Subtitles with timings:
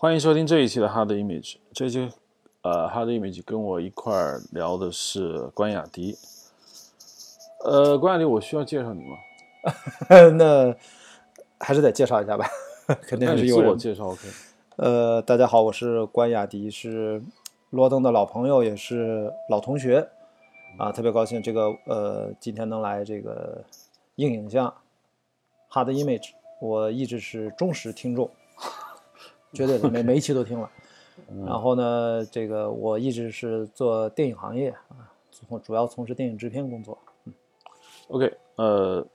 [0.00, 1.56] 欢迎收听这一期的 Hard Image。
[1.74, 2.10] 这期
[2.62, 6.16] 呃，Hard Image 跟我一块儿聊的是关雅迪。
[7.66, 9.18] 呃，关雅迪，我需要介绍你吗？
[10.38, 10.74] 那
[11.58, 12.48] 还是得介绍一下吧，
[13.02, 13.56] 肯定是有。
[13.56, 14.26] 自我介绍 OK。
[14.76, 17.22] 呃，大家好，我是关雅迪，是
[17.68, 20.08] 罗登的老朋友，也是老同学
[20.78, 23.62] 啊，特别高兴这个呃今天能来这个
[24.14, 24.72] 硬影像
[25.70, 28.30] Hard Image，我一直是忠实听众，
[29.52, 30.70] 绝对的每每一期都听了。
[31.46, 36.96] 然后呢，这个我一直是做电影行业啊，从主要从事电影制片工作。
[38.08, 39.06] OK，呃，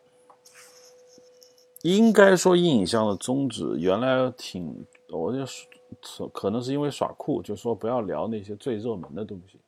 [1.82, 5.46] 应该说阴影像的宗旨原来挺，我就
[6.02, 9.60] 说可能是因为耍酷，就说不要聊那些最热门的东西。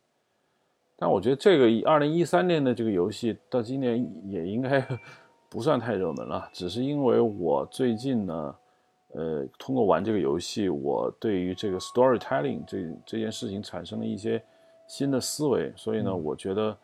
[0.96, 3.98] 但我觉得这个二零一三年的这个游戏到今年
[4.30, 4.86] 也应该
[5.50, 8.56] 不算太热门了，只是因为我最近呢，
[9.14, 14.42] 呃，通过玩这个游戏，我对于这个 storytelling 这这件事情产生了一些
[14.88, 16.78] 新的思维，所以呢，我觉得，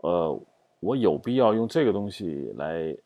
[0.00, 0.40] 呃，
[0.80, 2.96] 我有必要用这个东西来，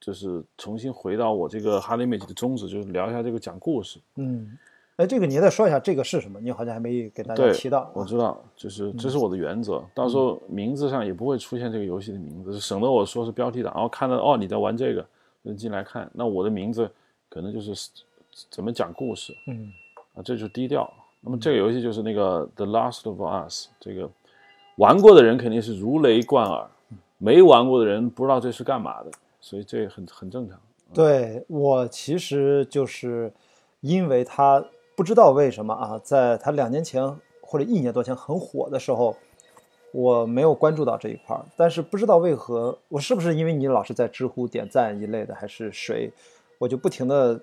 [0.00, 4.00] 就是重新回到我这个 Hard Image 的宗旨，就是聊一下这个讲故事。
[4.16, 4.56] 嗯，
[4.96, 6.40] 哎，这个你再说一下这个是什么？
[6.40, 7.90] 你好像还没给大家提到啊。
[7.94, 15.04] 我知道，就是这是我的原则，到时候名字上也不会出现这个游戏的名字，省得我说是标题党，然后看到哦你在玩这个，
[15.44, 16.90] 就进来看，那我的名字
[17.32, 17.88] 可能就是
[18.50, 19.72] 怎么讲故事嗯
[20.14, 20.92] 啊，这就是低调。
[21.22, 24.10] 那么这个游戏就是那个 The Last of Us，这个
[24.76, 26.68] 玩过的人肯定是如雷贯耳，
[27.16, 29.10] 没玩过的人不知道这是干嘛的，
[29.40, 30.60] 所以这很很正常。
[30.92, 33.32] 对我其实就是
[33.80, 34.62] 因为他
[34.94, 37.02] 不知道为什么啊，在他两年前
[37.40, 39.16] 或者一年多前很火的时候，
[39.92, 46.12] 我没有关注到这一块儿，但是不知道为何，我是不是因为你老是在知乎点赞一类的，还是谁，
[46.62, 47.40] 我就不停的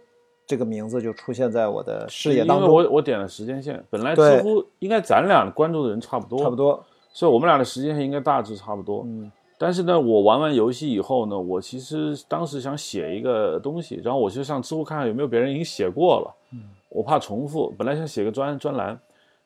[0.48, 9.04] 这个名字就出现在我的视野当中因为中，我我点了时间线，本来对知乎应该咱俩关注的人差不多，差不多，所以我们俩的时间线应该大致差不多。
[9.05, 18.98] 嗯但是呢，我玩完游戏以后呢，我其实当时想写一个东西，然后我就上知乎看看有没有别人已经写过了，嗯我怕重复，本来想写个专专栏，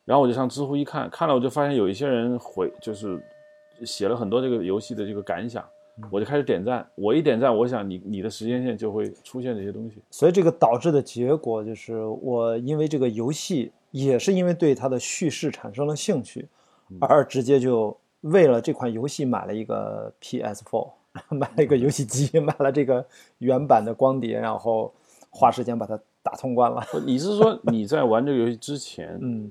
[0.04, 3.20] 然后我就上知乎一看，看了我就发现有一些人回就是
[3.84, 5.64] 写了很多这个游戏的这个感想，
[6.10, 10.02] 我就开始点赞，我一点赞，我想你你的时间线就会出现这些东西。
[10.10, 16.48] 所以这个导致的结果就是，我因为这个游戏，也是因为对它的叙事产生了兴趣，
[17.00, 20.90] 而直接就为了这款游戏买了一个 PS4，
[21.30, 23.06] 买了一个游戏机， 买了这个
[23.38, 24.92] 原版的光碟，然后
[25.30, 26.84] 花时间把它打通关了。
[27.06, 29.48] 你是说 你在玩这个游戏之前，嗯，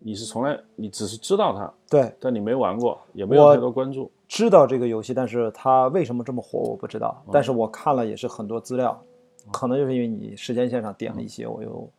[0.00, 4.10] 你是从来你只是知道它，对，但你没玩过，也没有太多关注。
[4.28, 7.24] 知道这个游戏，但是它为什么这么火我不知道。
[7.32, 9.02] 但是我看了也是很多资料，
[9.50, 11.90] 可能就是因为你时间线上点了一些，我又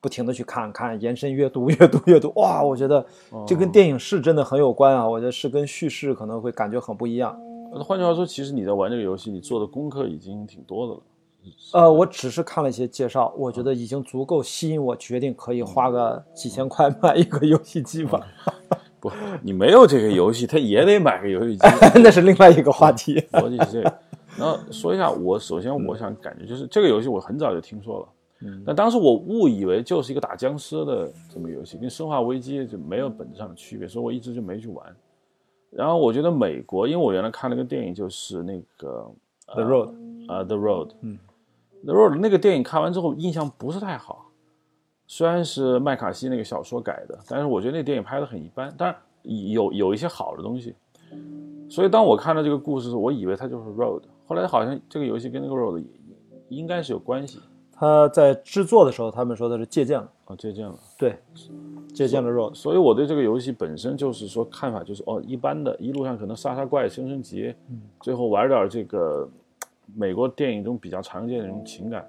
[0.00, 2.32] 不停的去看看，延伸阅读， 阅读，阅读。
[2.36, 3.04] 哇，我觉得
[3.46, 5.06] 这跟电影是真的很有关啊！
[5.08, 7.38] 我觉得是跟叙事可能会感觉很不一样。
[7.72, 11.00] 那换句话说，其实你在玩这个游戏，你做的功课已经挺多的了。
[11.74, 18.26] 呃，我只是看了一些介绍，我觉得已经足够吸引我，决定可以花个几千块买一个游戏机吧。
[19.04, 19.12] 不，
[19.44, 21.66] 你没有这个游戏，他也得买个游戏机。
[22.02, 23.20] 那是另外一个话题。
[23.32, 23.98] 逻辑是这个。
[24.38, 28.08] 然后说一下，我首先我想感觉就是这个游戏我很早就听说了，
[28.40, 34.84] 嗯但当时我误以为就是一个打僵尸的这么游戏，跟《生化危机》就没有本质上的区别，所以我一直就没去玩。
[35.70, 39.06] 然后我觉得美国，因为我原来看了个电影，就是那个
[39.46, 39.88] The Road，
[40.28, 41.18] 啊，《The Road》，嗯，
[41.84, 44.23] 《The Road》那个电影看完之后印象不是太好，
[45.16, 50.74] 虽然是麦卡锡那个小说改的，但是我觉得那电影拍的很一般，当然有有一些好的东西。
[51.70, 55.86] 所以当我看到这个故事时，我以为它就是《Road》，后来好像这个游戏跟那个《Road》也
[56.48, 57.38] 应该是有关系
[57.70, 60.74] 他在制作的时候，他们说的是借鉴了，啊，借鉴了。
[60.98, 61.16] 对，
[61.94, 62.52] 借鉴了 Road。
[62.52, 67.54] 所以我对这个游戏本身就是说看法就是哦，一般的，一路上可能杀杀怪、升升级，
[68.00, 69.28] 最后玩点这个
[69.94, 72.04] 美国电影中比较常见的那种情感。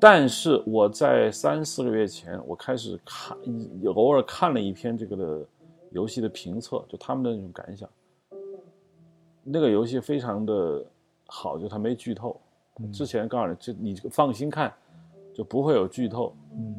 [0.00, 3.36] 但是我在三四个月前，我开始看，
[3.94, 5.46] 偶尔看了一篇这个的
[5.90, 7.88] 游戏的评测，就他们的那种感想。
[9.44, 10.84] 那个游戏非常的
[11.26, 12.40] 好，就它没剧透。
[12.92, 14.72] 之前告诉你，这你放心看，
[15.32, 16.34] 就不会有剧透。
[16.56, 16.74] 嗯，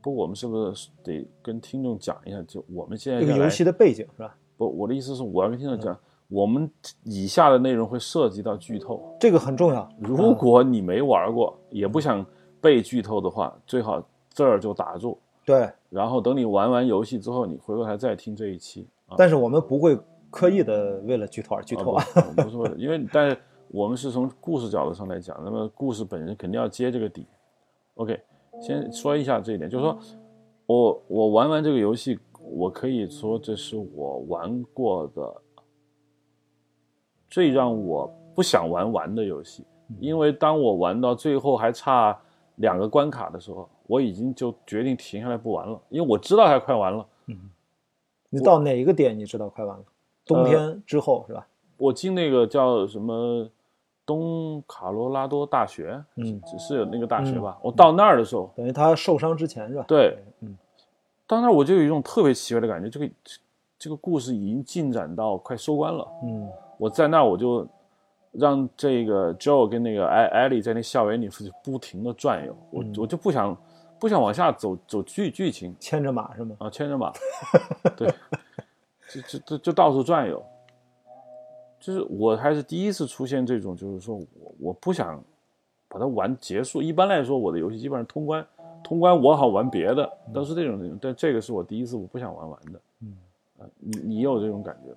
[0.00, 2.40] 不过我们是不是得跟听众讲一下？
[2.42, 4.36] 就我们现在这个游戏的背景是吧？
[4.56, 5.98] 不，我的意思是我要跟听众讲，
[6.28, 6.70] 我们
[7.02, 9.16] 以下的内容会涉及到剧透。
[9.18, 9.88] 这个很重要。
[9.98, 12.24] 如果你没玩过，也不想
[12.62, 14.00] 被剧透的话，最好
[14.30, 19.16] 这儿就打住，对，然后等你玩完游戏之后，你回过头再听这一期啊。
[19.18, 19.98] 但是我们不会
[20.30, 22.04] 刻意的为了剧透而剧透啊。
[22.14, 23.36] 啊不，不是为了，因为但是
[23.66, 27.26] 我们是从故事角度上来讲，那么故事本身肯定要接这个底。
[27.96, 28.18] OK，
[28.60, 29.98] 先说一下这一点，就是说
[30.66, 35.42] 我我玩完这个游戏，我可以说这是我玩过的
[37.28, 39.66] 最让我不想玩完的游戏，
[39.98, 42.18] 因为当我玩到最后还差
[42.56, 47.06] 两个关卡的时候，我已经就决定停下来不玩了，因为我知道它快完了。
[48.30, 49.84] 你到哪一个点你知道快完了？
[50.24, 51.46] 冬天之后是吧？
[51.76, 53.48] 我进那个叫什么
[54.06, 57.58] 东卡罗拉多大学，嗯，只是有那个大学吧。
[57.60, 59.84] 我到那儿的时候，等于他受伤之前是吧？
[59.86, 60.56] 对，嗯，
[61.26, 63.12] 到那儿我就有一种特别奇怪的感觉，这个
[63.78, 66.06] 这个故事已经进展到快收官了。
[66.22, 67.66] 嗯我在那儿我就
[68.32, 73.56] 让这个 Joe 跟那个艾艾莉在那校园里就不停的转悠，我嗯我就不想
[74.00, 76.56] 不想往下走走剧剧情牵着马是吗？
[76.58, 77.12] 啊，牵着马，
[77.96, 78.08] 对，
[79.12, 80.42] 就就就就到处转悠。
[81.78, 85.22] 就是我还是第一次出现这种，就是说我我不想
[85.88, 86.80] 把它玩结束。
[86.80, 88.46] 一般来说，我的游戏基本上通关，
[88.84, 90.96] 通关我好玩别的，都是这种这种。
[91.02, 92.80] 但这个是我第一次我不想玩完的。
[93.00, 93.16] 嗯，
[93.58, 94.96] 啊，你你有这种感觉吗？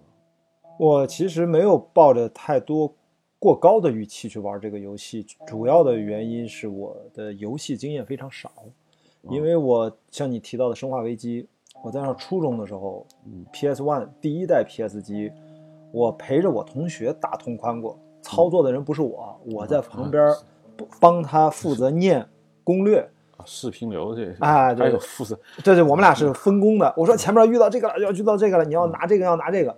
[0.77, 2.93] 我其实没有抱着太多
[3.39, 8.51] 过高的预期去玩这个游戏，主要的原因是我的游戏经验非常少，
[9.29, 11.43] 因为我像你提到的《生化危机》，
[11.83, 13.05] 我在上初中的时候
[13.51, 15.31] ，PS One 第一代 PS 机，
[15.91, 20.33] 我陪着我同学打通关过，操作的人不是我，我在旁边
[20.99, 22.27] 帮他负责念
[22.63, 23.07] 攻略。
[23.37, 26.91] 啊，视频流这些，哎对还有负责，对对，我们俩是分工的。
[26.95, 29.75] 我说前面遇到这个了，要遇到这个了，你要拿这个，要拿这个。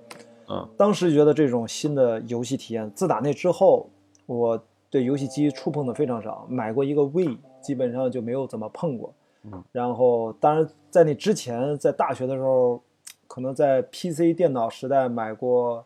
[0.50, 3.90] 嗯当时觉得这种新的游戏体验，自打那之后，
[4.26, 6.46] 我对游戏机触碰的非常少。
[6.50, 9.14] 买过一个 Wii，基本上就没有怎么碰过。
[9.44, 12.82] 嗯，然后当然在那之前，在大学的时候，
[13.28, 15.86] 可能在 PC 电脑时代买过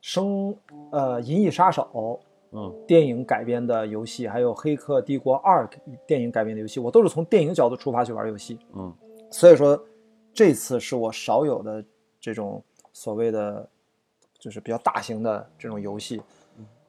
[0.00, 0.56] 生
[0.90, 1.88] 呃《银翼杀手》
[2.52, 5.66] 嗯电影改编的游戏，还有《黑客帝国二》
[6.06, 8.58] 电影改编的游戏，我都是从电影角度出发去玩游戏。
[8.74, 8.92] 嗯
[9.30, 9.78] 所以说，
[10.32, 11.84] 这次是我少有的
[12.18, 12.62] 这种
[12.94, 13.68] 所谓的，
[14.38, 16.22] 就是比较大型的这种游戏，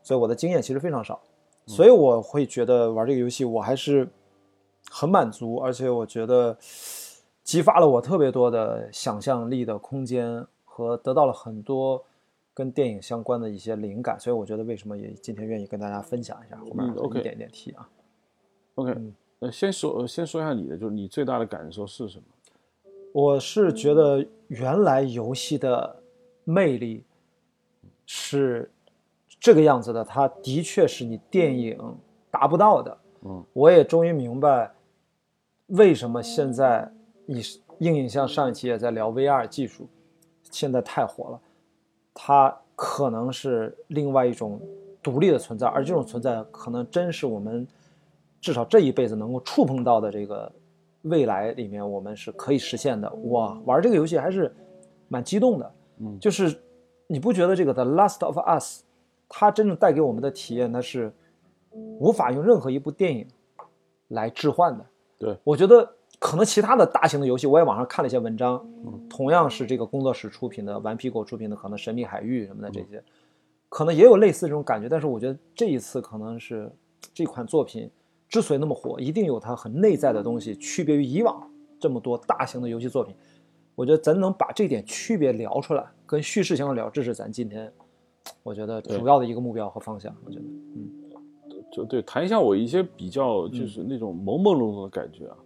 [0.04, 1.20] 所以我的经验其实非常少，
[1.66, 4.08] 所以我会觉得玩这个游戏我还是
[4.90, 6.58] 很满足，而且我觉得
[7.44, 12.04] 激发了我特别多的想象力的空间和得到了很多
[12.54, 17.20] 跟电影相关的一些灵感，所以我觉得为什么也今天愿意跟大家分享一下，后面嗯，OK。
[17.20, 17.90] 一点点提啊。
[18.76, 19.16] ，OK，嗯。
[19.40, 22.26] 呃，先说呃先说一下你的，就是你最大的感受是什么？
[23.14, 26.04] 我是觉得原来游戏的
[26.44, 27.06] 魅力
[28.12, 28.68] 是
[29.40, 31.78] 这个样子的，它的确是你电影
[32.32, 32.98] 达不到的。
[33.22, 34.72] 嗯，我也终于明白
[35.68, 36.92] 为什么现在
[37.28, 37.40] 你
[37.78, 39.88] 硬影像上一期也在聊 VR 技术，
[40.50, 41.40] 现在太火了，
[42.12, 44.60] 它可能是另外一种
[45.04, 47.68] 独立的存在，而这种存在可能真是我们
[48.42, 50.52] 至少这一辈子能够触碰到的这个
[51.04, 53.08] 未来里面，我们是可以实现的。
[53.26, 54.52] 哇，玩这个游戏还是
[55.08, 55.72] 蛮激动的。
[56.00, 56.60] 嗯就是
[57.12, 58.82] 你不觉得这个《The Last of Us》
[59.28, 61.12] 它真正带给我们的体验，它是
[61.72, 63.28] 无法用任何一部电影
[64.10, 64.86] 来置换的。
[65.18, 68.64] 对，我觉得可能其他的大型的游戏，我也网上看了一些文章，
[69.10, 73.04] 同样是这个工作室出品的，顽皮狗出品的，可能《神秘海域》什么的这些，
[73.70, 74.88] 可能也有类似这种感觉。
[74.88, 76.72] 但是我觉得这一次可能是
[77.12, 77.90] 这款作品
[78.28, 83.16] 之所以那么火，一定有它很内在的东西，区别于以往这么多大型的游戏作品。
[83.74, 87.72] 我觉得咱能把这点区别聊出来，跟叙事相关聊，这是咱今天
[88.42, 90.12] 我觉得主要的一个目标和方向。
[90.26, 90.44] 我觉得，
[90.76, 90.90] 嗯
[91.72, 95.38] 就对，谈一下我一些比较就是那种朦朦胧胧的感觉啊。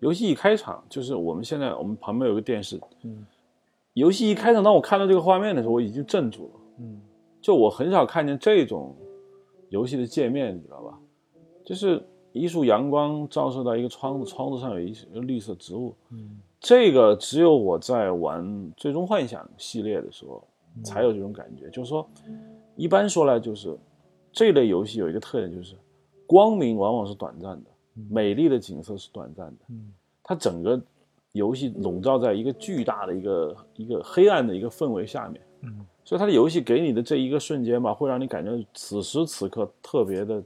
[0.00, 3.26] 游戏一开场，就是我们现在我们旁边有个电视，嗯，
[3.92, 6.50] 游戏一开场，当我看到这个画面的时候，我已经镇住了。
[6.78, 7.00] 嗯
[7.42, 8.96] 就我很少看见这种
[9.68, 10.98] 游戏的界面，你知道吧？
[11.62, 15.94] 就是一束阳光照射到一个窗子，窗子上有一有绿色植物。
[16.10, 18.44] 嗯这个只有我在玩
[18.76, 20.42] 《最终幻想》系列的时候
[20.82, 21.70] 才有这种感觉。
[21.70, 22.04] 就是说，
[22.74, 23.78] 一般说来，就是
[24.32, 25.76] 这类游戏有一个特点，就是
[26.26, 27.70] 光明往往是短暂的，
[28.10, 29.58] 美丽的景色是短暂的。
[29.68, 29.92] 嗯
[30.24, 30.82] 它整个
[31.30, 35.40] 游戏笼罩在一个巨大的一个一个黑暗的一个氛围下面。
[35.60, 40.42] 嗯所以它的游戏给你的这一个瞬间吧，会让你感觉此时此刻特别的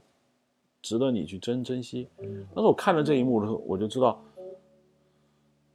[0.83, 2.07] 值得你去珍珍惜。
[2.53, 4.23] 但是我看了这一幕的时候，我就知道，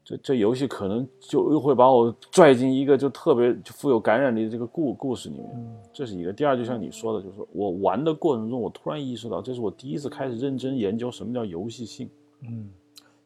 [0.06, 5.50] 这这游戏可能就又会把我拽进一个就特别富有感染力的这个故故事里面。
[5.56, 6.32] 嗯这是一个。
[6.32, 12.08] 第二，就像你说的，就是我玩的过程中，我突然意识到，这是我第一次开始认真研究什么叫游戏性。
[12.42, 12.70] 嗯，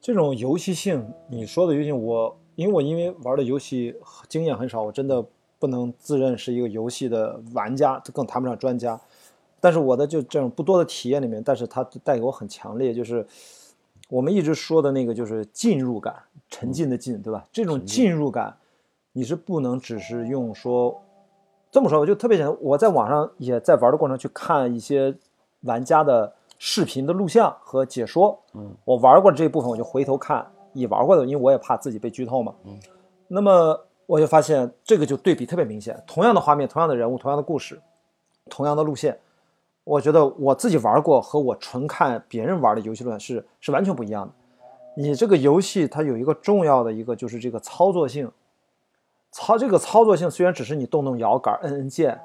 [0.01, 3.95] 这种游戏性，你说的游戏性，我因为我因为玩的游戏
[4.27, 5.23] 经验很少，我真的
[5.59, 8.99] 不能自认是一个游戏的玩家，这更谈不上专家。
[9.61, 13.27] 但是我的就这种不多的体验里面，但是它带给我很强烈，就是
[14.11, 16.15] 我们一直说的那个就是进入感，
[16.51, 17.47] 沉浸的浸，对吧？
[17.53, 18.55] 这种进入感，
[19.13, 21.01] 你是不能只是用说
[21.71, 22.57] 这么说，我就特别简单。
[22.61, 25.15] 我在网上也在玩的过程去看一些
[25.61, 32.77] 玩家的视频的录像和解说，嗯，我玩过这一部分，我就回头看已玩过的，因为我也怕自己被剧透嘛，嗯，
[33.29, 37.81] 那么我就发现这个就对比特别明显，同样的画面，同样的人物，同样的故事，
[38.49, 39.17] 同样的路线。
[39.85, 44.35] 我觉得我自己玩过和我纯看别人玩的游戏论是是完全不一样的。
[44.97, 48.31] 你这个游戏它有一个重要的一个就是这个操作性，
[49.31, 52.21] 操这个操作性虽然只是你动动摇杆摁摁键，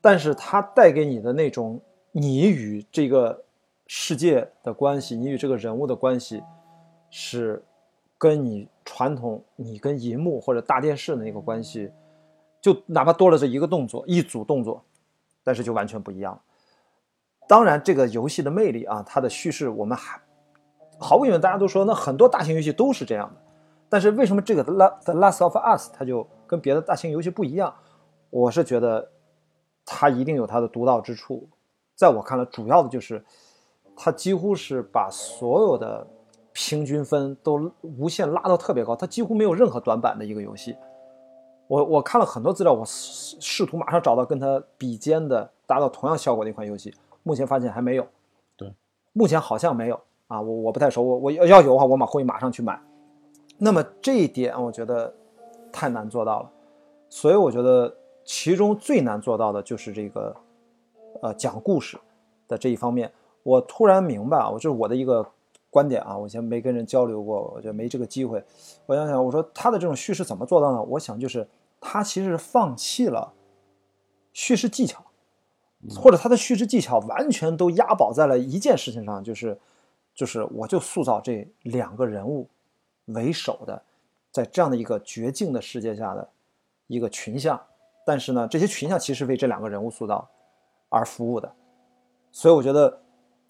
[0.00, 1.80] 但是它带给你的那种
[2.12, 3.44] 你与这个
[3.86, 6.42] 世界的关系，你与这个人物的关系，
[7.10, 7.62] 是
[8.16, 11.90] 跟你传统你跟银幕或者大电视的那个关系，
[12.60, 14.82] 就哪怕多了这一个动作一组动作，
[15.44, 16.40] 但是就完全不一样。
[17.48, 20.20] 当然，这个游戏的魅力啊，它的叙事我们还
[20.98, 23.40] 毫无疑问，大家都说那很多大型游戏都是这样的。
[23.88, 24.64] 但是为什么这个
[25.04, 27.72] 《The Last of Us》它就跟别的大型游戏不一样？
[28.30, 29.08] 我是觉得
[29.84, 31.48] 它一定有它的独到之处。
[31.94, 33.24] 在我看来，主要的就是
[33.96, 36.04] 它几乎是把所有的
[36.52, 40.76] 平均分都无限拉到特别高，它几乎没有任何短板的一个游戏。
[41.68, 46.92] 我我看了很多资料，我试图马上找到跟它比肩的、达到同样效果的一款游戏。
[47.26, 48.06] 目前发现还没有，
[48.56, 48.72] 对，
[49.12, 52.80] 目前好像没有啊，我我不太熟，我我要有的话，我马会马上去买。
[53.58, 55.12] 那么这一点我觉得
[55.72, 56.50] 太难做到了，
[57.08, 57.92] 所以我觉得
[58.24, 60.36] 其中最难做到的就是这个
[61.20, 61.98] 呃讲故事
[62.46, 63.10] 的这一方面。
[63.42, 65.26] 我突然明白啊，我就是我的一个
[65.68, 68.40] 观点啊，我以前没跟人交流过，我觉得没这个机会。
[68.86, 70.80] 我想想，我说他的这种叙事怎么做到呢？
[70.82, 71.44] 我想就是
[71.80, 73.32] 他其实是放弃了
[74.32, 75.02] 叙事技巧。
[76.00, 79.56] 或者他的叙事技巧完全都押宝在了一件事情上，就是，
[80.14, 82.48] 就是我就塑造这两个人物
[83.06, 83.80] 为首的，
[84.32, 86.28] 在这样的一个绝境的世界下的
[86.86, 87.60] 一个群像，
[88.04, 90.28] 但是呢，这些群像其实为这两个人物塑造
[90.88, 91.52] 而服务的，
[92.32, 93.00] 所以我觉得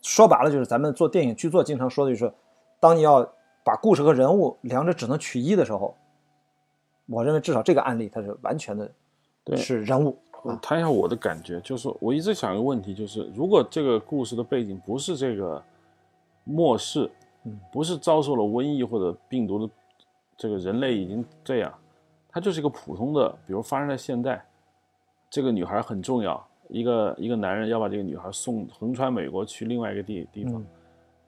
[0.02, 2.34] 说白了就是咱们做电影剧作经常说的就是，
[2.80, 3.22] 当你要
[3.64, 5.96] 把故事和人物两者只能取一的时候，
[7.06, 8.90] 我认为至少这个案例它是完全的，
[9.56, 10.18] 是人物。
[10.42, 15.62] 我谈一下我的感觉，就是我一直想一个问题，就是如果这个故事的背景不是这个
[16.44, 17.10] 末世，
[17.44, 19.72] 嗯，不是遭受了瘟疫或者病毒的，
[20.36, 21.72] 这个人类已经这样，
[22.28, 24.44] 它就是一个普通的，比如发生在现代，
[25.28, 30.64] 这个女孩很重要，一个一个男人要把这个女孩送横穿美国去另外一个地地方，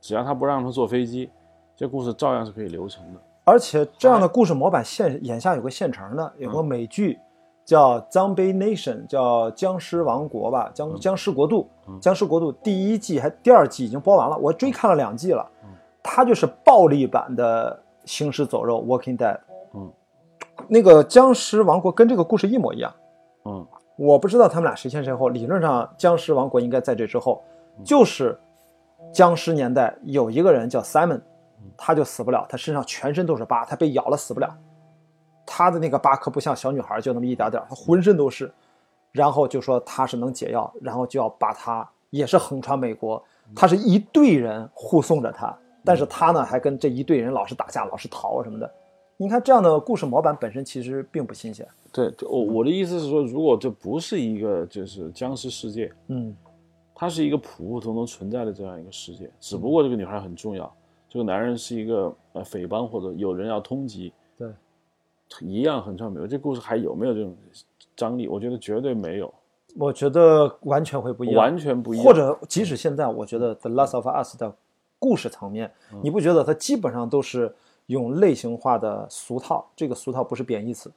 [0.00, 1.28] 只要他不让她坐飞机，
[1.74, 3.20] 这故事照样是可以流程的。
[3.44, 7.18] 而且这样的故事模板现眼下有个现成的，有个美剧。
[7.68, 11.68] 叫 Zombie Nation，叫僵尸王国吧，僵僵尸国度，
[12.00, 15.46] 僵尸国度第一季还第二季已经播完了，我追看了两季了。
[16.02, 19.38] 它就是暴力版的行尸走肉 Walking Dead。
[19.74, 19.92] 嗯，
[20.66, 22.90] 那个僵尸王国跟这个故事一模一样。
[23.44, 23.66] 嗯，
[23.98, 27.42] 我不知道他们俩谁先谁后，理论上僵尸王国应该在这之后。
[27.84, 28.40] 就是
[29.12, 31.20] 僵尸年代有一个人叫 Simon，
[31.76, 34.48] 他就死不了，他身上全身都是疤，他被咬了死不了。
[35.50, 38.52] 他的那个疤可不像小女孩，就那么一点点，他浑身都是。
[39.10, 43.20] 然后就说他是能解药，然后就要把他也是横穿美国。
[43.56, 48.70] 他是一队人护送着他，但是他呢还跟这一队人老是打架，老是逃什么的。
[49.16, 51.66] 你看这样的故事模板本身其实并不新鲜。
[51.90, 56.36] 对，我我的意思是说，如果这不是一个就是僵尸世界，嗯，
[56.94, 60.70] 它是一个普普通通存在的这样一个世界，只不过这个女孩很重要，
[61.08, 64.12] 这个男人是一个呃匪帮或者有人要通缉。
[65.28, 65.48] 对。
[65.48, 67.36] 一样很传没有，这故事还有没有这种
[67.96, 68.28] 张力？
[68.28, 69.32] 我觉得绝对没有。
[69.76, 72.04] 我觉得完全会不一样，完全不一样。
[72.06, 74.52] 或者即使现在，我觉得《The Last of Us》的
[74.98, 75.70] 故事层面，
[76.02, 77.54] 你不觉得它基本上都是
[77.86, 79.66] 用类型化的俗套？
[79.76, 80.90] 这个俗套不是贬义词，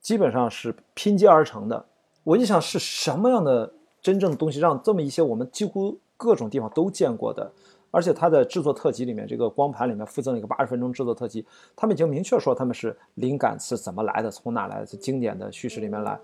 [0.00, 1.84] 基本上是拼接而成的。
[2.22, 7.50] 我就想是什么样的真正的东西，让这么一些我们几乎各种地方都见过的。
[7.94, 11.46] 而且它的制作特辑里面，这个光盘里面附赠一个八十分钟制作特辑，
[11.76, 16.18] 他们已经明确说他们是灵感是怎么来的，从哪来的，是经典的叙事里面来。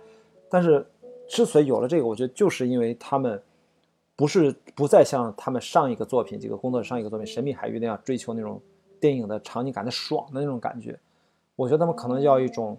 [0.51, 0.85] 但是，
[1.29, 3.41] 之所以有了这个，我觉得就是因为他们
[4.17, 8.61] 不是不再像他们上一个作品，这个工作上一个作品《神秘海域》那样追求那种
[8.99, 10.99] 电影的场景感的爽的那种感觉。
[11.55, 12.77] 我觉得他们可能要一种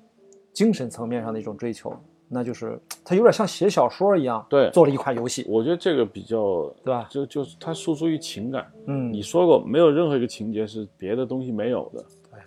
[0.52, 1.96] 精神层面上的一种追求。
[2.34, 5.46] 那就是它有点像写小说一样，对，做了一款游戏。
[5.50, 7.06] 我觉得这个比较，对吧？
[7.10, 8.72] 就就是它输出于情感。
[8.86, 12.02] 嗯，你说过没有任何一个情节是别的东西没有的。
[12.32, 12.40] 对，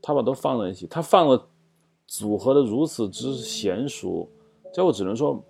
[0.00, 1.48] 他把都放在一起，他放了
[2.06, 4.28] 组合的如此之娴熟，
[4.72, 5.42] 这我只能说，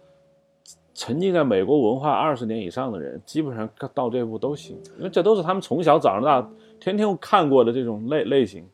[0.95, 6.51] 沉浸在美国文化二十年以上的人，基本上到这步都行，因为这都是他们从小长到大、
[6.81, 8.67] 天天看过的这种类类型。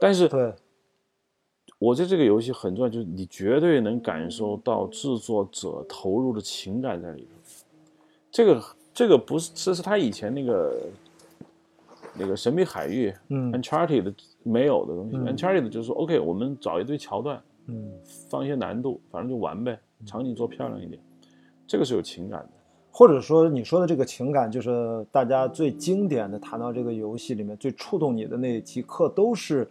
[0.00, 0.52] 但是，对，
[1.80, 7.64] 我觉得这个游戏很重要，就是你绝对能感受到制作者投入的情感在里头。
[8.30, 10.78] 这个这个不是，这是他以前那个
[12.18, 15.16] 那个神秘海域，嗯，Uncharted 没有的东西。
[15.16, 17.90] 嗯 Uncharted 就是说，OK，我们找一堆桥段，嗯，
[18.28, 21.00] 放一些难度，反正就玩呗，场景做漂亮一点，
[21.66, 22.50] 这个是有情感的。
[22.92, 29.66] 或者说你说的这个情感，就是大家最经典的谈到这个游戏里面最触动你的那几刻，都是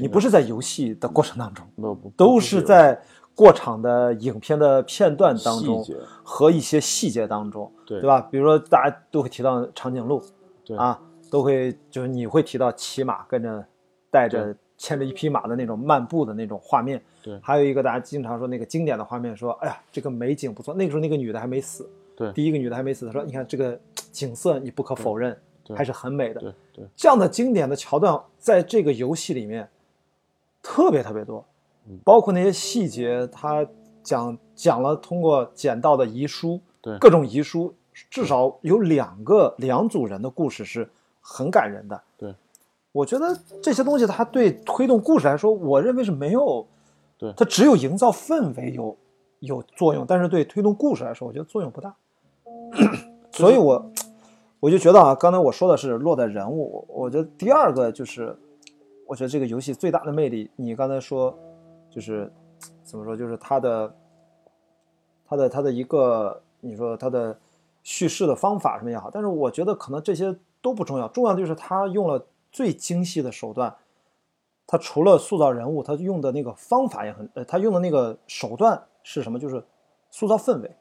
[0.00, 3.00] 你不是在游戏的过程当中，不不都是在
[3.34, 5.84] 过场的影片的片段当中
[6.22, 8.20] 和一些细节当中，对对吧？
[8.30, 10.22] 比如说大家都会提到长颈鹿，
[10.64, 13.64] 对啊，都会就是你会提到骑马跟着
[14.10, 17.38] 带着牵着一匹马的那种漫步的那种画面，对。
[17.42, 23.78] 还有一个大家经常说那个经典的画面，说哎呀这个美景不错，那个时候那个女的还没死，对第一个女的还没死，她说你看这个
[24.10, 26.84] 景色你不可否认，对还是很美的，对对。
[26.94, 29.68] 这样的经典的桥段在这个游戏里面
[30.62, 31.44] 特别特别多，
[31.88, 33.66] 嗯包括那些细节，他
[34.02, 37.74] 讲讲了通过捡到的遗书，对各种遗书，
[38.08, 40.88] 至少有两个两组人的故事是
[41.20, 42.00] 很感人的。
[42.16, 42.34] 对，
[42.92, 46.66] 我觉得这些东西它对推动故事来说，我认为是没有，
[47.18, 48.96] 对它只有营造氛围有
[49.40, 51.94] 有作用，但是对推动故事来说，我觉得作用不大。
[53.32, 53.90] 所以我
[54.60, 58.36] 我就觉得啊，刚才我说的是落在人物，我觉得第二个就是，
[59.12, 61.38] 我觉得这个游戏最大的魅力，你刚才说
[61.90, 62.32] 就是
[62.82, 63.94] 怎么说，就是它的
[65.26, 67.38] 它的它的一个，你说它的
[67.82, 73.76] 叙事的方法什么也好，但是我觉得可能这些都不重要，重要的就是他用了最精细的手段。
[74.66, 79.38] 他除了塑造人物，他用的那个方法也很，呃，他用的那个手段是什么？
[79.38, 79.62] 就是
[80.10, 80.74] 塑造氛围，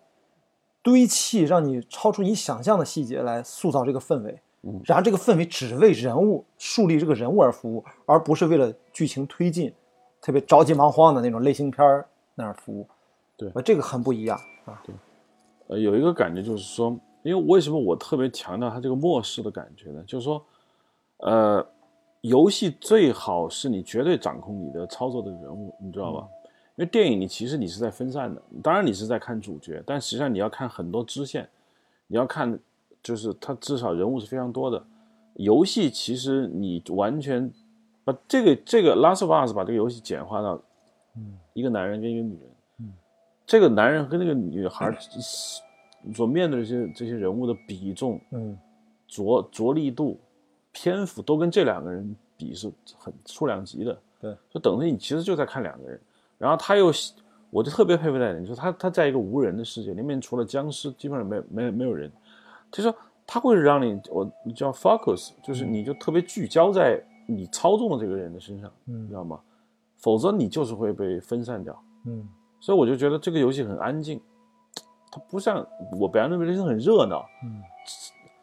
[0.82, 4.42] 堆砌让你超出你想象的细节来塑造这个氛围。
[4.64, 9.74] 嗯然后这个氛围只为人物树立这个人物而服务，而不是为了剧情推进，
[10.22, 12.88] 特别着急忙慌的那种类型片儿那儿服务。
[13.36, 14.80] 对呃，这个很不一样啊。
[14.86, 14.94] 对
[15.68, 20.04] 呃，有一个感觉就是说，因为为什么我特别强调它这个末世的感觉呢？
[20.06, 20.46] 就是说，
[21.18, 21.66] 呃，
[22.22, 26.28] 游戏最好是你绝对掌控你的操作的人物，你知道吧？
[26.76, 31.50] 因为电影你其实你是在分散的，当然你是在看主角，但实际上你要看很多支线，
[32.08, 32.60] 你要看
[33.02, 34.84] 就是它至少人物是非常多的。
[35.36, 37.52] 游戏其实你完全
[38.04, 40.62] 把这个这个《Last of Us》把这个游戏简化到，
[41.16, 42.94] 嗯，一个男人跟一个女人，嗯，
[43.46, 44.96] 这个男人跟那个女孩
[46.14, 48.58] 所面对的这些这些人物的比重、嗯
[49.08, 50.18] 着着力度、
[50.72, 53.98] 篇幅都跟这两个人比是很数量级的。
[54.22, 56.00] 对，就等于你其实就在看两个人，
[56.38, 56.90] 然后他又，
[57.50, 62.10] 我就特别佩服在点，就是他他在一个无人的世界里面，除了僵尸，基本上没有没有没有人，
[62.72, 69.40] 就是说他会让你我你叫 focus，就是你就特别聚焦在你操纵的这个人的身上，你知嗯道吗？
[69.98, 71.78] 否则你就是会被分散掉。
[72.06, 72.28] 嗯
[72.60, 74.22] 所以我就觉得这个游戏很安静，
[75.12, 75.66] 它不像
[76.00, 77.26] 我表现的人很热闹。
[77.44, 77.62] 嗯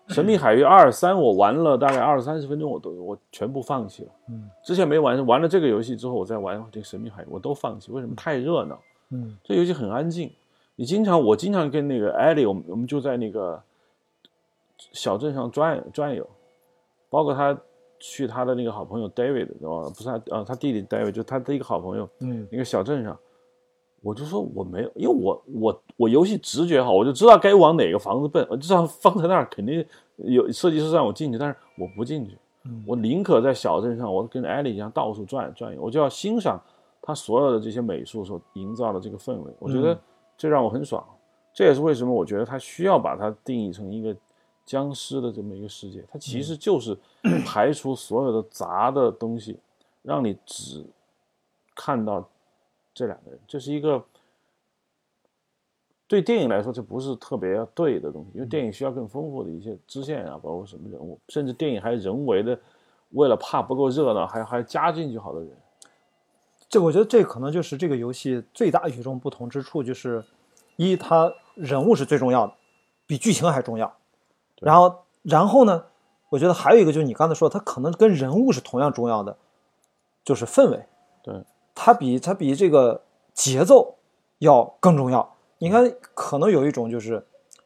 [0.09, 4.11] 神秘海域二三我玩了大概二三十分钟，我都我全部放弃了。
[4.31, 7.93] 嗯之前没玩，玩了这个游戏之后，我再玩这个神秘海域，我都放弃。
[7.93, 8.15] 为什么？
[8.17, 10.33] 太热闹，嗯这游戏很安静。
[10.77, 13.63] 你经常，我经常跟那个艾利，我们我们就在那个
[14.93, 16.27] 小镇上转转悠，
[17.11, 17.59] 包括他
[17.99, 23.19] 去他的那个好朋友 David，哦，不是他，呃，他弟弟 David，就他的一个好朋友，嗯那个小镇上，
[24.03, 29.85] 我就说我没有，因为我我我游戏直觉好，我就知道该往哪个房子奔，我就知道放在那儿肯定
[30.17, 32.85] 有设计师让我进去，但是我不进去，嗯。
[32.87, 36.61] 我宁可在小镇上，我跟艾丽一样到处转转悠，我就要欣赏
[37.03, 39.99] 他所有的这些美术所营造的这个氛围，我觉得嗯。
[40.39, 41.05] 这让我很爽，
[41.53, 44.17] 这也是为什么我觉得他需要把它定义成一个
[44.69, 46.95] 僵尸的这么一个世界，它其实就是
[47.47, 49.59] 排除所有的杂的东西，
[50.03, 50.85] 让你只
[51.75, 52.29] 看到
[52.93, 54.05] 这两个人，这是一个
[56.07, 62.61] 对电影来说这不是特别对的东西，因为电影需要更丰富的一些支线啊，包括什么人物，甚至电影还人为的
[63.13, 65.51] 为了怕不够热闹，还还加进去好多人。
[66.69, 70.23] 这我觉得这可能就是这个游戏最大与众不同之处，就是
[70.77, 72.53] 一它人物是最重要的，
[73.07, 73.91] 比剧情还重要。
[74.61, 75.85] 然后，然后呢，
[76.31, 79.37] 我觉得还有一个就是你刚才说，它可能跟人物是同样重要的，
[80.25, 80.85] 就是氛围。
[81.23, 81.45] 对，
[81.75, 83.03] 它比它比这个
[83.35, 83.97] 节奏
[84.39, 85.37] 要更重要。
[85.59, 87.25] 你看，可能有一种就是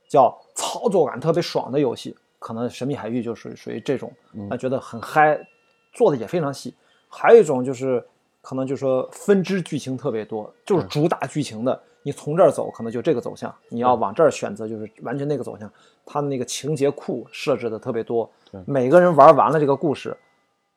[0.08, 4.12] 叫操作感特别爽的游戏，可能《神秘海域》就属于属于这种，
[4.48, 5.38] 他觉得很嗨，
[5.92, 6.74] 做的也非常细。
[7.08, 8.02] 还有一种就是
[8.40, 15.70] 可能就是说分支剧情特别多，就是主打剧情的，你从这儿走可能就这个走向，你要往这儿选择就是完全那个走向。
[16.04, 18.28] 它的那个情节库设置的特别多，
[18.66, 20.16] 每个人玩完了这个故事，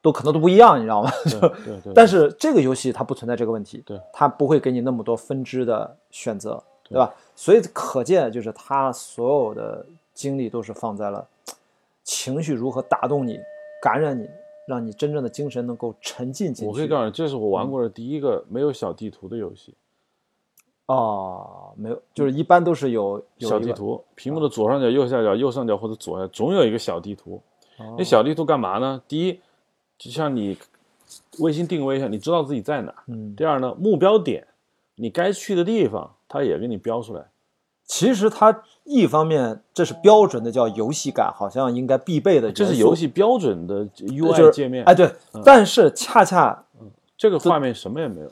[0.01, 1.09] 都可能都不一样，你知道吗？
[1.23, 1.93] 对对对。
[1.95, 7.11] 但是这个游戏它不存在这个问题，对，它不会给你那么多分支的选择，对吧？
[7.35, 9.83] 所以可见就是他所有的
[10.13, 11.27] 精力都是放在了
[12.03, 13.39] 情绪如何打动你、
[13.81, 14.29] 感染你，
[14.67, 16.69] 让你真正的精神能够沉浸进去。
[16.69, 19.73] 我可以告诉你，这是我玩过的第一个没有小地图的游戏。
[20.87, 27.41] 哦，没有，就是一般都是有小地图，屏幕的左上角、右下角、右上角或者左下总有一个小地图。
[27.97, 29.01] 那小地图干嘛呢？
[29.07, 29.39] 第一，
[29.97, 30.57] 就像你
[31.39, 32.93] 卫星定位一下，你知道自己在哪。
[33.07, 33.35] 嗯。
[33.35, 34.47] 第二呢，目标点，
[34.95, 37.25] 你该去的地方，它也给你标出来。
[37.83, 44.83] 其实它一方面这是标准的叫游戏感，好像应该必备的，这是游戏标准的 UI 界面。
[44.85, 45.11] 哎，对，
[45.43, 48.31] 但是恰恰，嗯，这个画面什么也没有。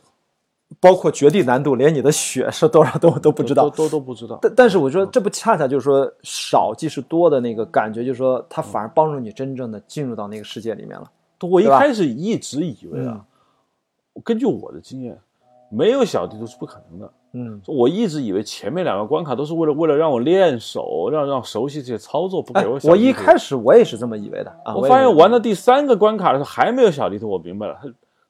[0.79, 4.39] 包括绝地难度，连你的血是多少都都不知道，都都不知道。
[4.41, 11.09] 但但是我觉得这不恰恰就是说少即是多的那个感觉，就是说它反而帮助你真正的进入到那个世界里面了。
[11.41, 13.23] 我一开始一直以为啊，
[14.23, 15.17] 根据我的经验，
[15.69, 17.13] 没有小地图是不可能的。
[17.35, 22.79] 嗯，我一直以为前面两个关卡都是为了为了让我练手，让让熟悉这些操作，不给我。
[22.83, 24.75] 我一开始我也是这么以为的啊。
[24.75, 27.75] 我发现玩到第三个关卡的时候还没有小地图，我明白了。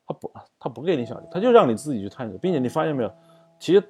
[0.05, 3.11] 他不，他不给你小地图，他就让你自己去探索，并且你发现没有，
[3.59, 3.83] 其实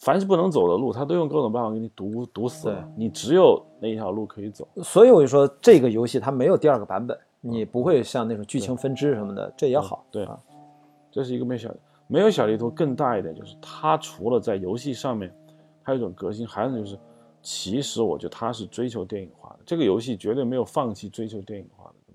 [0.00, 2.88] 凡是不能走的路，他都用各种办法给你堵堵死了。
[2.96, 4.68] 你只有那一条路可以走。
[4.82, 10.04] 所以我就说，这个游戏它没有第二个版本，你不会像那种剧情分支什么的，这也好。
[10.10, 10.38] 对啊，
[11.10, 11.74] 这是一个没小
[12.06, 15.34] 没有小地图更大一点，就是它除了在游戏上面，
[15.82, 16.98] 还有一种革新，还有就是，
[17.42, 19.60] 其实我觉得它是追求电影化的。
[19.64, 22.05] 这个游戏绝对没有放弃追求电影化的。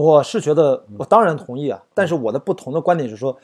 [0.00, 3.36] 我是觉得，我当然同意啊，但是我的不同的观点是说，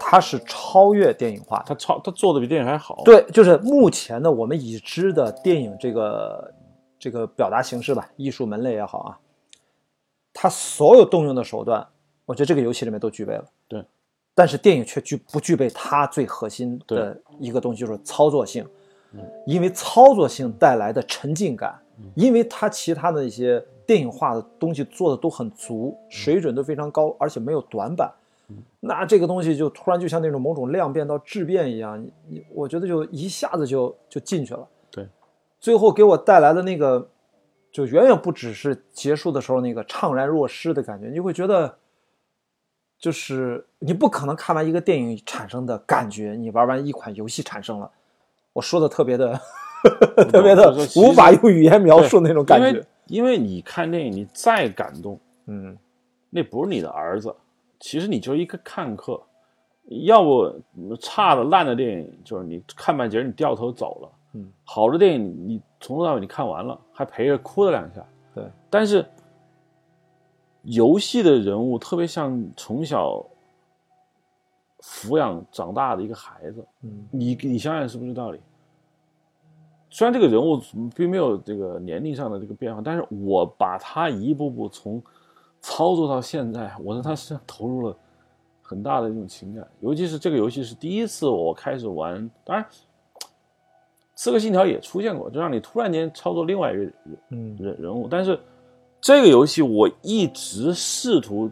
[0.00, 3.02] 它是超越电影化，它超它做的比电影还好。
[3.04, 6.52] 对，就是目前的我们已知的电影这个
[6.98, 9.18] 这个表达形式吧，艺术门类也好啊，
[10.34, 11.86] 它所有动用的手段，
[12.24, 13.44] 我觉得这个游戏里面都具备了。
[13.68, 13.84] 对，
[14.34, 18.66] 但是电影却具不具备它最核心的一个东西，就是操作性。
[19.12, 21.78] 嗯，因为操作性带来的沉浸感，
[22.16, 23.64] 因为它其他的一些。
[23.86, 28.12] 电影化的东西做的都很足，水准都非常高，而且没有短板。
[28.80, 34.68] 那这个东西就突然就像那种某种量变到质变一样，你你我觉得就一下子就就进去了。
[34.90, 35.08] 对，
[35.58, 37.08] 最后给我带来的那个，
[37.72, 41.76] 就远远不只是结束的时候那个怅然若失的感觉，你会觉得，
[43.00, 47.90] 就是你不可能看完一个电影产生的感觉，你玩完一款游戏产生了。
[48.52, 49.40] 我说的特别的，
[50.30, 52.86] 特别的无法用语言描述那种感觉。
[53.06, 55.76] 因为你看电影，你再感动，嗯，
[56.30, 57.34] 那不是你的儿子，
[57.80, 59.20] 其实你就是一个看客。
[60.04, 68.44] 要不差的烂的电影，就是你看半截你掉头走了，嗯，好的电影你从头到尾你看完了，还陪着哭了两下，对。
[68.68, 69.06] 但是
[70.62, 73.24] 游戏的人物特别像从小
[74.80, 78.40] 抚养长大的一个孩子，嗯，你你想想是不是这道理？
[79.96, 80.60] 虽然这个人物
[80.94, 85.02] 并没有这个年龄上的这个变化，但是我把他一步步从
[85.62, 87.96] 操作到现在，我在他身上投入了
[88.60, 89.66] 很大的一种情感。
[89.80, 92.62] 尤其是这个游戏是第一次我开始玩，当然
[94.14, 96.94] 《刺客信条》也出现过，就让你突然间操作另外一个人
[97.58, 98.06] 人人物。
[98.06, 98.38] 但是
[99.00, 101.50] 这个游戏我一直试图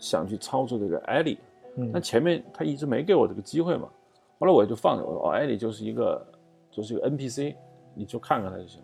[0.00, 1.38] 想去操作这个艾莉，
[1.92, 3.88] 但前面他一直没给我这个机会嘛。
[4.40, 6.26] 后来我就放着，我说哦，艾莉就是一个
[6.72, 7.54] 就是一个 NPC。
[7.94, 8.80] 你就看看他就行。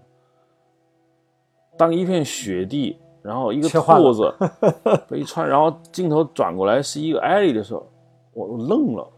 [1.76, 4.34] 当一片雪地，然后一个兔子
[5.08, 7.86] 被穿，然后镜头转过来是一个艾莉的时候，
[8.32, 9.08] 我我愣了。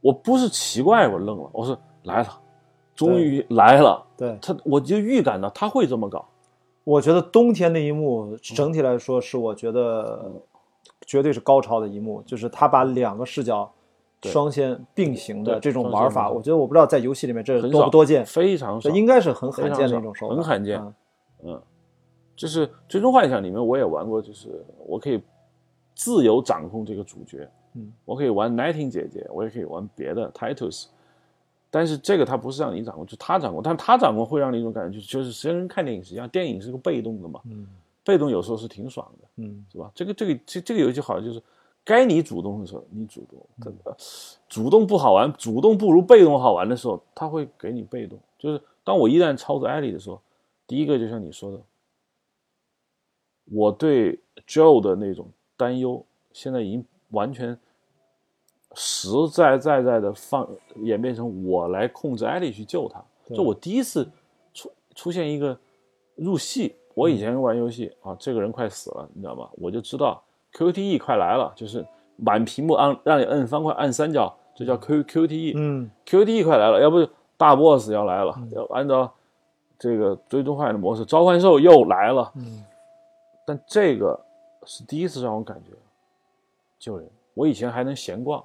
[0.00, 1.50] 我不是奇怪，我愣了。
[1.52, 2.28] 我说来了，
[2.94, 4.04] 终于来了。
[4.16, 6.24] 对他，我就预感到他会这么搞。
[6.84, 10.30] 我觉得冬天那一幕整体来说是我觉得
[11.06, 13.72] 绝对是高超的一幕，就是他把两个视角。
[14.22, 20.82] 双线并行的这种玩法，我觉得我不知道在游戏里面这多不多见，非常少，这应该是很罕见的一种手法，很罕见。
[21.44, 21.60] 嗯，
[22.34, 25.22] 就是《最终幻想》里面我也玩过，就是我可以
[25.94, 30.86] 自由掌控这个主角，嗯，我可以玩 Nighting 姐姐，我也可以玩别的 Titus，
[31.70, 37.66] 但是这个它不是让你掌控，就他掌控，但是他掌控会让你一种感觉，就是实际上跟看电影是一样，电影是个被动的嘛，嗯，
[38.02, 39.92] 被动有时候是挺爽的，嗯，是吧？
[39.94, 41.40] 这个这个这这个游戏好就是。
[41.86, 43.96] 该你主动的时候，你主动，真的，
[44.48, 48.18] 主动不好玩，主动不如被动好玩的时候，他会给你被动。
[48.36, 50.20] 就是当我一旦操作艾莉的时候，
[50.66, 51.62] 第一个就像你说的，
[53.52, 54.18] 我对
[54.48, 57.56] Joe 的那种担忧，现在已经完全
[58.74, 60.48] 实在在在的放
[60.82, 63.00] 演变成我来控制艾丽去救他。
[63.32, 64.10] 就我第一次
[64.52, 65.56] 出出现一个
[66.16, 69.48] 入戏，我以前玩游戏啊，这个人快死了，你知道吗？
[69.52, 70.20] 我就知道
[70.56, 75.52] QTE 快来了，就是满屏幕按让你摁方块按三角，这叫 Q QTE。
[75.56, 79.12] 嗯 QTE 快来了，要不大 boss 要来了，要按照
[79.78, 82.32] 这个追踪幻想的模式，召唤兽又来了。
[82.36, 82.64] 嗯
[83.44, 84.18] 但这个
[84.64, 85.70] 是第一次让我感觉
[86.78, 87.06] 救人。
[87.34, 88.42] 我以前还能闲逛，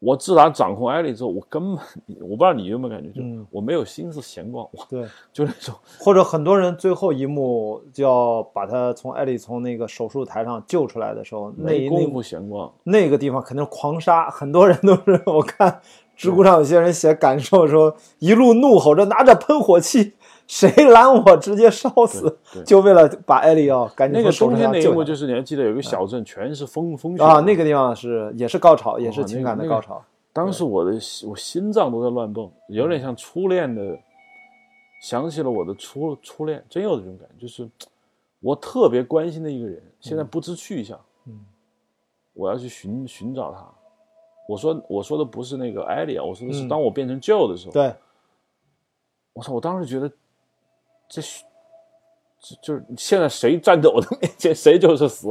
[0.00, 1.84] 我自打掌控艾丽之后，我根本
[2.22, 12.72] 我不知道你有没有感觉，就嗯我没有心思闲逛，我对，就那种或者很多人最后一幕就要把他从艾丽从那个手术台上救出来的时候，那那没工夫闲逛。
[12.84, 15.80] 那个地方肯定是狂杀，很多人都是我看
[16.16, 20.14] 知乎上有些人写感受说，一路怒吼着拿着喷火器，
[20.50, 22.36] 谁拦我直接烧死？
[22.66, 30.02] 就为了把艾丽要赶紧那个冬天那一幕，台上救下就是你还记得有个小镇全是风风雪啊，那个地方是也是高潮，也是哦情感的那个高潮。
[30.32, 33.96] 当时我的心我心脏都在乱蹦，有点像初恋的，
[35.04, 37.70] 想起了我的初初恋，真有这种感觉，就是
[38.40, 41.38] 我特别关心的一个人，现在不知去向，嗯，
[42.34, 43.64] 我要去寻寻找他。
[44.48, 46.68] 我说我说的不是那个艾莉奥，我说的是嗯。
[46.68, 47.94] 当我变成 Joe 的时候，对，
[49.32, 50.10] 我操，我当时觉得
[51.10, 51.44] 这是
[52.40, 55.28] 这就是现在谁站在我的面前，谁就是死。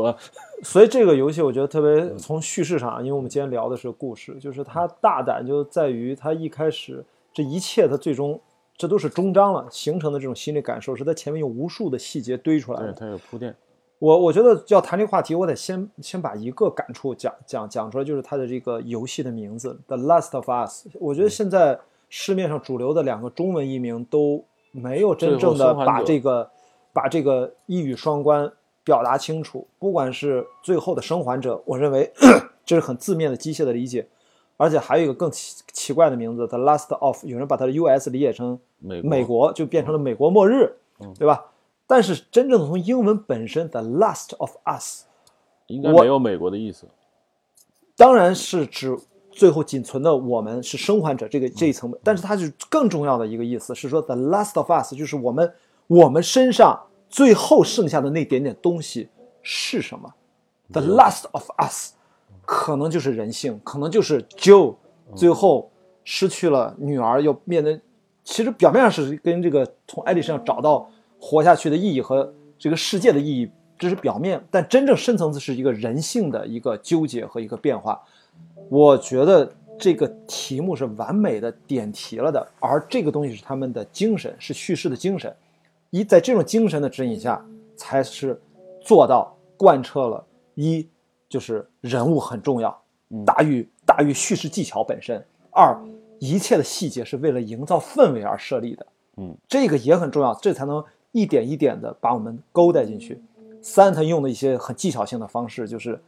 [0.62, 8.40] 所以这个游戏我觉得特别从叙事上，因为我们今天聊的是故事，就是它大胆就在于它一开始这一切它最终
[8.78, 12.94] 这都是终章了形成的这种心理感受，是在前面有无数的细节堆出来对，的。
[12.94, 13.56] 他有铺垫。
[14.00, 20.88] 我我觉得要谈这个话题，我得先先把一个感触讲讲讲出来，就是它的这个游戏的名字《The Last of Us》。
[21.00, 26.50] 我觉得现在市面上主流的两个中文译名都没有真正的把这个
[26.94, 28.52] 把这个一语双关
[28.84, 29.68] 表达清楚。
[29.78, 32.12] 不管是最后的生还者，我认为
[32.66, 34.08] 这是很字面的机械的理解，
[34.58, 40.78] 而且还有一个更奇奇怪的名字《The Last of》，有人把它的 US 理解成美国美国就变成了美国末日，
[41.18, 41.46] 对吧？
[41.88, 45.06] 但是真正的从英文本身，The Last of Us，
[45.68, 46.88] 我应该没有美国的意思。
[47.98, 48.96] 当然是指
[49.40, 55.54] 最后仅存的我们是生还者这个这一层，但是它是更重要的一个意思是说，The Last of Us 就是我们
[55.88, 59.08] 我们身上最后剩下的那点点东西
[59.42, 60.14] 是什么
[60.74, 61.94] ？The Last of Us
[62.46, 64.76] 可能就是人性，可能就是 Joe
[65.16, 65.72] 最后
[66.04, 67.80] 失去了女儿，又面对，
[68.26, 77.98] 其实表面上是跟这个从艾丽身上找到活下去的意义和这个世界的意义，这是表面，但真正深层次是一个人性的一个纠结和一个变化。
[78.70, 85.36] 我觉得这个题目是完美的点题了的，而这个东西是他们的精神，是叙事的精神。
[85.90, 87.44] 一在这种精神的指引下，
[87.76, 88.40] 才是
[88.82, 90.24] 做到贯彻了。
[90.54, 90.88] 一
[91.28, 92.80] 就是人物很重要，
[93.26, 95.20] 大于大于叙事技巧本身；
[95.52, 95.76] 二
[96.20, 98.86] 一切的细节是为了营造氛围而设立的，
[99.18, 103.20] 嗯，这个也很重要，这才能一点一点的把我们勾带进去。
[103.62, 106.00] 三，他用的一些很技巧性的方式，就是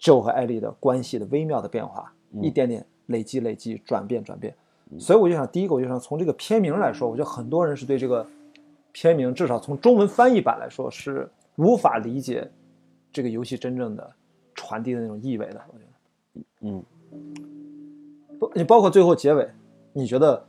[0.00, 4.54] Joe 和艾丽的关系的微妙的变化，一点点累积、累积、转变、转变。
[4.98, 8.26] 所以我就想，第一个，我就想从这个片名来说，我觉得很多人是对这个
[8.92, 12.50] 片名，至少从中文翻译版来说，是无法理解
[13.12, 14.10] 这个游戏真正的
[14.54, 15.60] 传递的那种意味的。
[15.68, 16.84] 我觉得，嗯，
[18.38, 19.46] 不，你包括最后结尾，
[19.92, 20.42] 你觉得，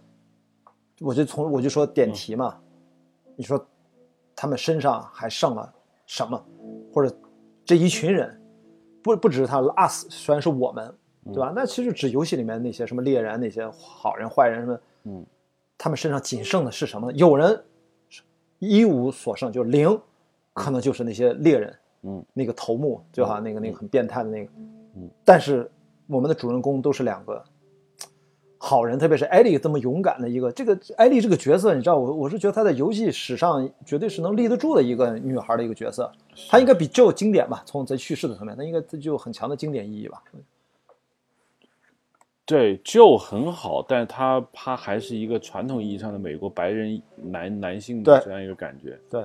[1.02, 2.58] 我就从我就说点题嘛，
[3.36, 3.68] 你说
[4.34, 5.74] 他们身上还剩了
[6.06, 6.42] 什么，
[6.94, 7.14] 或者
[7.66, 8.39] 这一群人，
[9.02, 10.94] 不不只是他 us，虽然是我们，
[11.26, 11.52] 对吧？
[11.56, 15.26] 那其实指游戏里面那些什么猎人、那些好人、坏人什么，嗯，
[15.78, 17.18] 他们身上仅剩的是什么呢？
[17.18, 17.64] 有人
[18.60, 20.00] 一无所剩，就是零，
[20.54, 23.44] 可能就是那些猎人，嗯，那个头目，就好像？
[23.44, 24.52] 那个那个很变态的那个，
[24.96, 25.70] 嗯，但是
[26.08, 27.44] 我们的主人公都是两个
[28.62, 36.12] 好人，特别是艾丽这么勇敢的一个，这个艾丽这个角色，你知道，我我是觉得她在游戏史上绝对是能立得住的一个女孩的一个角色，
[36.50, 37.64] 她应该比 Joe 经典吧？
[37.66, 40.22] 从在叙事的层面，她应该具有很强的经典意义吧？
[42.46, 49.00] 对，就很好，但是他他还是一个传统意义上的美国白人男男性的这样一个感觉。
[49.08, 49.24] 对，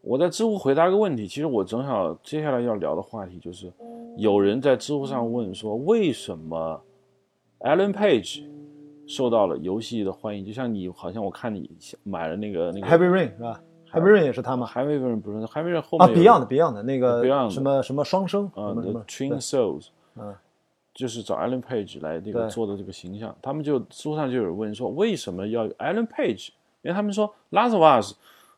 [0.00, 3.70] 我在知乎回答个问题，其实我正好接下来要聊的话题就是，
[4.16, 6.82] 有人在知乎上问说，为什么
[7.60, 8.42] Alan Page
[9.06, 10.44] 受到了游戏的欢迎？
[10.44, 11.70] 就像你，好像我看你
[12.02, 13.60] 买了那个那个 Heavy Rain 是吧
[13.92, 14.66] ？Heavy Rain 也是他吗？
[14.66, 20.34] 还没人不是还没人后啊面有，Beyond Beyond 那个 Beyond 什么什么双生啊，The Twin Souls，嗯，
[20.94, 26.48] 就是找 Alan Page 来这个做的这个形象，他们就书上就有人问说，为什么要 Alan Page？
[26.82, 28.12] 因为他们说《Last of Us》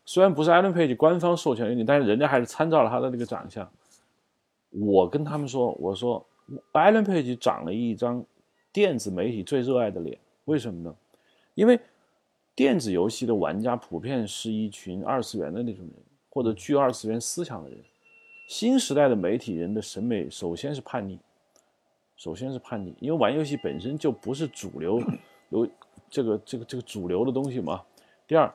[0.05, 3.69] 虽然不是 Alan Page 官方授权的，但是人家还是参照了他的那个长相。
[4.69, 6.25] 我跟他们说，我说
[6.71, 8.23] Alan Page 长了一张
[8.73, 10.93] 电子媒体最热爱的脸，为什么呢？
[11.53, 11.79] 因为
[12.55, 15.93] 电子游戏的玩家普遍是一群二次元的那种人，
[16.29, 17.77] 或者具二次元思想的人。
[18.47, 21.19] 新时代的媒体人的审美首先是叛逆，
[22.17, 24.99] 首先是叛逆，因为玩游戏本身就不是主流，
[25.49, 25.67] 有
[26.09, 27.81] 这个这个这个主流的东西嘛。
[28.27, 28.51] 第二，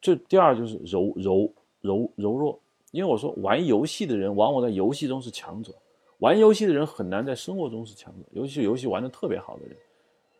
[0.00, 5.74] 这第二就是柔柔柔柔弱，因为我说玩游戏的人往往在游戏中是强者，
[6.18, 9.76] 玩游戏的人很难在生活中是强者，尤其是游戏玩的特别好的人，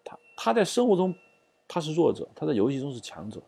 [0.04, 1.14] 他他在生活中
[1.68, 3.40] 他是弱者，他在游戏中是强者，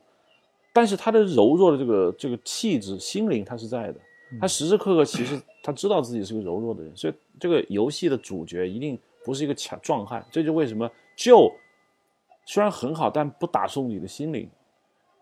[0.73, 4.01] 但是他的柔弱的这个这个气质心灵他是在的。
[4.39, 10.23] 他时时刻刻其实他知道自己是个柔弱的人，所以这个游戏的主角一定不是一个强壮汉。
[10.31, 10.87] 这就为什么
[11.17, 11.55] Joe
[12.45, 14.51] 虽然很好，但不打动你的心灵，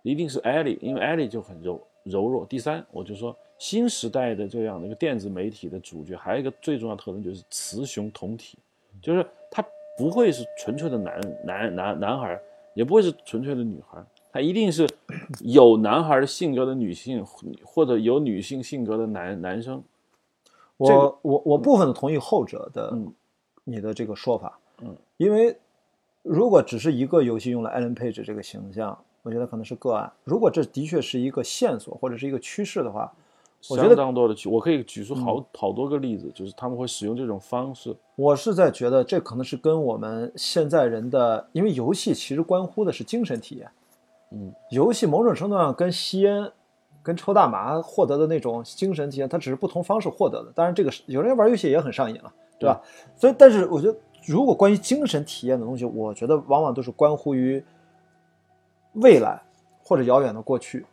[0.02, 2.44] 一定是 Ellie，因为 Ellie 就很柔柔弱。
[2.46, 8.58] 第三，我就说新时代的这样的一个电子媒体的主角，还有一个最重要的特征就是雌雄同体，
[9.00, 9.64] 就是他
[9.96, 12.38] 不会是纯粹的男男男男孩，
[12.74, 14.04] 也不会是纯粹的女孩。
[14.32, 14.86] 他一定是
[15.40, 17.24] 有男孩的性格的女性，
[17.64, 19.82] 或者有女性性格的男男生。
[20.76, 22.94] 我我我部分的同意后者的
[23.64, 24.58] 你的这个说法。
[24.82, 25.56] 嗯，因为
[26.22, 30.12] 如果只是一个游戏用了 Alan Page 这个形象，我觉得可能是个案。
[30.24, 33.10] 如果这的确是一个线索或者是一个趋势的话，
[33.70, 37.96] 我觉得相当多的举，我可以举出好好多个例子，就是他们会使用这种方式。
[38.14, 43.70] 我是在觉得这可能是跟我们现在人的，因为游戏其实关乎的是精神体验。
[44.30, 46.50] 嗯，游戏某种程度上跟吸烟、
[47.02, 50.50] 跟抽大麻获得的那种精神体验，它只是不同方式获得的。
[50.54, 52.80] 当然，这个是有人玩游戏也很上瘾了，对吧？
[53.16, 57.64] 所以，但是我觉得，如果关于精神体验的东西，我觉得往往都是关乎于
[58.94, 59.40] 未来
[59.84, 60.84] 或者遥远的过去。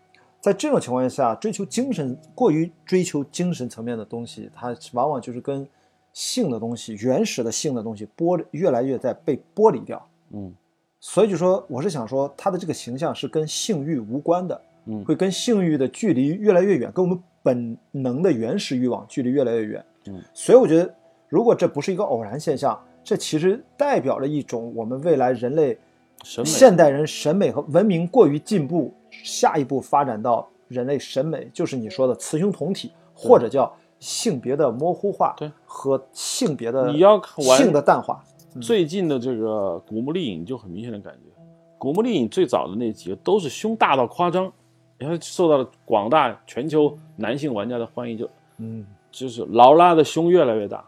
[0.43, 5.65] 在这种情况下，追求精神过于追求精神层面的东西，它往往就是跟
[6.11, 10.05] 性的东西、原始的性的东西剥越来越在被剥离掉。
[10.31, 10.53] 嗯。
[10.99, 20.93] 所以就说，我是想说，他的这个形象是跟性欲无关的，嗯，会跟性欲的距离越来越远，跟我们本能的原始欲望距离越来越远，嗯，所以我觉得，
[21.29, 25.77] 如果这不是一个偶然现象，这其实代表了一种我们未来人类
[26.21, 37.15] 审美现代人审美和文明过于进步，下一步发展到人类审美就是你说的雌雄同体，或者叫性别的模糊化，对，和性别的你要
[37.47, 38.23] 玩性的淡化。
[38.61, 41.41] 最近的这个《古墓丽影》就很明显的感觉，
[41.77, 44.51] 《古墓丽影》最早的那几个都是胸大到夸张，
[44.97, 50.87] 然后受到了广大全球男性玩家的欢迎，就嗯，就是劳拉的胸越来越大。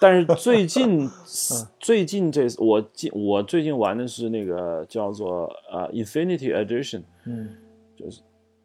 [0.00, 1.08] 但是最近
[1.78, 7.50] 最近这我近我最近玩的是那个叫做呃 Infinity Edition，嗯，
[8.02, 8.20] 就是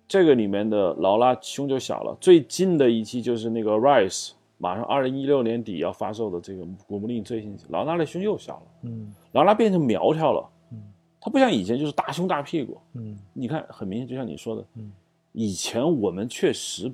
[0.07, 2.17] 这个里面的劳拉胸就小了。
[2.19, 4.31] 最近的一期就是那个 Rise。
[4.59, 10.81] 马上二零一六年底要发售的这个《古墓丽影》最新，劳拉的胸又小了，嗯，劳拉变成苗条了，嗯，
[11.21, 14.91] 她不像以前就是大胸大屁股，嗯，你看很明显，就像你说的，嗯，
[15.31, 16.91] 以前我们确实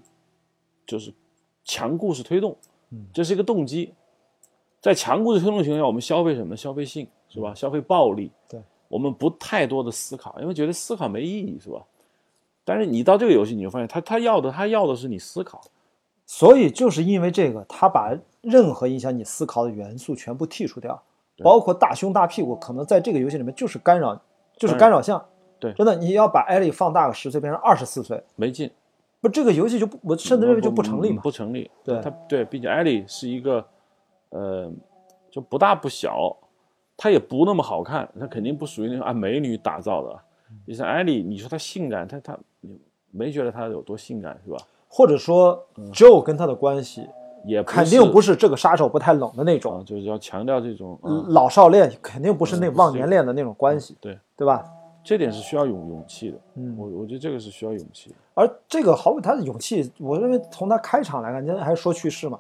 [0.86, 1.14] 就是
[1.64, 2.54] 强故事推动，
[2.90, 3.94] 嗯，这是一个动机，
[4.82, 6.58] 在强故事推动情况下，我们消费什么？
[6.58, 7.56] 消费性是吧？
[7.56, 11.82] 消费暴力，对，我们不太多的思考，因为觉得思考没意义是吧？
[12.66, 15.62] 但是你到这个游戏，你就发现他他要的他要的是你思考。
[16.26, 21.04] 所以就是因为这个，他把任何影响你思考的元素全部剔除掉，
[21.44, 24.20] 包括大胸大屁股，可能在这个游戏里面就是干扰，
[24.58, 25.24] 就是干扰项。
[25.60, 28.72] 对，真的，你要把艾莉放大个十岁，变成二十四岁，没劲。
[29.20, 31.22] 不，这个游戏就不，我甚至认为就不成立嘛。
[31.22, 31.70] 不成立。
[31.84, 33.64] 对，他对，并且艾莉是一个，
[34.30, 34.72] 呃，
[35.30, 36.36] 就不大不小，
[36.96, 40.20] 她也不那么好看，她肯定不属于那种按美女打造的。
[40.66, 42.38] 你像艾莉，你说她性感，她她
[43.12, 44.58] 没觉得她有多性感是吧？
[44.88, 47.08] 或者说，Joe 跟她的关系
[47.46, 54.64] 也肯定不是这个杀手不太冷的那种，就是要强调这种老少恋，肯定不是那忘年恋的那种关系，对对吧？
[55.04, 58.16] 这点是需要勇勇气的，嗯，我我觉得这个是需要勇气。
[58.34, 62.40] 而这个毫无他的勇气，我认为从他开场来看，今天还是说去世嘛，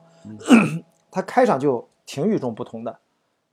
[1.12, 2.97] 他开场就挺与众不同的，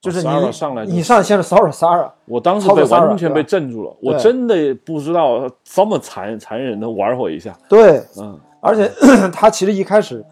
[0.01, 8.39] 就是你上来你上先是骚扰 Sara，我当时被完全被镇住了，我真的不知道这么残残忍的玩我一下，对，嗯。
[8.62, 8.91] 而且
[9.33, 10.22] 他其实一开始，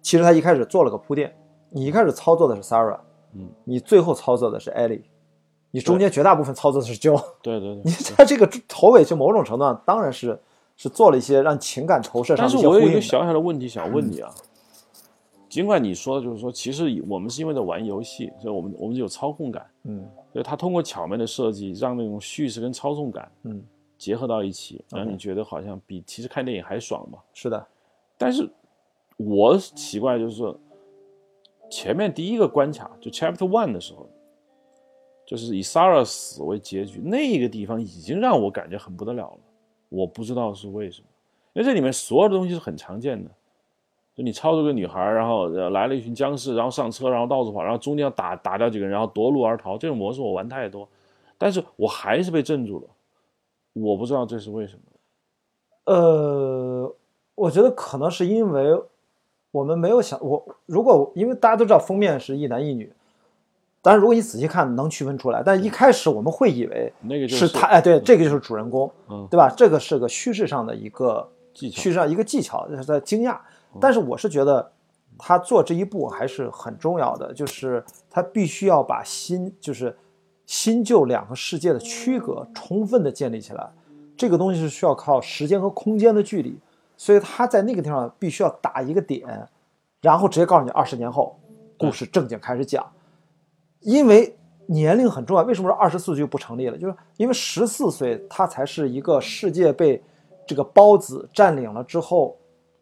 [0.00, 1.32] 其实他一开始做了个铺垫。
[1.70, 2.98] 你一开始操作的是 Sara，
[3.34, 5.02] 嗯，你最后操作的是 Ellie，
[5.70, 7.22] 你中间绝大部分操作的是 Joe。
[7.42, 10.38] 对对对， 你在这个头尾就某种程度上当然是
[10.76, 14.28] 是做了一些让情感投射上但是我有一个小小的问题想问你啊，
[15.52, 23.62] 尽管你说的就是说，其实我们是因为在玩游戏，所以我们我们有操控感，嗯，所以它通过巧妙的设计，让那种叙事跟操纵感，嗯。
[23.98, 27.18] 结合到一起，让你觉得好像比其实看电影还爽嘛？
[27.34, 27.66] 是的，
[28.18, 28.48] 但是
[29.16, 30.58] 我奇怪就是说，
[31.70, 34.08] 前面第一个关卡就 Chapter One 的时候，
[35.24, 39.38] 就是以 Sarah 死为结局，那个地方已经让我感觉很不得了了。
[39.88, 41.06] 我不知道是为什么，
[41.52, 43.30] 因为这里面所有的东西是很常见的，
[44.14, 50.86] 就你操作个女孩，然后来了一群僵尸，然后上车，然后到处跑，然后中间要打打掉几个人，然后夺路而逃，这种模式我玩太多，
[51.38, 52.86] 但是我还是被镇住了，
[53.72, 54.82] 我不知道这是为什么。
[55.86, 56.94] 呃，
[57.34, 58.78] 我觉得可能是因为
[59.50, 62.92] 我们没有想我，如果因为大家都知道封面是一男一女，
[63.80, 69.48] 但是如果你仔细看能区分出来，但一开始我们会以为那个就是他，哎，对，这个就是主人公，嗯对吧？
[69.56, 73.38] 这个是个叙事上的一个技巧叙事上一个技巧，就是在惊讶。
[73.80, 74.72] 但是我是觉得
[75.18, 79.96] 他做这一步还是很重要的，就是他必须要把新就是
[80.46, 83.70] 新旧两个世界的区隔充分的建立起来。
[84.16, 86.58] 这个东西是需要靠时间和空间的距离，
[86.96, 89.48] 所以他在那个地方必须要打一个点，
[90.00, 91.38] 然后直接告诉你二十年后
[91.78, 92.86] 故事正经开始讲。
[93.80, 96.78] 因为年龄很重要，为什么说二十四岁就不成立了？
[96.78, 100.00] 就是因为十四岁他才是一个世界被
[100.46, 102.36] 这个孢子占领了之后，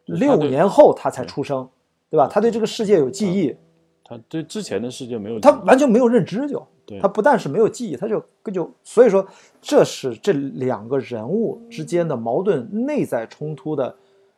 [0.05, 1.67] 六年后他才出生，
[2.09, 2.27] 对吧？
[2.27, 3.55] 他对这个世界有记忆，
[4.03, 8.23] 他对之前的世界没有他完全没有认知就，对他不但是没有记忆，他就
[8.53, 9.25] 就所以说
[9.61, 13.95] 这是这两个人物之间的矛盾内在冲突的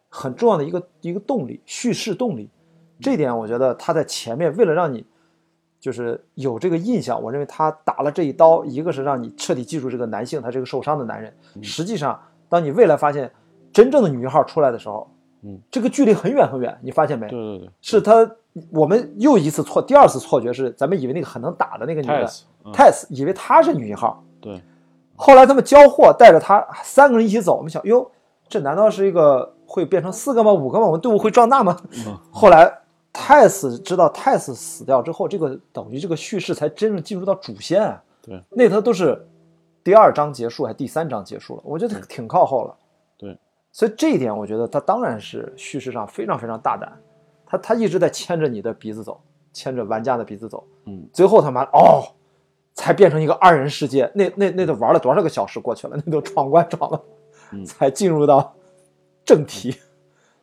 [0.09, 2.49] 很重要的一个一个动力，叙事动力。
[2.99, 5.05] 这点我觉得他在前面为了让你
[5.80, 11.34] 就是有这个印象，我认为他打了这一刀，一个是让你彻底记住这个男性，他是个受伤的男人。
[11.61, 13.30] 实际上，当你未来发现
[13.74, 15.09] 真正的女一号出来的时候，
[15.44, 17.28] 嗯，这个距离很远很远，你发现没？
[17.28, 18.30] 对对对是他，
[18.72, 24.24] 我们又一次错，第二次错觉是，咱们以为那个很能打的那个女的 Tess，嗯 Tess，以为她是女一号。
[24.39, 24.62] 对
[25.16, 28.10] 后来他们交货，带着她三个人一起走，我们想，哟，
[28.48, 30.52] 这难道是一个会变成四个吗？
[30.52, 30.86] 五个吗？
[30.86, 31.78] 我们队伍会壮大吗？
[32.08, 32.80] 嗯 后来
[33.12, 38.02] 泰斯知道泰斯死掉之后，这个等于这个叙事才真正进入到主线啊。
[38.22, 39.28] 对，那头都是
[39.84, 41.62] 第二章结束还是第三章结束了？
[41.66, 42.76] 我觉得挺靠后了。
[43.74, 46.98] 对，所以这一点，我觉得他当然是叙事上非常非常大胆，
[47.46, 49.20] 他他一直在牵着你的鼻子走，
[49.52, 50.66] 牵着玩家的鼻子走。
[50.86, 52.04] 嗯，最后他妈哦，
[52.74, 54.12] 才变成一个二人世界。
[54.16, 55.98] 那那那都玩了多少个小时过去了？
[56.06, 57.04] 那都闯关闯了，
[57.52, 58.56] 嗯才进入到
[59.26, 59.76] 正题。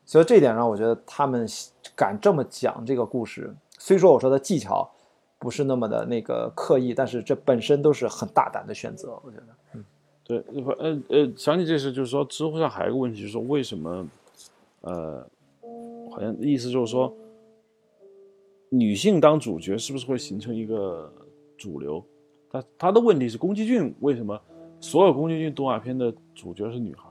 [0.04, 1.46] 所以这一点上，我觉得他们
[1.94, 4.90] 敢这么讲这个故事，虽说我说的技巧
[5.38, 9.20] 不是那么的那个刻意，但是这本身都是很大胆的选择。
[9.22, 9.80] 我觉得，
[10.38, 10.44] 对，
[10.78, 14.08] 呃呃，想起这事，就是说知乎上还有一个问题，就是说为什么
[14.82, 15.26] 呃，
[16.08, 17.12] 好像意思就是说
[18.68, 21.12] 女性当主角是不是会形成一个
[21.58, 22.04] 主流？
[22.48, 24.40] 他他的问题是宫崎骏为什么
[24.78, 27.08] 所有宫崎骏动画片的主角是女孩？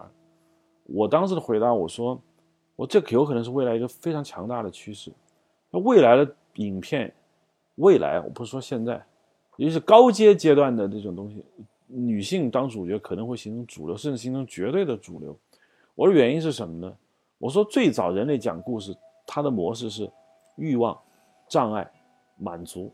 [0.85, 2.17] 我当时的回答我说，
[2.77, 5.11] 我这有可能是未来一个非常强大的趋势。
[5.71, 7.13] 那未来的影片，
[7.75, 9.05] 未来我不是说现在，
[9.57, 11.43] 也就是高阶阶段的这种东西，
[11.89, 15.35] 女性当主角可能会形成主流，甚至形成绝对的主流。
[15.95, 16.95] 我的原因是什么呢？
[17.39, 20.09] 我说最早人类讲故事，它的模式是
[20.55, 20.97] 欲望、
[21.47, 21.89] 障碍、
[22.37, 22.91] 满足，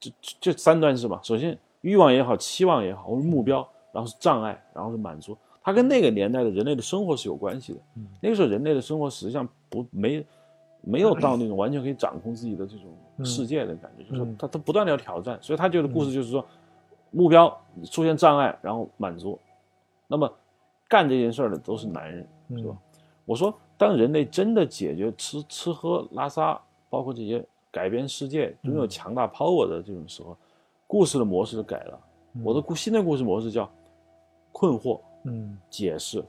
[0.00, 1.20] 这这这三段是吧。
[1.22, 5.36] 首先欲望也好，期望也好，或者目标，然后是障碍，然后是满足。
[5.62, 7.80] 它跟那个年代的人类的生活是有关系的。
[8.20, 10.24] 那个时候人类的生活实际上不没
[10.82, 16.44] 没有到那种完全可以掌控自己的这种世界的感觉，就是说他他不断的要挑战，所以他觉得故事就是说
[17.14, 17.56] 目标
[17.90, 19.38] 出现障碍，然后满足。
[20.08, 20.30] 那么
[20.88, 22.76] 干这件事儿的都是男人，是吧？
[23.24, 26.60] 我说，当人类真的解决吃吃喝拉撒，
[26.90, 30.36] 包括这些改变世界、拥有强大 power 的这种时候，
[30.86, 31.98] 故事的模式就改了。
[32.42, 33.70] 我的故新的故事模式叫
[34.52, 36.22] 困惑、嗯解释、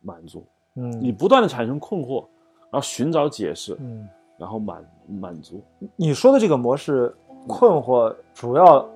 [0.00, 0.44] 满足。
[0.74, 2.22] 嗯你不断的产生困惑，
[2.70, 5.62] 然后寻找解释，嗯，然后满满足。
[5.94, 7.14] 你说的这个模式，
[7.46, 8.88] 困惑主要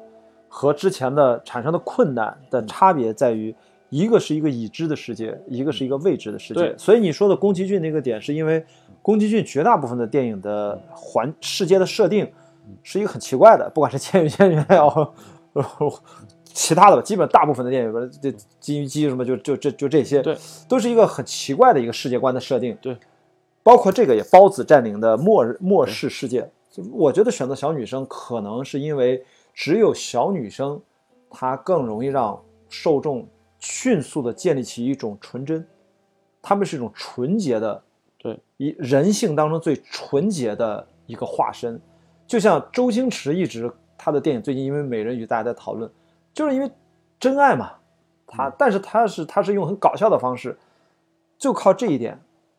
[0.55, 3.55] 和之前的产生的困难的差别在于，
[3.89, 6.61] 一个是一个已知的世界，一个是一个未知的世界。
[6.61, 8.63] 对所以你说的宫崎骏那个点，是因为
[9.01, 12.31] 宫崎骏绝大部分的电影的环世界的设定
[12.83, 15.15] 是一个很奇怪的，不管是《千与千寻》也好，
[16.45, 18.31] 其他的吧，基本大部分的电影，比如这
[18.61, 20.37] 金鱼姬什么，就就这就这些，对，
[20.69, 22.77] 都是一个很奇怪的一个世界观的设定。
[22.83, 22.95] 对，
[23.63, 29.25] 包括这个也包子占领的末末世世界，就我觉得选择小女生，可能是因为
[29.55, 30.81] 只有小女生，
[31.31, 33.29] 她更容易让受众
[33.59, 35.67] 迅速的建立起一种纯真，
[36.41, 37.83] 她们是一种纯洁的，
[38.19, 41.81] 对，一人性当中最纯洁的一个化身。
[42.27, 45.91] 就像周星驰一直他的电影最近因为《美人鱼》大家在讨论，
[46.33, 46.71] 就是因为
[47.21, 47.75] 真爱嘛，
[48.27, 50.59] 他但是他是他是用很搞笑的方式，
[51.37, 52.19] 就靠这一点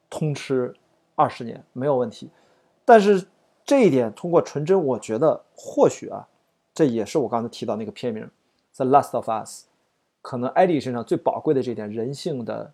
[0.09, 0.73] 通吃
[1.15, 2.29] 二十年没有问题。
[2.85, 3.25] 但是
[3.65, 6.27] 这一点通过纯真，我觉得或许啊，
[6.73, 8.23] 这也是我刚才提到那个片名
[8.75, 9.65] 《The Last of Us》，
[10.21, 12.73] 可能艾莉身上最宝贵的这点人性的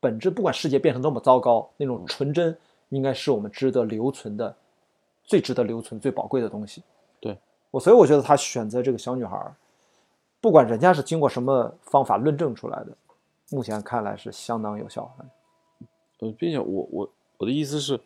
[0.00, 2.56] 本质，不管世界变成多么糟糕，那种纯真
[2.88, 4.56] 应该是我们值得留存的、
[5.24, 6.82] 最值得留存、最宝贵的东西。
[7.20, 7.36] 对
[7.70, 9.54] 我，所以我觉得他选择这个小女孩儿，
[10.40, 12.96] 不管人家是经过什么方法论证出来的，
[13.50, 15.10] 目前看来是相当有效。
[16.20, 18.00] 呃，并且我我我的意思是，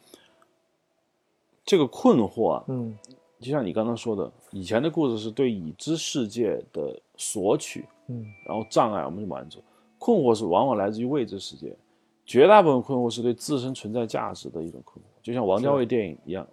[1.65, 2.99] 这个困惑啊，嗯
[3.41, 9.63] 就像你刚刚说的，以前的故事是对已知世界的索取，嗯然后障碍我们去满足。
[9.99, 11.77] 困惑是往往来自于未知世界，
[12.25, 15.07] 绝大部分困惑是对自身存在价值的一种困惑。
[15.23, 16.47] 就像王家卫电影一样，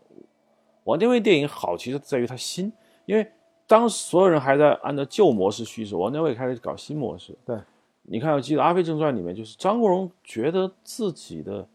[0.83, 2.71] 王家卫电影好其实在于他新，
[3.05, 3.25] 因为
[3.65, 7.37] 当所有人还在按照旧模式叙事，王家卫开始搞新模式。
[7.45, 7.57] 对，
[8.03, 11.67] 你看，我记得《阿飞正传》里面，就是张国荣觉得自己的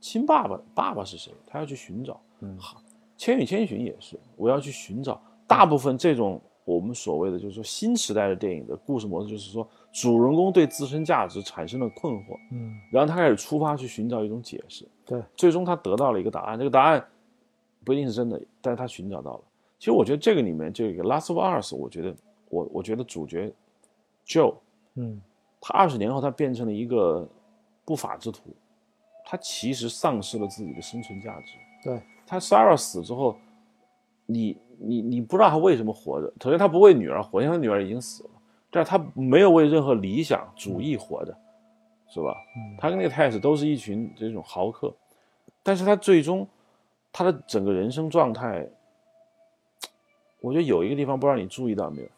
[0.00, 2.20] 亲爸爸爸爸是谁，他要去寻找。
[2.40, 2.78] 嗯好，
[3.16, 5.20] 《千与千寻》也是，我要去寻找。
[5.46, 14.88] 大部分这种我们所谓的就是说新时代的电影的故事模式，就是说主人公对自身价值产生了困惑，嗯然后他开始出发去寻找一种解释。
[15.04, 17.06] 对，最终他得到了一个答案，这个答案
[17.84, 19.40] 不一定是真的，但是他寻找到了。
[19.78, 22.16] 其实我觉得这个里面这个《Last of Us》，我觉得
[22.48, 23.52] 我我觉得主角
[24.26, 24.54] Joe
[24.94, 25.20] 嗯
[25.60, 27.28] 他二十年后他变成了一个
[27.84, 28.56] 不法之徒，
[29.26, 31.52] 他其实丧失了自己的生存价值。
[31.82, 33.36] 对，他 Sarah 死之后，
[34.26, 36.32] 你你你不知道他为什么活着。
[36.40, 38.30] 首先他不为女儿活，因为他女儿已经死了，
[38.70, 41.36] 但是他没有为任何理想主义活着，
[42.08, 42.34] 是吧？
[42.56, 44.92] 嗯他跟那个 Tess 都是一群这种豪客，
[45.62, 46.46] 但是他最终
[47.12, 48.66] 他的整个人生状态，
[50.40, 52.08] 我觉得有一个地方不知道你注意到没有，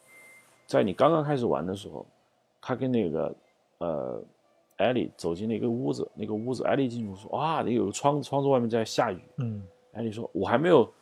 [0.65, 2.05] 在你刚刚开始玩的时候，
[2.61, 3.35] 他跟那个
[3.77, 4.21] 呃
[4.77, 9.63] 艾莉走进那个屋子，那个屋子艾莉进去说哇，那有个窗窗子外面在下雨，嗯
[9.97, 10.93] 艾莉说我还没有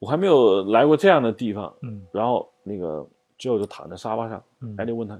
[0.00, 3.06] 我还没有来过这样的地方，嗯然后那个
[3.38, 5.18] Joe 就躺在沙发上，嗯艾莉问他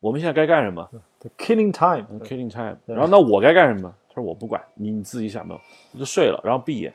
[0.00, 0.88] 我们现在该干什么
[1.20, 2.76] ？，The Killing Time，killing time。
[2.86, 3.92] 对然后那我该干什么？
[4.08, 5.58] 他说我不管，你你自己想吧。
[5.92, 6.92] 我就睡了，然后闭眼。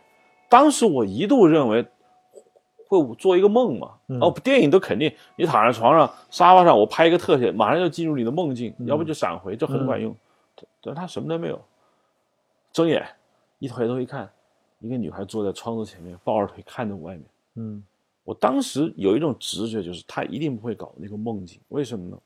[0.50, 1.86] 当时我一度认为
[2.88, 3.94] 会做一个梦嘛。
[4.08, 10.16] 嗯哦，电影都肯定，你躺在床上、沙发上，我拍一个特写，马上就进入你的梦境，要不就闪回，这很管用。
[10.82, 11.60] 但他什么都没有，
[12.72, 13.04] 睁眼
[13.58, 14.32] 一回头一看，
[14.82, 17.26] 一个女孩坐在窗子前面，抱着腿看着外面。
[17.56, 17.84] 嗯
[18.24, 22.20] 我当时有一种直觉，就是她一定不会搞那个梦境，为什么呢？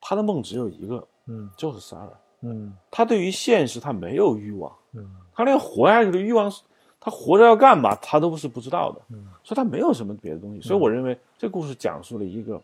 [0.00, 2.16] 她的梦只有一个，嗯就是 Sarah。
[2.42, 6.62] 嗯他对于现实她没有欲望，嗯他连活下去的欲望是，
[7.00, 10.60] 他活着要干嘛，她都是不知道的，嗯所以她没有什么别的东西。
[10.60, 12.62] 所以我认为这故事讲述了一个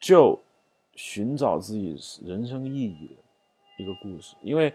[0.00, 0.38] Joe
[0.94, 4.72] 寻找自己人生意义的一个故事，因为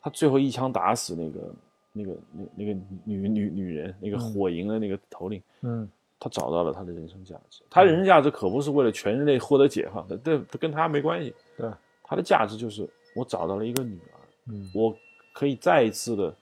[0.00, 1.54] 他最后一枪打死那个
[1.92, 2.72] 那个那那个
[3.04, 5.88] 女女女人，那个火营的那个头领，嗯
[6.18, 7.62] 他找到了他的人生价值。
[7.70, 11.34] 他人生价值可不是为了全人类获得解放的，这这跟他没关系。
[11.56, 11.70] 对，
[12.02, 14.94] 他的价值就是我找到了一个女儿，嗯我
[15.32, 16.34] 可以再一次的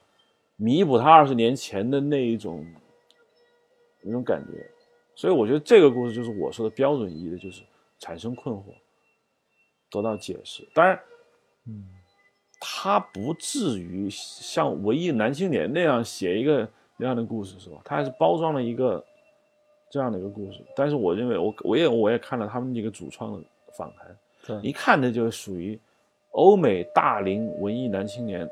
[0.57, 2.65] 弥补他二十年前的那一种
[4.01, 4.69] 那种感觉。
[5.15, 7.61] 所以我觉得这个故事就是我说的标准意义的，就是
[7.99, 8.73] 产生困惑，
[9.89, 10.65] 得到解释。
[10.73, 10.97] 当然，
[11.65, 11.89] 嗯
[12.59, 17.77] 他不至于像《文艺男青年》那样写一个那样的故事，是吧？
[17.85, 19.03] 他还是包装了一个
[19.89, 20.59] 这样的一个故事。
[20.75, 23.47] 但是我认为我，我也我也看了他们这个主创的
[23.77, 25.79] 访谈，对一看这就属于
[26.31, 28.47] 欧美大龄文艺男青年。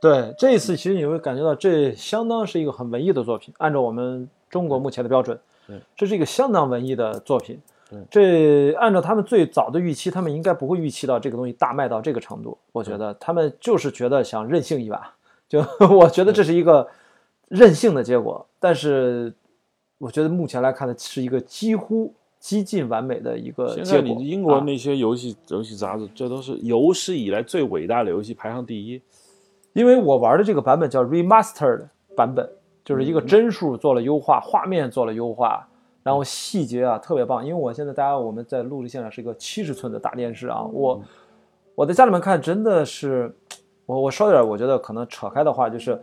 [0.00, 7.60] 对，这一次其实你会感觉到这相当是一个很文艺的作品，按照我们中国目前的标准对，这是一个相当文艺的作品。
[7.92, 12.56] 对这按照他们最早的预期，他们应该不会预期到这个东西大卖到这个程度。
[12.72, 15.14] 我觉得他们就是觉得想任性一把，
[15.48, 15.60] 就
[15.94, 16.88] 我觉得这是一个
[17.48, 18.46] 任性的结果。
[18.58, 19.32] 但是
[19.98, 24.16] 我觉得目前来看呢，是一个几乎接近完美的一个现在结果。
[24.16, 29.00] 你英国啊那些游戏、游戏杂志，这都是有史以来最伟大的游戏，排行第一。
[29.74, 32.46] 因为我玩的这个版本叫 remastered 版本，
[32.84, 35.66] 就是一个帧数做了优化，画面做了优化，
[36.02, 37.44] 然后细节啊特别棒。
[37.44, 41.02] 因为我现在大家我们在录制现场是一个七十寸的大电视啊，我
[41.74, 43.34] 我在家里面看真的是，
[43.86, 45.98] 我我说点我觉得可能扯开的话，就是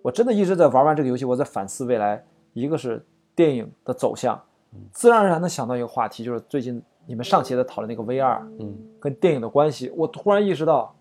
[0.00, 2.24] 我真的一直在玩完这个游戏，我在反思未来，
[2.54, 4.40] 一个是电影的走向，
[4.90, 10.94] 自然而然的想到一个话题，就是最近你们上期在讨论那个 VR，嗯，跟电影的关系，我突然意识到，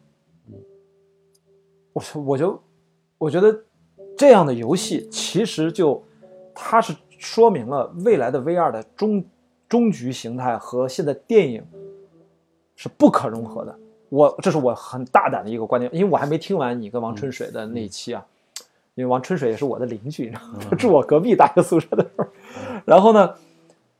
[1.93, 2.61] 我我就
[3.17, 3.57] 我觉得
[4.17, 6.03] 这样的游戏其实就
[6.53, 9.23] 它是说明了未来的 VR 的终
[9.69, 11.63] 终局形态和现在电影
[12.75, 13.77] 是不可融合的。
[14.09, 18.25] 我这是我很大胆的一个观点，因为我还没听完你跟王春水的那一期啊，
[18.95, 22.25] 因为王春水也是我的邻居，你知道吗他 住我隔壁大学宿舍的时候。
[22.83, 23.35] 然后呢，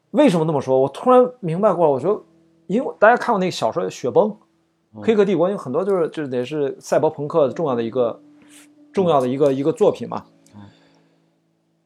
[0.09, 0.80] 为什么那么说？
[0.80, 2.26] 我突然明白过来，我说，
[2.65, 4.30] 因为大家看过那个小说《雪崩》，
[5.01, 8.19] 《黑客帝国》有很多就是就是得是赛博朋克重要的一个
[8.91, 10.26] 重要的一个一个作品嘛。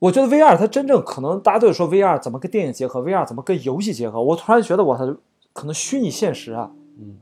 [0.05, 4.21] 我觉得 VR 它真正可能大家都有说 VR 怎么跟电影结合，VR 怎么跟游戏结合。
[4.21, 5.17] 我突然觉得我它，
[5.51, 7.17] 可能虚拟现实啊，嗯，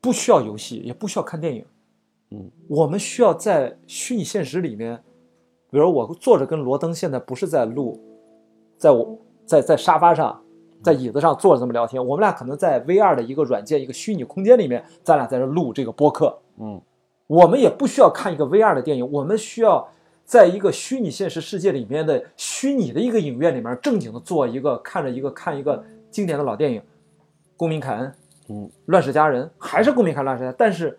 [0.00, 1.66] 不需要游戏，也不需要看电影，
[2.30, 5.02] 嗯，我们需要在虚拟现实里面，
[5.70, 8.00] 比如我坐着跟罗登现在不是在录，
[8.78, 10.42] 在我在在沙发上，
[10.82, 16.80] 在椅子上坐着这么聊天，我们俩可能在 VR 的一个软件一个虚拟空间里面，咱俩在这录这个播客，嗯。
[17.26, 19.88] 我们也不需要看一个 VR 的电影，我们需要
[20.26, 26.80] 在一个虚拟现实世界里面的虚拟的一个影院里面，正经的做一个看着一个看一个经典的老电影，
[27.56, 28.08] 《公民凯恩》，
[28.48, 30.98] 嗯，《乱世佳人》还是《公民凯恩乱世佳人》，但是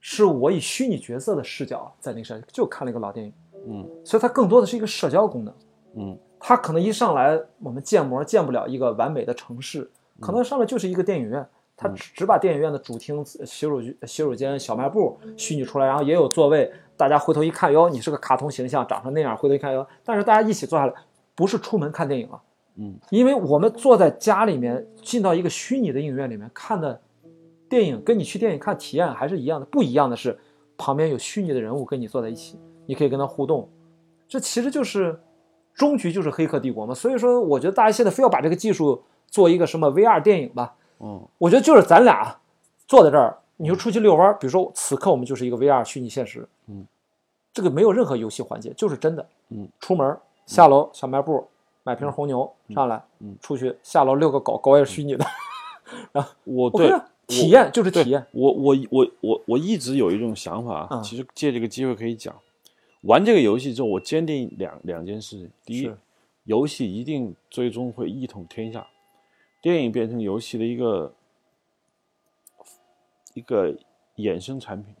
[0.00, 3.32] 是我以虚拟角色的视角在那个上就看了一个老电影，
[3.66, 3.90] 嗯。
[4.04, 5.54] 所以它更多的是一个社交功能。
[5.96, 6.18] 嗯。
[6.38, 9.88] 它可能一上来我们建模建不了一个完美的城市，
[10.20, 11.46] 可能上来就是一个电影院，
[11.76, 16.72] 它只只把电影院的主厅、洗手洗手间、小卖部虚拟出来，然后也有座位，
[17.02, 20.94] 大家回头一看，哟，你是个卡通形象，长成那样，回头一看，哟，但是大家一起坐下来，
[21.34, 22.40] 不是出门看电影了，
[22.76, 27.00] 嗯，因为我们坐在家里面，进到一个虚拟的影院里面看的
[27.68, 30.38] 电影，跟你去电影看体验还是一样的，不一样的是
[30.78, 33.68] 旁边有虚拟的人物跟你坐在一起，你可以跟他互动，
[34.28, 35.18] 这其实就是
[35.74, 36.94] 终局就是《黑客帝国》嘛。
[36.94, 42.36] 所以说，我觉得大家现在非要把这个技术做一个什么 VR 电影吧，嗯我觉得就是咱俩
[42.86, 46.86] 坐在这儿，你就出去遛弯儿，比如说此刻我们就是一个 VR 虚拟现实，嗯，
[47.52, 51.46] 这个没有任何游戏环节，就是真的，嗯，出门下楼小卖部
[51.82, 53.36] 买瓶红牛上来，嗯。
[53.40, 55.24] 出去下楼遛个狗，狗也是虚拟的，
[56.44, 62.34] 我对我觉得体验就是体验，我我我我我一直有一种想法啊，嗯其实借这个机会可以讲，
[63.02, 65.38] 玩这个游戏之后，我坚定两两件事。
[65.38, 65.90] 情：第一，
[66.44, 68.86] 游戏一定最终会一统天下，
[69.60, 71.14] 电影变成游戏的一个
[73.34, 73.74] 一个
[74.16, 74.94] 衍生产品，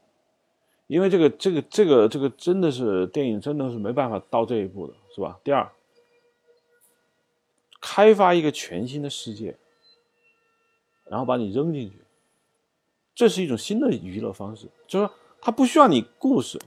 [0.92, 5.40] 因为这个这个这个这个真的是电影真的是没办法到这一步的，是吧？
[5.42, 5.72] 第二，
[7.80, 9.56] 开发一个全新的世界，
[11.08, 11.96] 然后把你扔进去，
[13.14, 16.60] 这是一种新的娱乐方式，就是说它不需要你故事，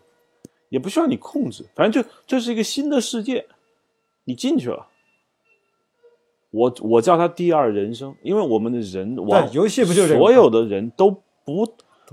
[0.69, 3.45] 也不需要你控制，反正就这是一个新的世界，
[4.23, 4.87] 你进去了。
[6.49, 11.11] 我我叫它第二人生，因为我们的人我游戏不就是所有的人都
[11.43, 11.71] 不，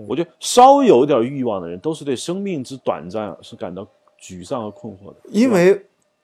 [0.08, 3.86] 我觉得稍有点欲望的人，都是对生命之短暂是感到
[4.20, 5.16] 沮丧和困惑的。
[5.28, 5.74] 因为，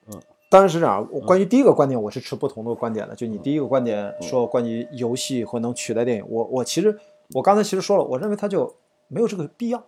[0.06, 1.06] 嗯，当然是这样。
[1.10, 3.14] 我关于第一个观点，我是持不同的观点的。
[3.14, 6.98] 就你第一个观点说关于游戏或能取代电影，我我其实
[7.34, 8.74] 我刚才其实说了，我认为它就
[9.08, 9.84] 没有这个必要，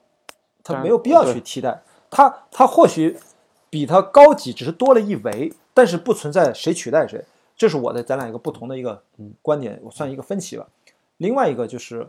[0.62, 2.44] 它没有必要去替代它。
[2.50, 3.16] 它或许
[3.70, 7.24] 比它高级，只是多了一维，但是不存在谁取代谁。
[7.56, 9.02] 这是我的咱俩一个不同的一个
[9.42, 10.66] 观点，我算一个分歧吧。
[11.18, 12.08] 另外一个就是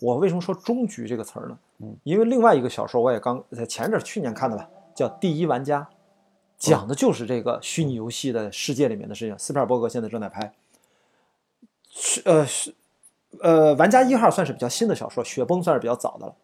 [0.00, 1.58] 我为什么说终局这个词儿呢？
[1.78, 5.80] 嗯，因为另外一个小说我也刚在前阵儿去年看的吧，叫《第一玩家》，
[6.58, 9.38] 讲的就是这个虚拟游戏的世界里面的事情。
[9.38, 10.52] 斯皮尔伯格现在正在拍，
[11.90, 12.74] 是呃是
[13.40, 16.34] 呃，玩家一号算是比较新的小说，雪崩算是比较早的了。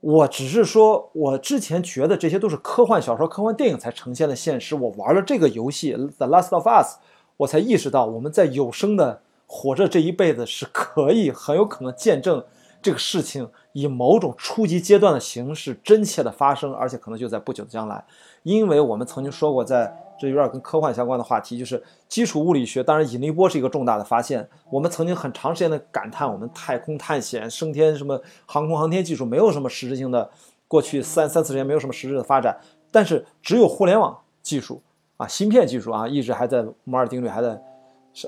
[0.00, 4.74] 我只是说，我之前觉得这些都是科幻小说、科幻电影才呈现的现实。
[4.74, 6.96] 我玩了这个游戏《The Last of Us》，
[7.36, 9.20] 我才意识到我们在有生的
[9.52, 12.44] 活着这一辈子是可以很有可能见证
[12.80, 18.04] 这个事情以某种初级阶段的形式真切的发生，而且可能就在不久的将来。
[18.44, 22.80] 因为我们曾经说过，在这有点跟科幻相关的话题，就是基础物理学。
[22.80, 24.48] 当然，引力波是一个重大的发现。
[24.70, 30.30] 我们曾经很长时间的感叹，我们太空探险、升天什么航空航天技术没有什么实质性的，
[30.68, 32.56] 过去三三四十年没有什么实质的发展。
[32.92, 34.80] 但是只有互联网技术
[35.16, 37.60] 啊，芯片技术啊，一直还在摩尔定律还在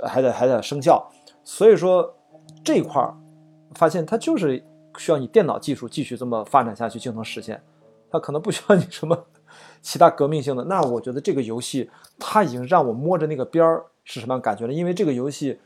[0.05, 1.11] 还得还得生效。
[1.45, 2.15] 所以说
[2.63, 3.15] 这一块儿
[3.75, 4.63] 发现它就是
[4.99, 7.63] 需要你电脑技术继续这么发展下去就能实现，
[8.11, 9.27] 它可能不需要你什么
[9.81, 10.65] 其他革命性的。
[10.65, 15.59] 那我觉得这个游戏它已经让我摸着那个边儿是什么样感觉了，因为这个游戏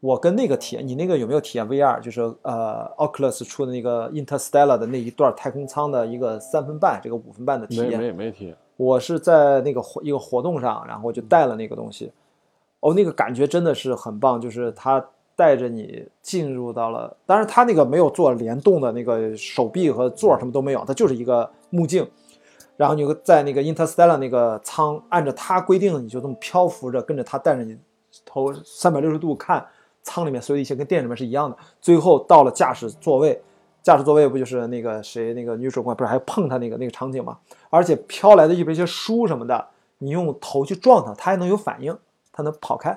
[0.00, 2.00] 我跟那个体验，你那个有没有体验 VR？
[2.00, 7.98] 就是呃，Oculus 出的那个 Interstellar 的那一段太空舱的一个三分半这个五分半的体没验。
[7.98, 12.12] 没没体验，我是在那个活一个活动上，然后就带了那个东西，
[12.80, 15.04] 哦，那个感觉真的是很棒，就是它
[15.34, 22.08] 带着你进入到了，当然它那个没有做联动的那个手臂和座儿什么都没有，它就是一个目镜，
[22.76, 27.76] 然后你就在那个 Interstellar 那个舱，按照它规定的，你就这么漂浮着，跟着它带着你
[28.24, 29.66] 头三百六十度看
[30.02, 33.40] 舱里面所有一切跟电影里面是一样的，最后到了驾驶座位。
[33.82, 37.38] 驾驶座位不就是那个谁那个女主管不是还碰他那个那个场景吗？
[37.70, 39.64] 而且飘来的一些书什么的，
[39.98, 41.96] 你用头去撞它，它还能有反应，
[42.36, 42.96] 它能跑开。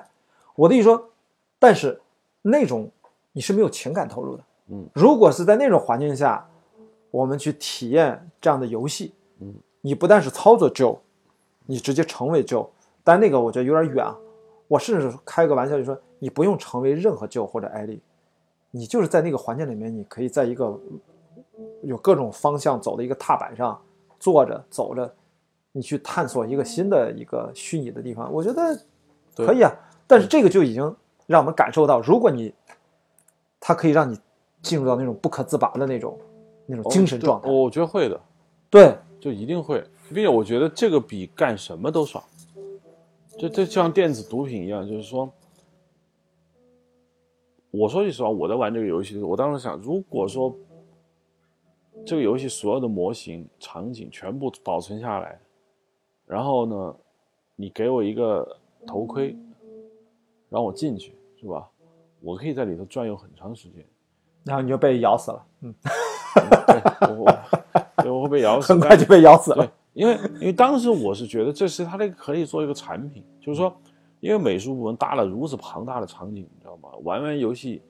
[0.54, 1.10] 我的意思说，
[1.58, 1.98] 但是
[2.42, 2.90] 那种
[3.32, 4.44] 你是没有情感投入的。
[4.68, 6.46] 嗯，如果是在那种环境下，
[7.10, 10.98] 我们去体验这样的游戏，嗯，你不但是操作 Joe，
[11.64, 12.68] 你直接成为 Joe，
[13.02, 14.14] 但那个我觉得有点远啊。
[14.68, 18.02] 我甚至开个玩笑就说，你不用成为任何 Joe 或者艾丽，
[18.70, 20.78] 你就是在那个环境里面，你可以在一个
[21.82, 23.80] 有各种方向走的一个踏板上
[24.18, 25.12] 坐着走着，
[25.72, 28.84] 你去探索一个新的一个虚拟的地方，我觉得对
[29.46, 29.72] 可以啊。
[30.06, 32.52] 但是这个就已经让我们感受到，如果你
[33.58, 34.18] 它可以让你
[34.62, 36.18] 进入到那种不可自拔的那种
[36.66, 38.20] 那种精神状态，哦我觉得会的，
[38.68, 42.22] 对，就一定会，并且我觉得这个比干什么都爽。
[43.38, 45.32] 就这就像电子毒品一样，就是说，
[47.70, 50.54] 我说句实话，我在玩这个游戏我当时想，如果说
[52.04, 55.40] 这个游戏所有的模型、场景全部保存下来，
[56.26, 56.96] 然后呢，
[57.56, 59.36] 你给我一个头盔，
[60.48, 61.68] 让我进去，是吧？
[62.20, 63.84] 我可以在里头转悠很长时间。
[64.44, 65.74] 然后你就被咬死了，嗯，
[66.66, 67.38] 对，我我
[68.02, 73.70] 对我会被咬死，很快就被咬死对了，，因为因为当时我是觉得这是它那个可以做一个产品，就是说，
[74.20, 76.88] 因为美术部门搭了如此庞大的场景，你知道吗？
[77.02, 77.82] 玩玩游戏，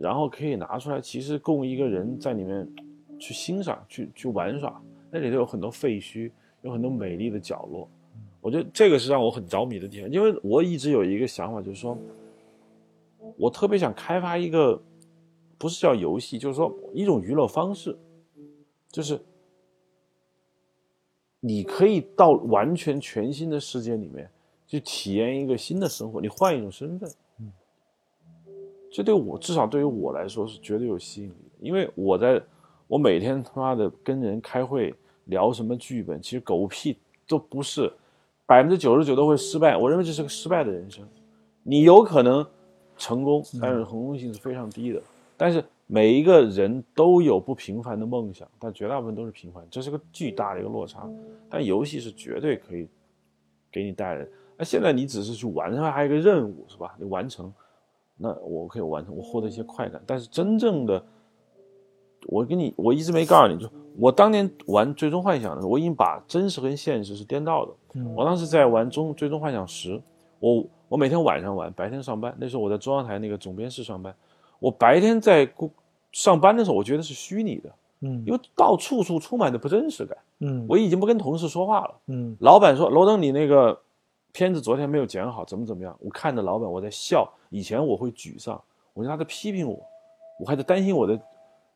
[0.00, 2.66] 然后可以拿出来，其实供一个人在里面
[3.18, 4.80] 去欣赏、去去玩耍。
[5.10, 6.30] 那里头有很多废墟，
[6.62, 7.88] 有很多美丽的角落。
[8.44, 11.96] 我觉得这个是让我很着迷的地方，因为我一直有一个想法，就是说，
[13.38, 14.78] 我特别想开发一个，
[15.56, 17.96] 不是叫游戏，就是说一种娱乐方式，
[18.90, 19.18] 就是
[21.40, 24.30] 你可以到完全全新的世界里面
[24.66, 27.10] 去体验一个新的生活，你换一种身份，
[28.92, 32.38] 这对我至少对于我来说是绝对有吸引力的，因为我在
[32.88, 37.90] 我每天他妈的跟人开会聊什么剧本，其实狗屁都不是，
[38.46, 41.06] 百分之九十九都会失败，我认为这是个失败的人生，
[41.62, 42.46] 你有可能
[42.96, 45.00] 成功，但是成功性是非常低的，
[45.36, 51.08] 但是每一个人都有不平凡的梦想，但绝大部分都是平凡，这是个巨大的一个落差。
[51.48, 52.88] 但游戏是绝对可以
[53.70, 54.26] 给你带来。
[54.56, 56.94] 那现在你只是去玩，它还有一个任务是吧？
[56.98, 57.52] 你完成，
[58.16, 60.02] 那我可以完成，我获得一些快感。
[60.06, 61.04] 但是真正的，
[62.26, 63.68] 我跟你，我一直没告诉你，就
[63.98, 67.72] 我当年玩《最终幻想》的时候，我已经把真实跟现实是颠倒的。
[67.94, 69.92] 嗯我当时在玩中《最终幻想十》，
[70.40, 72.34] 我我每天晚上玩，白天上班。
[72.38, 74.14] 那时候我在中央台那个总编室上班，
[74.58, 75.70] 我白天在工
[76.10, 77.70] 上班的时候，我觉得是虚拟的，
[78.00, 80.18] 嗯因为到处处充满着不真实感。
[80.40, 81.94] 嗯我已经不跟同事说话了。
[82.08, 83.78] 嗯老板说：“罗登，你那个
[84.32, 87.32] 片子昨天没有剪好，怎么怎么样？”我看着老板，我在笑。
[87.50, 88.60] 以前我会沮丧，
[88.92, 89.78] 我觉得他在批评我，
[90.40, 91.16] 我还在担心我的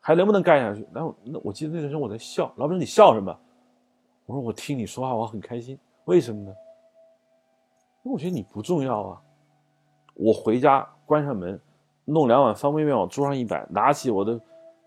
[0.09, 0.89] 还能不能干下去。
[0.91, 3.39] 然后那我记得那段时间我在笑，老板说：“你笑什么？”
[4.25, 5.79] 我说：“我听你说话，我很开心。
[6.07, 6.51] 为什么呢？
[8.05, 9.21] 因为我觉得你不重要啊。”
[10.17, 11.61] 我回家关上门，
[12.07, 14.41] 弄两碗方便面往桌上一摆，拿起我的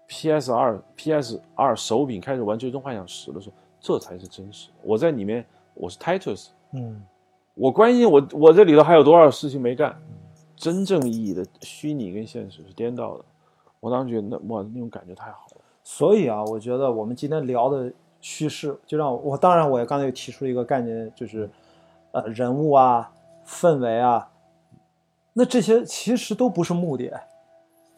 [0.07, 4.73] PS 二 PS 二手柄开始玩《最终幻想十》的时候，这才是真实的。
[4.81, 5.45] 我在里面，
[5.75, 6.99] 我是 Titus，嗯
[7.53, 9.95] 我关心我我这里头还有多少事情没干。
[10.55, 13.25] 真正意义的虚拟跟现实是颠倒的。
[13.81, 15.61] 我当时觉得那哇那种感觉太好了。
[15.83, 21.49] 所以啊，我觉得我们今天聊的趋势，就让我我当然我也刚才又提出了一个概念，就是
[22.11, 23.11] 呃人物啊、
[23.45, 24.29] 氛围啊，
[25.33, 27.11] 那这些其实都不是目的，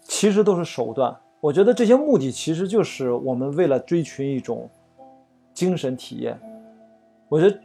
[0.01, 1.15] 其实都是手段。
[1.41, 4.69] 我觉得这些目的其实就是我们为了追寻一种
[5.53, 6.39] 精神体验。
[7.27, 7.59] 我觉得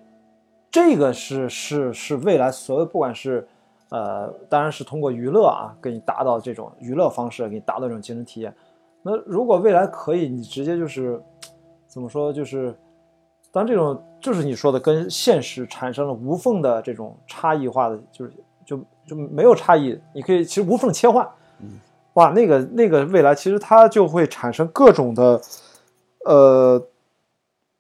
[0.69, 3.47] 这个是是是未来所有不管是
[3.91, 8.55] 呃，当然是通过娱乐啊，给你达到这种娱乐方式，给你达到这种精神体验。
[9.03, 11.21] 那如果未来可以，你直接就是
[11.87, 12.77] 怎么说，就是
[13.51, 18.33] 当这种就是你说的跟现实产生了无缝的这种差异化的，就是
[18.67, 21.27] 就就没有差异，你可以其实无缝切换。
[22.15, 25.41] 哇，那个那个未来其实它就会产生各种的，
[26.25, 26.85] 呃，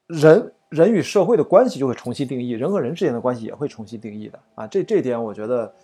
[0.06, 4.66] 人人与社会的关系就会重新定义，人和人之间的关系也会重新定义的啊。
[4.68, 5.74] 这这点我觉得，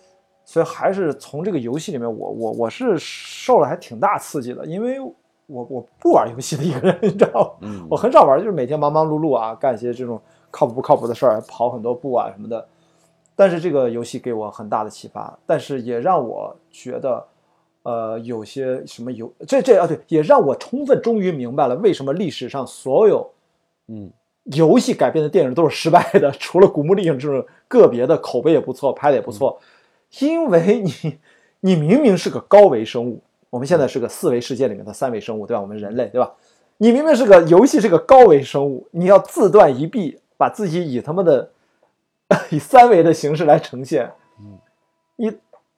[0.45, 5.13] 所以还是从这个游戏里面，我我我是受了还挺大刺激的，因为我
[5.47, 7.67] 我不玩游戏的一个人， 你知道吗？
[7.67, 10.21] 嗯我很少玩，就是每天忙忙碌碌啊，干一些这种
[10.51, 12.65] 靠谱不靠谱的事儿，跑很多步啊什么的。
[13.35, 17.25] 但是这个游戏给我很大的启发，但是也让我觉得，
[17.83, 23.29] 呃，有些什么游这这啊对，也让我充分终于明白了为什么历史上所有
[23.87, 24.09] 嗯
[24.45, 29.59] 游戏改编的电影都是失败的， 除了《古墓丽影》这种个别的口碑也不错，拍的也不错，
[30.19, 31.19] 因为你
[31.61, 35.61] 你明明是个高维生物，我们现在是个四维世界里面的三维生物，对吧？
[35.61, 36.31] 我们人类，对吧？
[36.77, 41.51] 你明明是个游戏，是个高维生物，你要自断一臂，把自己以他妈的
[42.51, 44.59] 以三维的形式来呈现，嗯，
[45.15, 45.37] 你，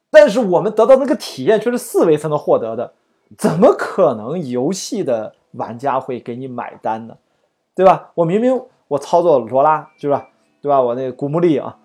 [0.09, 2.93] 但是我们得到那个体验却是四维才能获得的，
[3.37, 7.15] 怎么可能游戏的玩家会给你买单呢？
[7.75, 8.11] 对吧？
[8.15, 10.27] 我明明我操作罗拉，是吧？
[10.61, 10.81] 对吧？
[10.81, 11.77] 我那古墓丽啊，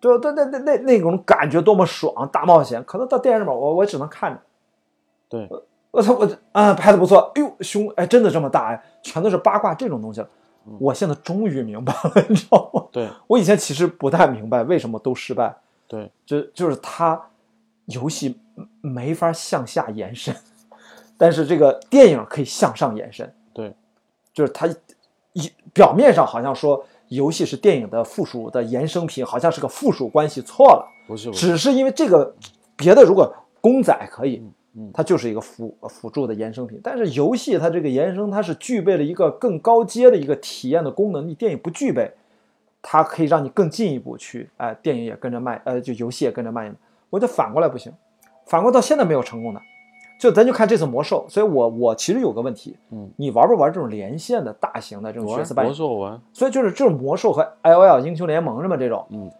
[0.00, 4.40] 就那那那那那种感觉多么爽，大冒险，可能到电影里面我我只能看着。
[5.28, 5.48] 对，
[5.90, 10.28] 我操我啊拍的不错，哎呦胸哎真的这么大哎，全都是八卦这种东西了。
[10.78, 12.84] 我现在终于明白了，你知道吗？
[12.92, 15.54] 对我以前其实不太明白为什么都失败，
[15.86, 17.18] 对，就就是它
[17.86, 18.38] 游戏
[18.82, 20.34] 没法向下延伸，
[21.16, 23.34] 但是这个电影可以向上延伸。
[23.54, 23.74] 对，
[24.34, 24.68] 就是它
[25.32, 32.34] 一表面上好像说游戏是电影的附属的衍生品，好像是个附属关系，错了，不是只是因为这个
[32.76, 34.42] 别的如果公仔可以，
[34.74, 42.12] 嗯它就是一个辅辅助的衍生品，但是游戏它这个延伸它是具备了一个更高阶的一个体验的功能，你电影不具备，
[42.82, 46.72] 它可以让你更进一步去，哎，电影也跟着卖，呃，就游戏也跟着卖。
[47.10, 47.92] 我觉得反过来不行，
[48.46, 49.60] 反过到现在没有成功的，
[50.18, 55.70] 就咱就看这次魔兽，所以我我其实有个问题，嗯，你玩不玩这种连线的大型的这种角色扮演？
[55.70, 59.30] 魔兽我玩，所以就是这种魔兽和 L O L 英雄联盟什么这种，嗯，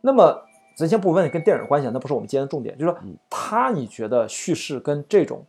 [0.00, 0.42] 那么
[0.74, 5.44] 咱先不问跟电影关系，那不是我们今天的重点，就是说嗯它你觉得叙事跟这种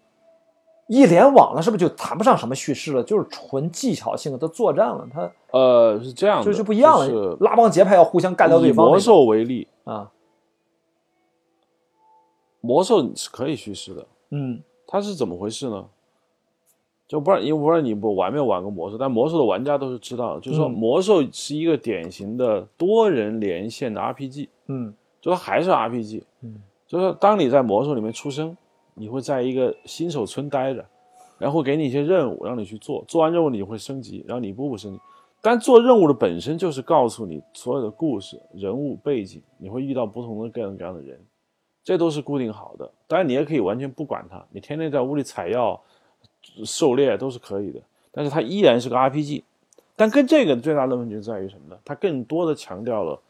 [0.88, 3.02] 一联网了，是不是就谈不上什么叙事了？
[3.02, 10.12] 就是纯技巧性的作战了，它呃是这样的，就就不一样了，就是拉帮结派要互相干掉对方魔兽为例，啊，
[12.60, 15.86] 魔兽你是可以叙事的，嗯它是怎么回事呢？
[17.08, 28.56] 就不知道，因为不知道你不玩没有玩过魔兽，但魔兽的玩家都是知道的，就是说嗯魔兽是一个典型的多人连线的 RPG，嗯就它还是 RPG，嗯就是说当你在魔兽里面出生，
[28.94, 30.86] 你会在一个新手村待着，
[31.38, 35.00] 然后会给你一些任务让你去做，做完任务你会升级，然后你一步步升级。
[35.42, 41.20] 但做任务的本身就是告诉你所有的故事、人物背景，你会遇到不同的各种各样的人，
[41.86, 42.92] 这都是固定好的。
[43.08, 45.80] 当然，你也可以完全不管它，你天天在屋里采药、
[46.66, 47.80] 狩猎都是可以的。
[48.12, 49.44] 但是它依然是个 RPG。
[49.96, 51.80] 但跟这个最大的问题就在于什么呢？
[51.86, 53.22] 它更多的强调了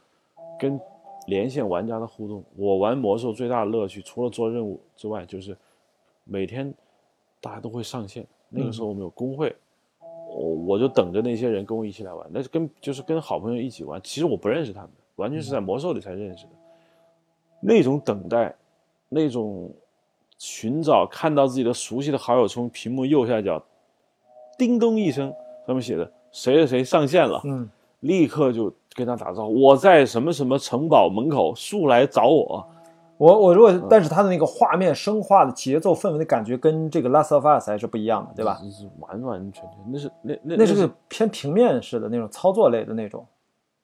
[0.57, 0.79] 跟
[1.27, 2.41] 连线玩家的互动。
[2.55, 5.55] 我玩魔兽最大的乐趣，除了做任务之外，就是
[6.23, 6.73] 每天
[7.41, 8.25] 大家都会上线。
[8.47, 9.53] 那个时候我们有工会，
[9.99, 12.25] 我我就等着那些人跟我一起来玩。
[12.31, 13.99] 那是跟就是跟好朋友一起玩。
[14.01, 16.51] 其实我不认识他们，完全是在魔兽里才认识的。
[17.59, 18.55] 那种等待，
[19.09, 19.71] 那种
[20.37, 23.63] 寻找，看到自己的熟悉的好友从屏幕右下角
[24.57, 25.33] 叮咚一声，
[25.65, 27.69] 上面写的谁谁谁上线了，嗯
[28.01, 32.65] 立刻就跟他打招呼，我在什么什么城堡门口，速来找我。
[33.17, 38.59] 我我如嗯果但是他的那个画面生化的节奏氛围的感觉跟这个 Last of Us 还是不一样的，对吧？
[38.69, 43.25] 是完完全全，那是那那那是个偏平面式的那种操作类的那种，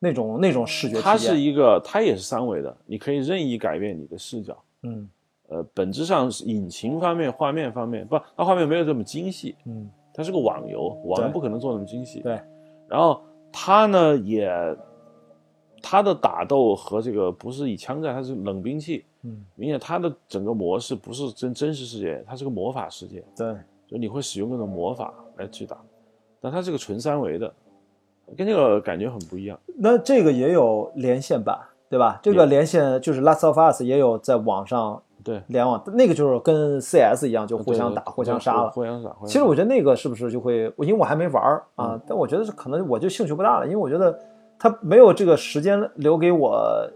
[0.04, 1.04] 那种那种视觉体验。
[1.04, 4.58] 它是一个，它也是三维的，你可以任意改变你的视角。
[4.82, 5.08] 嗯
[5.48, 12.22] 呃，本质上是引擎方面、画面方面，不，它画面没有这么精细，嗯它是个网游，网游不可能做那么精细。
[12.22, 12.42] 对，
[12.88, 13.22] 然后
[13.52, 14.50] 它呢也，
[15.82, 23.54] 它的打斗和这个不是以枪战，它是冷兵器，嗯明显它的整个模式不是真真实世界，它是个魔法世界，对，
[23.88, 25.78] 就你会使用各种魔法来去打，
[26.40, 27.54] 但它是个纯三维的，
[28.38, 29.60] 跟这个感觉很不一样。
[29.78, 31.58] 那这个也有连线版，
[31.90, 32.20] 对吧？
[32.24, 38.72] 这个连线就是 Last of Us 也有在网上对，联网，那个就是跟 CS 一样，就互相打、互相杀了。
[38.72, 39.16] 互相杀。
[39.26, 44.18] 其实我觉得那个是不是就会，因为我还没玩儿啊，嗯但我觉得是可能我就兴趣不大了，因为我觉得
[44.58, 46.90] 他没有这个时间留给我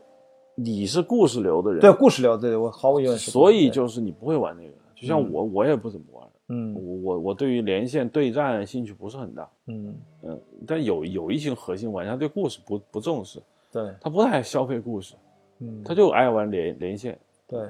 [0.56, 3.30] 你是故事流的人，对故事流，对对，我毫无疑问是。
[3.30, 4.74] 所以就是你不会玩那个。
[4.96, 6.26] 就像我，我也不怎么玩。
[6.48, 9.50] 嗯我我我对于连线对战兴趣不是很大。
[9.68, 13.42] 嗯嗯，但有有一群核心玩家对故事不不重视，
[13.72, 15.16] 对他不太消费故事，
[15.60, 17.18] 嗯他就爱玩连连线。
[17.48, 17.70] 对，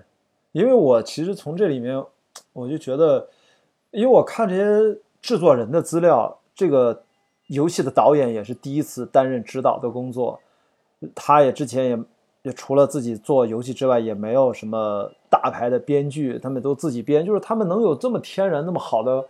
[0.51, 2.03] 因为我其实从这里面
[2.53, 3.27] 我就觉得，
[3.91, 7.03] 因为我看这些制作人的资料，这个
[7.47, 10.39] 游戏的导演也是第一次担任指导的工作，
[11.13, 11.99] 他也之前也
[12.43, 19.25] 也除了自己做游戏之外，也没有什么大牌的编剧，他们都自己编，就是他们能有这么天然、那么好的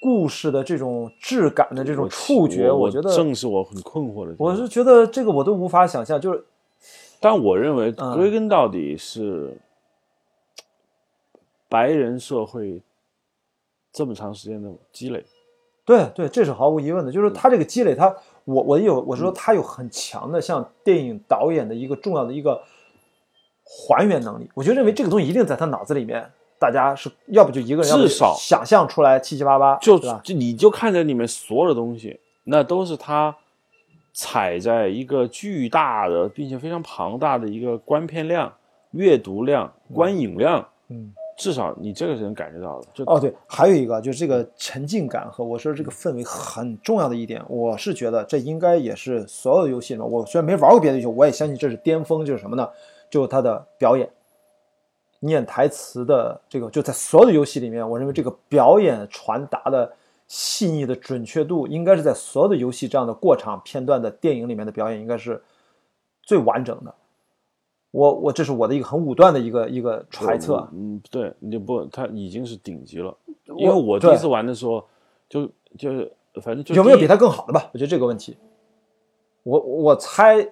[0.00, 4.32] 故事的这种质感的这种触觉，我觉得正是我很困惑的。
[4.38, 6.44] 我是觉得这个我都无法想象，就是
[7.18, 9.58] 但我认为嗯归根到底是
[11.68, 12.80] 白人社会
[13.92, 15.24] 这么长时间的积累。
[15.84, 18.14] 对对，这是毫无疑问的，就是他这个积累，他
[18.44, 22.62] 我我有我是说他有很强的像电影导演的一个重要的一个
[23.68, 26.24] 还原能力，我就认为这个东西一定在他脑子里面
[26.58, 30.20] 大家是要不就一个人，要至少想象出来七七八八，就是吧？
[30.24, 33.36] 就你就看着里面所有的东西，那都是他
[34.14, 38.52] 踩在一个巨大的并且非常庞大的一个观片量、
[38.92, 42.86] 阅读量、观影量，嗯，至少你这个是能感觉到的。
[42.92, 52.68] 就哦，对，还有一个就是这个沉浸感和我说这个氛围很重要的一点，我是觉得这应该也是所有的游戏里面，我虽然没玩过别的游戏，我也相信这是巅峰，就是什么呢？
[53.10, 54.10] 就是它的表演，
[55.20, 59.92] 念台词的这个，就在所有的游戏里面，我认为这个表演传达的
[60.26, 65.42] 细腻的准确度，应该是在所有的游戏这样的过场片段的电影里面的表演，应该是
[66.22, 66.94] 最完整的。
[67.90, 73.16] 我我这是我的一个很武断的一个一个揣测，嗯，对，你就不，他已经是顶级了。
[73.56, 74.86] 因为我第一次玩的时候，
[75.26, 75.48] 就
[75.78, 77.70] 就是反正就有没有比他更好的吧？
[77.72, 78.36] 我觉得这个问题，
[79.42, 80.46] 我我猜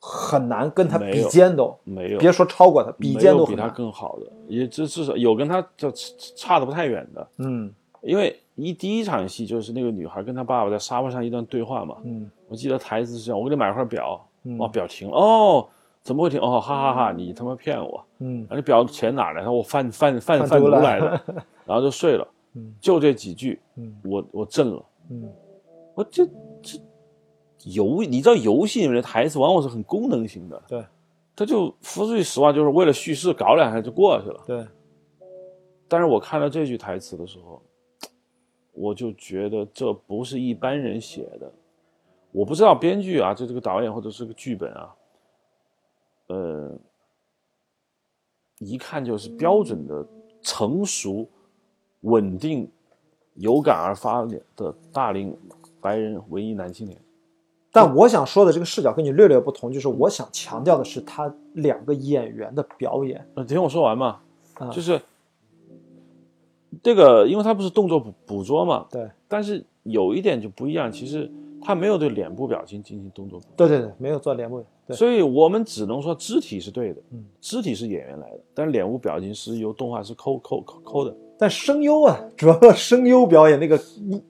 [0.00, 3.68] 很难跟他比肩都，没有别说超过他，比肩都很难。
[3.72, 5.90] 更好的，也至至少有跟他这
[6.36, 7.26] 差的不太远的。
[7.38, 7.72] 嗯
[8.02, 15.66] 因为一第一场戏就是那个女孩跟她爸爸在沙发上一段对话嘛，嗯我记得台词是这样：我给你买块表，嗯哦，表停了，哦，
[16.02, 16.38] 怎么会停？
[16.38, 18.04] 哦，哈哈哈你他妈骗我！
[18.20, 19.50] 嗯啊，你表钱哪来的？
[19.50, 21.20] 我贩贩贩贩贩毒毒来来的，
[21.66, 22.28] 然后就睡了。
[22.54, 24.82] 嗯就这几句，嗯我我震了。
[25.10, 25.28] 嗯
[25.96, 26.32] 我这这
[27.66, 30.84] 游，你知道游戏里面的台词往往是很功能性的，对
[31.34, 34.44] 他就说句实话，就是为了叙事搞两下就过去了。
[34.46, 34.66] 对，
[35.88, 37.60] 但是我看到这句台词的时候，
[38.72, 41.52] 我就觉得这不是一般人写的。
[42.32, 44.94] 我不知道编剧啊，就这个导演或者是个剧本啊，
[46.28, 46.78] 呃，
[48.58, 50.06] 一看就是标准的
[50.40, 51.28] 成熟、
[52.02, 52.70] 稳定、
[53.34, 55.36] 有感而发的大龄
[55.80, 56.98] 白人文艺男青年。
[57.76, 63.22] 但我想说的这个视角跟你略略不同，就是我想强调的是他两个演员的表演。
[63.34, 64.18] 呃，听我说完嘛，
[64.54, 64.98] 啊就是
[66.82, 74.64] 这个，因为他不是动作捕捕捉嘛，对但是有一点就不一样，其实他没有对脸部表情进行动作捕捉，对对对，没有做脸部。
[74.86, 84.22] 对，所以我们只能说肢体是对的，嗯，肢体是演员来的，但是脸部表情是由动画师抠抠抠抠的，但声优啊，主要声优表演那个一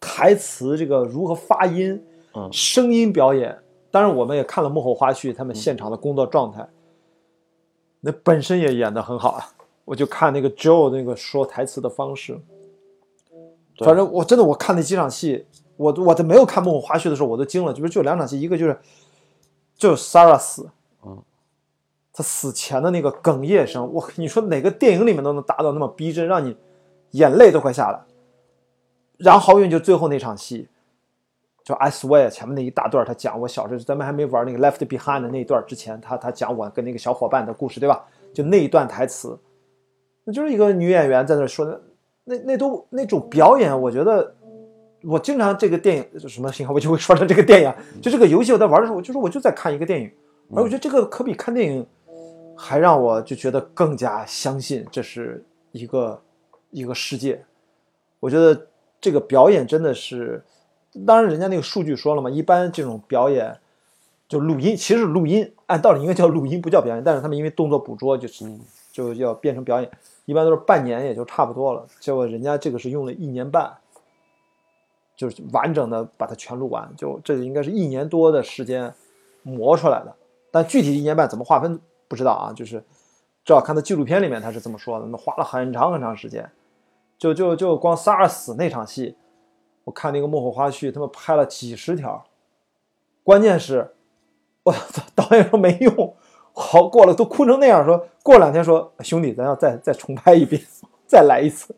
[0.00, 2.02] 台词，这个如何发音，
[2.34, 3.58] 嗯声音表演。
[3.90, 6.66] 当然，我们也看了幕后花絮，他们现场的工作状态，
[8.00, 9.48] 那本身也演得很好啊。
[9.84, 12.40] 我就看那个 Joe 那个说台词的方式，
[13.78, 15.44] 反正我真的我看那几场戏，
[15.76, 18.78] 我我在没有看幕后花絮的时候我都惊了，就是就两场戏，一个就是
[19.76, 20.70] 就是 Sarah 死，
[21.04, 21.20] 嗯，
[22.12, 26.56] 他死前的那个哽咽声，我你说哪个电影里面都能达到那么逼真，让你
[27.10, 28.00] 眼泪都快下来。
[29.18, 30.68] 然后好运就最后那场戏，
[31.64, 38.04] 就 I swear 前面那一大段，他讲我小时候咱们还没玩那个 Left Behind 的那一段之前，他他讲我跟那个小伙伴的故事，对吧？
[38.34, 39.38] 就那一段台词，
[40.24, 41.80] 那就是一个女演员在那说的，
[42.24, 44.34] 那那都那种表演，我觉得
[45.04, 50.10] 我经常这个电影就什么信号，我就会说成这个电影，就这个游戏我在玩的时候，我就说我就在看一个电影，
[50.54, 51.86] 而我觉得这个可比看电影
[52.56, 56.22] 还让我就觉得更加相信这是一个
[56.70, 57.44] 一个世界。
[58.18, 58.68] 我觉得
[59.00, 60.42] 这个表演真的是，
[61.06, 63.58] 当然人家那个数据说了嘛，一般这种表演
[64.28, 68.44] 就录音，其实是录音，按道理应该叫录音，不叫表演，但是他们因为动作捕捉就是
[68.92, 69.90] 就要变成表演，
[70.24, 73.72] 一般都是半年也就差不多了，结果人家这个是用了一年半。
[75.14, 78.92] 就是完整的把它全录完，就这个应该是一年多的时间
[79.42, 80.16] 磨出来的，
[80.50, 81.78] 但具体一年半怎么划分
[82.08, 82.80] 不知道啊，就是
[83.44, 86.50] 至少看到纪录片里面他是这么说的，那花了很长很长时间，
[87.18, 89.14] 就就就光萨尔死那场戏，
[89.84, 92.24] 我看那个幕后花絮，他们拍了几十条，
[93.22, 93.94] 关键是，
[94.62, 96.16] 我操，导演说没用，
[96.52, 100.62] 好过了都哭成那样，说过两天说兄弟，咱要再再重拍一遍，
[101.06, 101.74] 再来一次。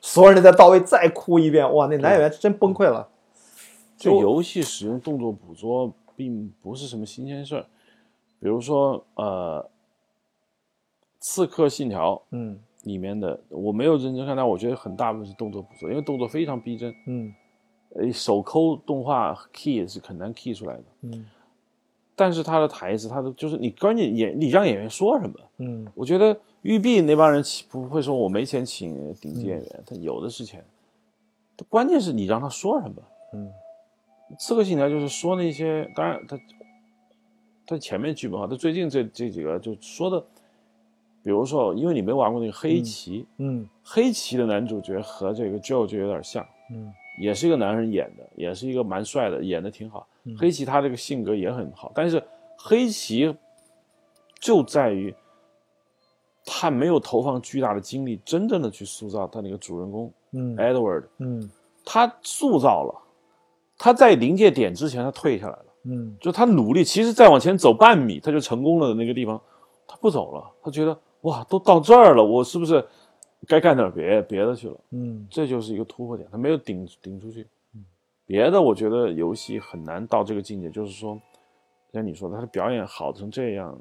[0.00, 3.08] 所有人再到位再哭一遍，哇，那男演员真崩溃了。
[3.96, 7.66] 这游戏使用动作捕捉并不是什么新鲜事儿，
[8.38, 9.64] 比如说呃，
[11.18, 16.92] 《刺客信条》嗯里面的我没有认真看，但我觉得很大部分是动作捕捉，因为动作非常逼真。
[17.06, 17.32] 嗯
[17.94, 21.24] 呃，手抠动画 key 是很难 key 出来的，嗯
[22.14, 30.64] 但是他的台词，他的就是你关键演你让演员说什么，嗯我觉得育碧那帮人请不会说我没钱请顶级演员，他有的是钱，
[31.68, 33.02] 关键是你让他说什么。
[33.34, 33.50] 嗯
[34.38, 36.38] 刺客信条就是说那些，当然他
[37.66, 40.22] 他前面剧本好，他最近这这几个就说的，
[41.28, 43.68] 比如说，因为你没玩过那个黑棋，嗯。
[43.84, 46.90] 黑棋的男主角和这个 Joe 就有点像，嗯。
[47.20, 50.08] 也是一个男人演的，也是一个蛮帅的，演的挺好。
[50.38, 52.22] 黑棋他这个性格也很好，但是
[52.56, 53.36] 黑棋
[54.40, 55.14] 就在于
[56.46, 60.56] 他没有投放巨大的精力，真正的去塑造他那个主人公嗯。
[60.56, 61.50] Edward，嗯。
[61.84, 62.94] 他塑造了，
[63.76, 66.16] 他在临界点之前他退下来了，嗯。
[66.18, 69.38] 就他努力，其实再往前走半米他就成功了的那个地方，
[69.86, 72.84] 他不走了，他觉得哇，都到这儿了，我是不是
[73.46, 74.76] 该干点别别的去了？
[74.90, 77.46] 嗯这就是一个突破点，他没有顶顶出去。
[77.74, 77.84] 嗯
[78.26, 81.20] 别的我觉得游戏很难到这个境界，就是说，
[81.92, 83.78] 像你说的，他的表演好成这样，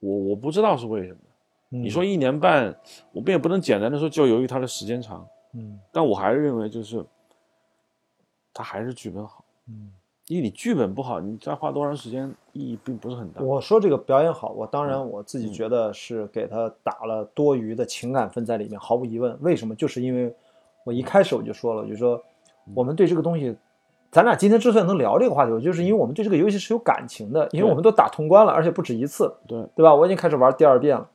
[0.00, 1.18] 我我不知道是为什么。
[1.70, 2.74] 嗯，你说一年半，
[3.12, 7.04] 我们也不能简单的说就由于他的时间长，嗯但我还是认为就是，
[8.52, 9.92] 他还是剧本好，嗯。
[10.28, 13.42] 因为你剧本不好，你再花多长时间意义并不是很大。
[13.42, 19.36] 我说这个表演好，我当嗯然我自己觉得是给他打了多余的情感分在里面，毫无疑问。
[19.40, 19.74] 为什么？
[19.74, 20.34] 就是因为
[20.84, 22.16] 我一开始我就说了，我就说
[22.66, 23.54] 嗯我们对这个东西，
[24.10, 29.94] 咱俩今天之所以能聊这个话题，我就是因为我们对这个游戏是有感情的，因为我们都打通关了，而且不止一次，对，对吧？
[29.94, 31.06] 我已经开始玩第二遍了，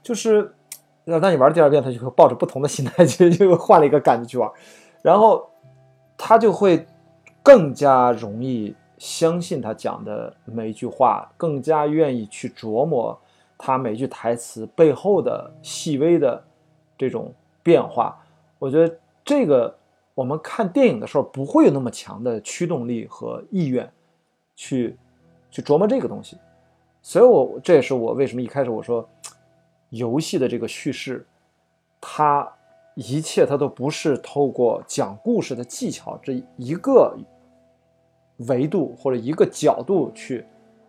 [0.00, 0.54] 就是，
[1.04, 4.48] 那当你玩第二遍，他就会抱着不同的心态 去，就换了一个感觉去玩，
[5.02, 5.50] 然后
[6.16, 6.86] 他就会
[7.42, 13.18] 更加容易相信他讲的每一句话，更加愿意去琢磨
[13.56, 16.42] 他每句台词背后的细微的
[16.96, 17.32] 这种
[17.62, 18.18] 变化。
[18.58, 19.76] 我觉得这个
[20.14, 23.90] 我们看电影的时候不会有那么强的驱动力和意愿
[24.56, 24.96] 去
[25.50, 26.36] 去琢磨这个东西。
[27.00, 29.08] 所以我这也是我为什么一开始我说，
[29.90, 31.24] 游戏的这个叙事，
[32.00, 32.52] 它
[33.00, 37.16] 一切它都不是透过讲故事的技巧这一个
[38.48, 40.44] 维度或者一个角度去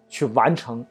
[0.07, 0.83] 去完成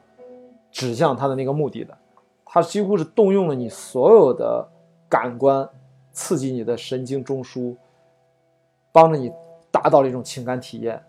[0.71, 1.97] 指向它的那个目的的，
[2.45, 4.65] 它几乎是动用了你所有的
[5.09, 5.67] 感官，
[6.13, 7.75] 刺激你的神经中枢，
[8.93, 9.29] 帮着你
[9.69, 11.03] 达到了一种情感体验。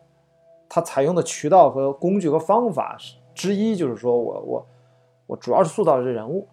[0.69, 2.97] 它采用的渠道和工具和方法
[3.33, 4.67] 之一，就是说我我
[5.29, 6.49] 我主要是塑造这人物，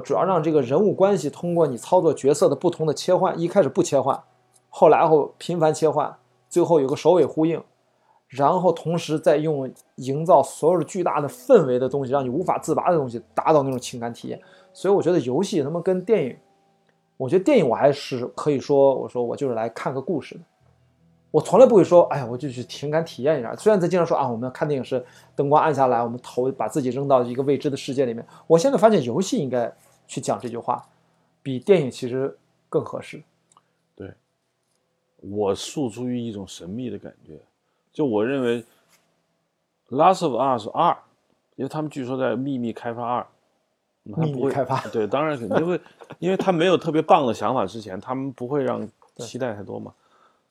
[0.00, 4.22] 主要让这个人物关系通过你操作角色的不同的切换，一开始不切换，
[4.68, 6.16] 后来后频繁切换，
[6.48, 7.62] 最后有个首尾呼应，
[8.28, 14.40] 然后同时再用营造所有的巨大的氛围的东西，让你无法自拔的东西，达到那种情感体验。
[14.72, 16.36] 所以我觉得游戏他妈跟电影，
[17.16, 20.40] 我觉得电影我还是可以说，我说我就是来看个故事的。
[21.30, 23.54] 我从来不会说，哎呀，我就去情感体验一下。
[23.54, 25.04] 虽然在经常说啊，我们看电影是
[25.36, 28.24] 灯光暗下来，我们头把自己扔到一个未知的世界里面。
[28.46, 29.70] 我现在发现游戏应该
[30.08, 30.84] 去讲这句话，
[31.40, 32.36] 比电影其实
[32.68, 33.22] 更合适。
[33.94, 34.12] 对
[35.20, 37.38] 我诉诸于一种神秘的感觉，
[37.92, 38.62] 就我认为，
[39.90, 40.92] 《Last of Us 二》，
[41.54, 43.26] 因为他们据说在秘密开发二，
[44.04, 45.80] 嗯他不会秘密开发对，当然肯定会，
[46.18, 49.94] 因为他没有特别棒的想法之前，他们不会让期待太多嘛。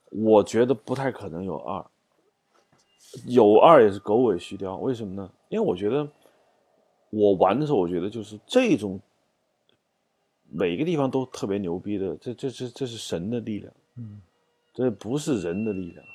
[0.10, 1.86] 我觉得不太可能有二，
[3.26, 4.78] 有二也是狗尾续貂。
[4.78, 5.30] 为什么呢？
[5.50, 6.08] 因为我觉得
[7.10, 9.00] 我玩的时候，我觉得就是这种
[10.50, 13.74] 每个地方都特别牛逼的，这这这这是神的力量。
[13.98, 14.22] 嗯
[14.74, 16.06] 这不是人的力量，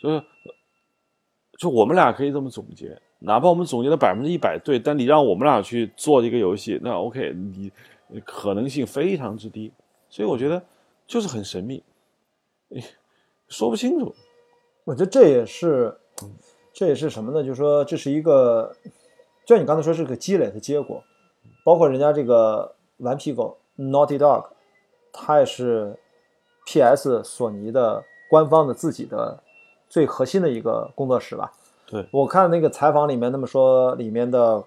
[0.00, 0.22] 就是，
[1.58, 7.72] 就我们俩可以这么总结，哪怕我们总结的百分之一百对，但你让我们俩去做这个游戏，那 OK，你
[8.24, 9.72] 可能性非常之低，
[10.08, 10.62] 所以我觉得
[11.04, 11.82] 就是很神秘，
[12.70, 12.80] 哎
[13.48, 14.14] 说不清楚。
[14.84, 15.98] 我觉得这也是，
[16.72, 17.42] 这也是什么呢？
[17.42, 18.72] 就是说，这是一个，
[19.44, 21.02] 就像你刚才说，是个积累的结果。
[21.64, 24.46] 包括人家这个顽皮狗 Naughty Dog，
[25.12, 25.96] 它也是
[26.66, 29.38] PS 索尼的官方的自己的
[29.88, 31.52] 最核心的一个工作室吧。
[31.86, 34.64] 对，我看那个采访里面，那么说里面的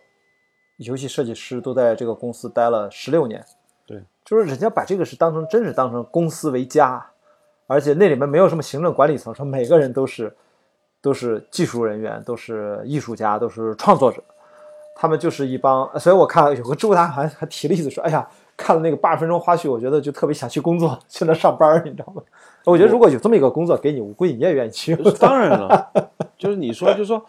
[0.77, 3.43] 游戏设计师都在这个公司待了十六年。
[3.85, 7.05] 对，就是人家把这个是当成真是当成公司为家，
[7.67, 10.33] 而且那里面没有什么行政管理层，说每个人都是
[11.01, 14.23] 都是技术人员，都是艺术家，都是创作者，
[14.95, 15.99] 他们就是一帮。
[15.99, 18.29] 所以我看有个知乎大还还提了意思说，哎呀，
[18.59, 22.21] 看了那个八十分钟花絮，我觉得就特别想去工作， 去那上班，你知道吗？
[22.65, 24.93] 我觉得如果有这么一个工作给你，我估计你也愿意去。
[25.17, 25.91] 当然了，
[26.37, 27.25] 就是你说，就说，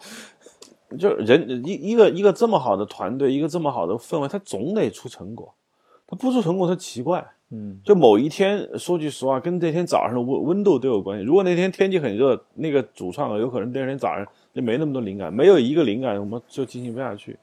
[0.99, 5.53] 就人一一个一个这么好的团队，一个这么好的氛围，他总得出成果，
[6.05, 7.25] 他不出成果，他奇怪。
[7.53, 11.25] 嗯，就某一天，说句实话，跟那天早上的温温度都有关系。
[11.25, 17.37] 如果那天天气很热，那个主创有可能第二天早上就没那么多灵感，没有一个灵感，我们就进行不下去。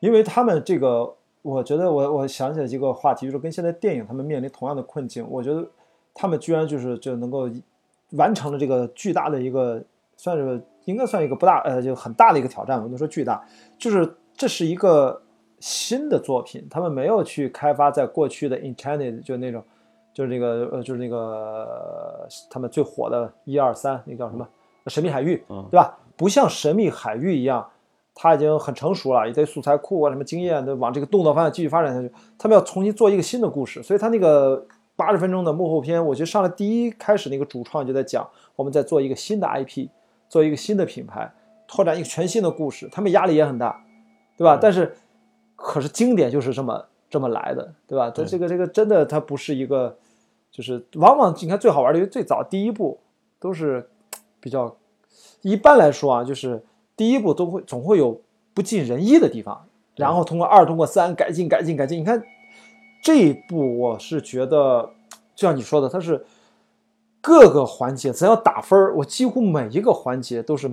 [0.00, 5.26] 因为他们这个，我觉得我我想起来一个话题，就是跟现在电影他们面临同样的困境。
[5.30, 5.66] 我觉得
[6.12, 7.48] 他们居然就是就能够
[8.12, 9.82] 完成了这个巨大的一个，
[10.16, 12.82] 算是应该算一个不大呃就很大的一个挑战。
[12.82, 13.42] 我能说巨大，
[13.78, 15.22] 就是这是一个
[15.60, 19.62] 新的作品，他们没有去开发在过去的 Enchanted 就那种，
[20.12, 24.46] 就是那个呃就是那个他们最火的一二三那叫什么
[24.86, 25.96] 神秘海域，嗯对吧？
[26.16, 27.68] 不像神秘海域一样。
[28.20, 32.12] 他已经很成熟了，一堆素材库啊，什么经验都往这个动作方向继续发展下去。
[32.36, 34.66] 他们要重新做一个新的故事，所以他那个
[34.96, 39.86] 八十分钟的幕后片，我觉得上来第一开始那个主创就在讲，我们在做一个新的 IP，
[40.28, 41.32] 做一个新的品牌，
[41.68, 43.84] 拓展一个全新的故事，他们压力也很大，
[44.36, 44.58] 对吧？
[44.60, 44.96] 但是，
[45.54, 48.10] 可是经典就是这么这么来的，对吧？
[48.10, 49.96] 它这个这个真的，它不是一个，
[50.50, 52.98] 就是往往你看最好玩的，因为最早第一部
[53.38, 53.88] 都是
[54.40, 54.76] 比较，
[55.42, 56.60] 一般来说啊，就是。
[56.98, 58.20] 第一步都会总会有
[58.52, 59.66] 不尽人意的地方，
[59.96, 61.98] 然后通过二通过三改进改进改进。
[61.98, 62.22] 你看
[63.02, 64.90] 这一步，我是觉得
[65.34, 66.26] 就像你说的，它是
[67.20, 70.70] 各个环节只要打分儿我几乎每一个环节都是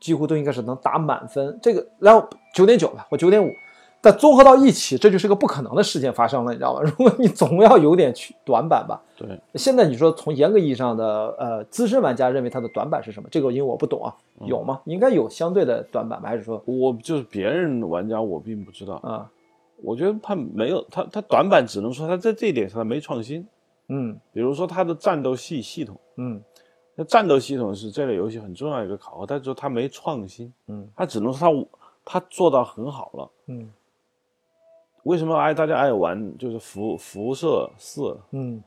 [0.00, 1.58] 几乎都应该是能打满分。
[1.62, 3.52] 这个然后九点九吧，我九点五。
[4.00, 6.80] 但综合到一起，这就是个不可能的事件发生了，你知道吗？
[6.86, 9.02] 如果你总要有点去短板吧。
[9.16, 9.28] 对。
[9.54, 13.28] 现在你说从严格意义上的呃资深玩家认为它的短板是什么？
[13.28, 14.14] 这个因为我不懂啊，
[14.46, 14.80] 有吗？
[14.84, 16.28] 应该有相对的短板吧？
[16.28, 19.28] 还是说我就是别人玩家我并不知道啊？
[19.82, 23.44] 我觉得他没有他他短板只能说他在这一点上没创新。
[23.88, 24.16] 嗯。
[24.32, 25.96] 比如说他的战斗系系统。
[26.16, 26.40] 嗯。
[26.94, 30.52] 那战斗系统是这类游戏很重要一个考核，但是说他没创新。
[30.68, 30.88] 嗯。
[30.96, 31.66] 他只能说
[32.04, 33.30] 他他做到很好了。
[33.46, 33.68] 嗯。
[35.04, 38.18] 为什么爱大家爱玩就是辐辐射四？
[38.32, 38.62] 嗯，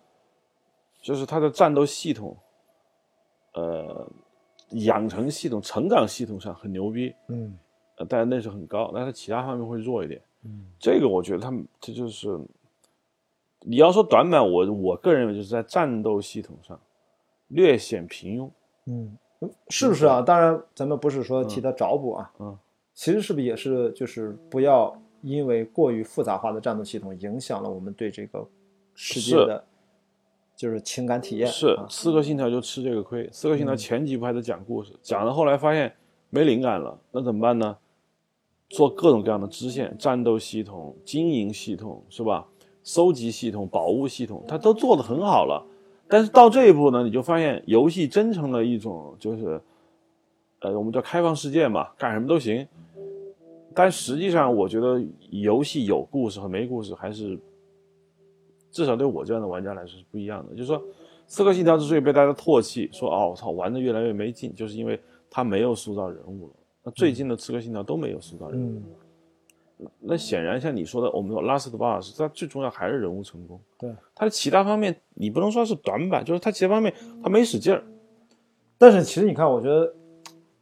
[1.01, 2.35] 就是它的战斗系统，
[3.53, 4.09] 呃，
[4.69, 7.13] 养成系统、成长系统上很牛逼。
[7.27, 7.57] 嗯，
[7.97, 10.21] 呃，但是那是很高，但是其他方面会弱一点。
[10.43, 12.39] 嗯，这个我觉得他们这就是
[13.59, 16.79] 你要说短板，我我个人认为就是在战斗系统上
[17.49, 18.49] 略显平庸。
[18.85, 19.17] 嗯，
[19.67, 20.21] 是不是啊？
[20.21, 22.31] 当然，咱们不是说替他找补啊。
[22.39, 22.57] 嗯，
[22.93, 24.97] 其实是不是也是就是不要。
[25.21, 28.47] 因为过于复杂化的战斗系统影响了我们对这个
[28.93, 29.63] 世界的，
[30.55, 31.47] 就是情感体验。
[31.47, 35.93] 是《刺客信条》就吃这个亏，《刺客信条》前几部还在讲故事，讲到后来发现
[36.29, 37.77] 没灵感了，那怎么办呢？
[38.69, 42.47] 做各种各样的支线、战斗系统、经营系统，是吧？
[42.83, 45.63] 收集系统、宝物系统，它都做得很好了。
[46.07, 49.61] 但是到这一步呢，你就发现游戏真成了一种就是，
[50.61, 52.67] 呃，我们叫开放世界嘛，干什么都行。
[53.73, 57.39] 但实际上，我觉得游戏有故事和没故事还是，
[58.69, 60.53] 至少对我这样的玩家来说是不一样的。
[60.53, 60.77] 就是说，
[61.27, 64.99] 《刺客信条》之所以被大家唾弃，说“哦，我操，玩的越来越没劲”，就是因为
[65.29, 66.53] 它没有塑造人物了。
[66.83, 68.81] 那最近的《刺客信条》都没有塑造人物。
[69.99, 73.59] 那显然，像你说的，我们说《Last Us》，它最重要还是人物成功。
[73.79, 76.93] 对它的其他方面，你不能说是短板，就是它其他方面
[77.23, 77.83] 它没使劲儿。
[78.77, 79.95] 但是其实你看，我觉得。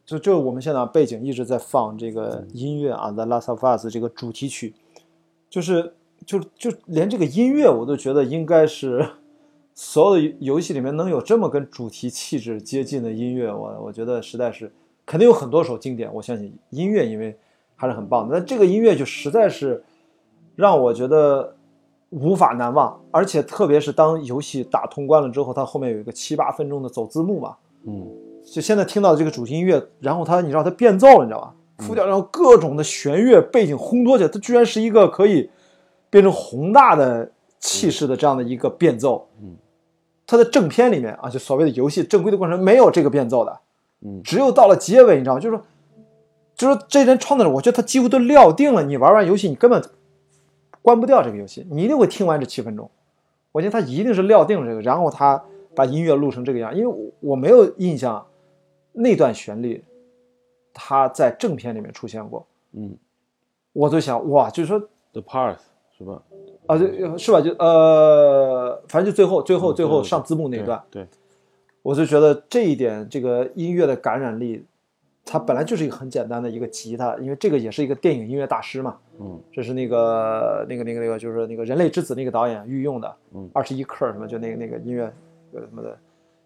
[0.09, 4.73] 就就我们现在背景一直在放这个音乐啊，《The Last of Us》这个主题曲，
[5.51, 5.93] 就是
[6.25, 9.07] 就就连这个音乐我都觉得应该是
[9.75, 14.71] 所有的游戏里面能有这么跟主题气质接近的音乐，我我觉得实在是
[15.05, 17.37] 肯定有很多首经典，我相信音乐因为
[17.75, 19.83] 还是很棒的，但这个音乐就实在是
[20.55, 21.55] 让我觉得
[22.09, 28.07] 无法难忘，而且特别是当游戏打通关了之后，它后面有一个七八分钟的走字幕嘛，嗯。
[28.45, 31.53] 就现在听到的这个主题音乐，然后它，你知道它变奏了，你知道吧？
[31.79, 35.49] 副调，然后各种的弦乐背景烘托起来，它居然是一个可以
[36.09, 39.29] 变成宏大的气势的这样的一个变奏。
[39.41, 39.55] 嗯，
[40.27, 43.59] 它的正片里面啊，就所谓的游戏正规的过程没有这个变奏的。
[44.01, 45.39] 嗯，只有到了结尾，你知道吗？
[45.39, 45.65] 就是说，
[46.53, 49.81] 就是这人创作者，我觉得他几乎都料定了，你玩完游戏你根本
[50.81, 52.89] 关不掉这个游戏，你一定会听完这七分钟。
[53.53, 55.41] 我觉得他一定是料定了这个，然后他
[55.73, 58.25] 把音乐录成这个样，因为我没有印象。
[58.91, 59.83] 那段旋律，
[60.73, 62.45] 它在正片里面出现过。
[62.73, 62.95] 嗯，
[63.73, 64.79] 我就想，哇，就是说
[65.13, 65.57] ，The Part
[65.97, 66.21] 是吧？
[66.67, 67.41] 啊，对，是吧？
[67.41, 70.81] 就呃，反正就最后、最后、最后上字幕那段。
[70.91, 71.07] 对，
[71.81, 74.63] 我就觉得这一点，这个音乐的感染力，
[75.25, 78.97] 它本来就是一个很简单的一个吉他，因为这个也是一个电影音乐大师嘛。
[79.19, 83.15] 嗯，这是那个、那个、那个、那个，就是那个《人类之子》那个导演御用的。
[83.33, 85.11] 嗯，二十一克什么，就那个那个音乐，
[85.53, 85.97] 呃什么的。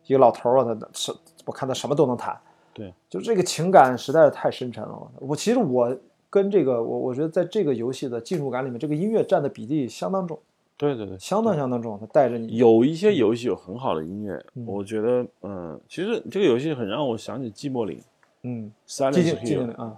[0.06, 1.14] 一个老头啊，他是
[1.46, 2.38] 我看他什么都能弹，
[2.74, 5.12] 对，就这个情感实在是太深沉了。
[5.20, 5.96] 我其实我
[6.30, 10.40] 跟这个我我觉得在这个游戏的进入感里面，这个音乐占的比例相当重。
[10.76, 12.58] 对对对，相当相当重，它带着你。
[12.58, 18.02] 有一些游戏有很好的音乐，我觉得嗯，其实这个游戏很让我想起寂寞岭，
[18.42, 19.96] 嗯，寂静寂静岭啊，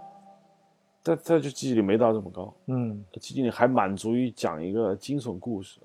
[1.01, 5.79] 但它就寂静岭没到这么高，嗯，寂静岭还满足于讲一个惊悚故事，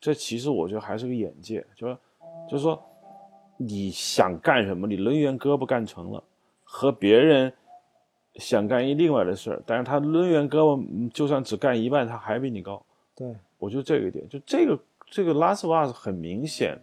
[0.00, 1.96] 这其实我觉得还是个眼界，就是
[2.50, 2.82] 就是说。
[3.58, 4.86] 你想干什么？
[4.86, 6.22] 你抡圆胳膊干成了，
[6.64, 7.52] 和别人
[8.36, 12.80] 想干一另外的事儿，但是他抡圆胳膊，就算只干一半，他还比你高。
[13.16, 14.78] 对，我就这个点，就这个
[15.10, 16.78] 这个 Last of Us 很明显，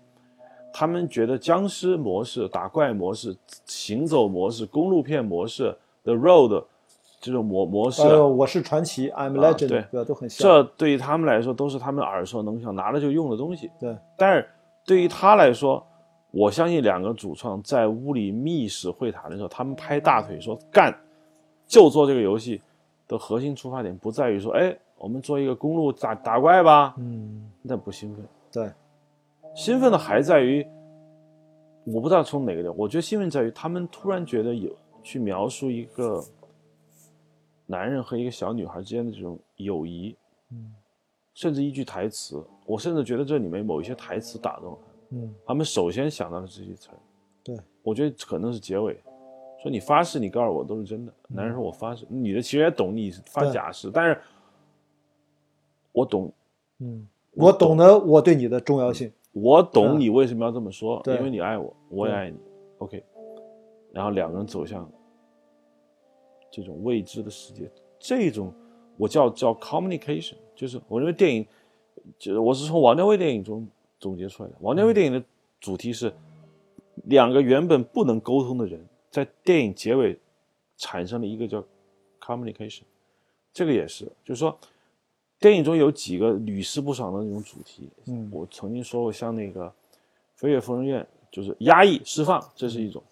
[0.73, 3.35] 他们觉得僵尸模式、打怪模式、
[3.65, 5.73] 行走模式、公路片模式
[6.03, 6.65] ，The Road，
[7.21, 10.03] 这种模模式呃，我是传奇，I'm 啊 Legend，、对？
[10.03, 10.45] 都很像。
[10.45, 13.71] 这对于他们来说都是他们耳熟能详、拿了就用的东西。
[13.79, 14.45] 对，但是
[14.85, 15.81] 对于他来说，
[16.37, 20.93] 我相信两个主创在屋里密室会谈的时候，他们拍大腿说干，
[21.65, 22.61] 就做这个游戏
[23.07, 28.25] 的核心出发点不在于说，哎，我们做一个公路打打怪吧，嗯，那不兴奋。
[28.51, 28.69] 对，
[29.55, 30.67] 兴奋的还在于，
[31.85, 34.69] 我不知道从哪个点，我觉得兴奋在于他们突然觉得有
[35.01, 36.21] 去描述一个
[37.65, 40.13] 男人和一个小女孩之间的这种友谊，
[40.51, 40.75] 嗯，
[41.33, 44.77] 甚至一句台词，我甚至觉得这里面某一些台词打动了
[45.09, 46.97] 嗯，他们首先想到的这些词儿，
[47.43, 48.97] 对，我觉得可能是结尾，
[49.61, 51.13] 说你发誓，你告诉我都是真的。
[51.27, 54.19] 男人说我发誓，女的其实也懂你发假誓，但是
[55.91, 56.31] 我懂，
[56.79, 59.11] 嗯，我懂得我对你的重要性。
[59.31, 59.69] 我嗯。
[59.71, 62.37] 懂你为什么要这么说，因为你爱我，我也爱你。
[62.79, 63.03] OK，
[63.91, 64.89] 然后两个人走向
[66.51, 67.69] 这种未知的世界，
[67.99, 68.53] 这种
[68.97, 71.45] 我叫叫 communication，就是我认为电影，
[72.17, 73.67] 就是我是从王家卫电影中
[73.99, 74.55] 总结出来的。
[74.61, 75.23] 王家卫电影的
[75.59, 76.13] 主题是
[77.05, 80.19] 两个原本不能沟通的人，在电影结尾
[80.77, 81.63] 产生了一个叫
[82.19, 82.83] communication，
[83.53, 84.57] 这个也是，就是说。
[85.37, 89.65] 电影中有几个屡试不爽的那种主题，嗯我曾经说过，像那个
[90.33, 93.03] 《飞越疯人院》，就是压抑释放，这是一种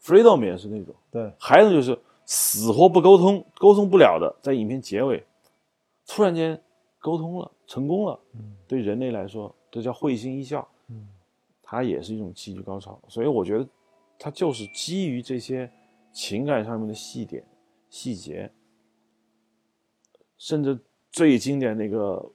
[0.00, 5.22] ；Freedom 也是那种，对，还有就是死活不沟通，沟通不了的，在影片结尾
[6.06, 6.58] 突然间
[7.00, 11.08] 沟通了，成功了，嗯对人类来说，这叫会心一笑，嗯
[11.62, 13.00] 它也是一种戏剧高潮。
[13.08, 13.68] 所以我觉得，
[14.18, 15.70] 它就是基于这些
[16.12, 17.44] 情感上面的细点、
[17.88, 18.50] 细节，
[20.36, 20.78] 甚至
[21.12, 22.28] 最经典那个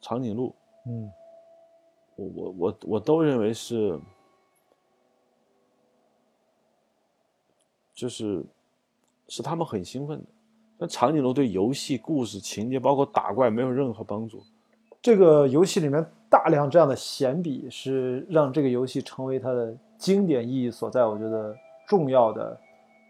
[0.00, 0.54] 长颈鹿，
[0.86, 1.10] 嗯
[2.16, 3.98] 我我我我都认为是，
[7.94, 8.44] 就是
[9.28, 10.26] 是他们很兴奋的。
[10.78, 14.44] 但长颈鹿对游戏故事情节，包括打怪没有任何帮助。
[15.00, 21.04] 这个游戏里面大量这样的闲笔，是让这个游戏成为它的经典意义所在。
[21.04, 21.54] 我觉得
[21.86, 22.58] 重要的、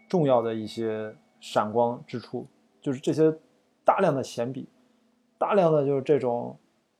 [0.07, 2.45] 重要的一些闪光之处，
[2.81, 3.33] 就是这些
[3.83, 4.67] 大量的闲笔，
[5.37, 6.55] 大量的就是这种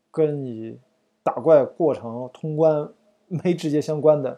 [0.10, 0.78] 跟你
[1.24, 2.90] 打怪过程、通关
[3.28, 4.38] 没直接相关的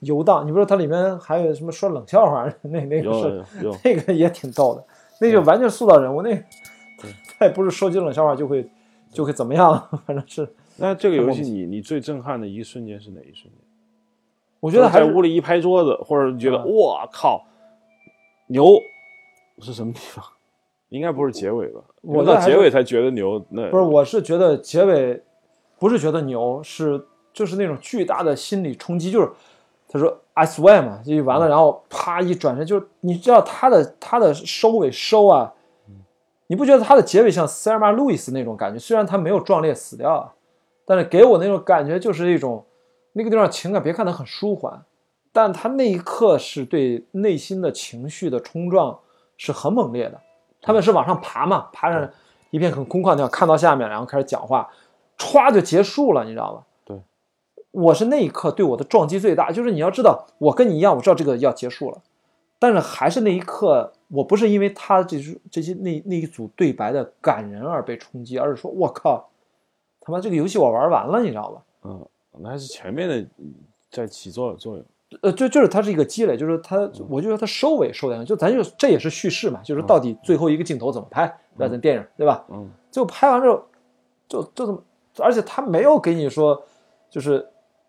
[0.00, 0.46] 游荡。
[0.46, 2.48] 你不知道它里面还有什么说冷笑话？
[2.62, 3.44] 那那个是
[3.82, 4.84] 那个也挺逗的，
[5.20, 6.22] 那就完全塑造人物。
[6.22, 6.32] 那
[7.38, 8.68] 他也不是说句冷笑话就会
[9.10, 13.62] 就会怎么样， 反正是那这个游戏你你最震撼的一瞬间是哪一瞬间？
[14.60, 17.44] 我觉得还是在屋里一拍桌子，或者觉得嗯哇靠，
[18.48, 18.66] 牛
[19.60, 20.24] 是什么地方？
[20.90, 21.80] 应该不是结尾吧？
[22.00, 23.44] 我到结尾才觉得牛。
[23.50, 25.22] 那不是，我是觉得结尾
[25.78, 29.30] 不是觉得牛，是就是那种巨大的心理冲击，就是
[29.86, 35.52] 他说 I swear 嘛，就完了，然后啪一转身，就是你知道他的他的收尾收啊，
[36.48, 38.78] 你不觉得他的结尾像塞尔玛路易斯那种感觉？
[38.78, 40.34] 虽然他没有壮烈死掉啊，
[40.84, 42.64] 但是给我那种感觉就是一种
[43.12, 44.82] 那个地方情感，别看它很舒缓，
[45.32, 48.98] 但他那一刻是对内心的情绪的冲撞
[49.36, 50.20] 是很猛烈的。
[50.60, 52.10] 他们是往上爬嘛，爬上
[52.50, 54.68] 一片很空旷的地方，看到下面，然后开始讲话，
[55.18, 56.62] 歘就结束了，你知道吧？
[56.86, 57.00] 对，
[57.70, 61.98] 我是那一刻对我的撞击最大，就是你要知道，我跟你一样，我知道这个要结束了，
[62.58, 65.18] 但是还是那一刻，我不是因为他这
[65.50, 69.28] 这些那那一组对白的感人而被冲击，而是说，我靠，
[70.00, 71.62] 他妈这个游戏我玩完了，你知道吧？
[71.84, 72.08] 嗯，
[72.38, 73.54] 那还是前面的嗯
[73.90, 74.84] 在起作作用。
[75.22, 76.78] 呃，就就是它是一个积累，就是它，
[77.08, 81.26] 我就说它收尾收的，就咱就这也是叙事嘛，就是到底最后一个镜头怎么拍，
[81.56, 81.68] 对吧？
[81.70, 82.44] 咱电影对吧？
[82.50, 83.62] 嗯，最后拍完之后，
[84.28, 84.82] 就就这么，
[85.18, 86.62] 而且他没有给你说，
[87.08, 87.46] 就是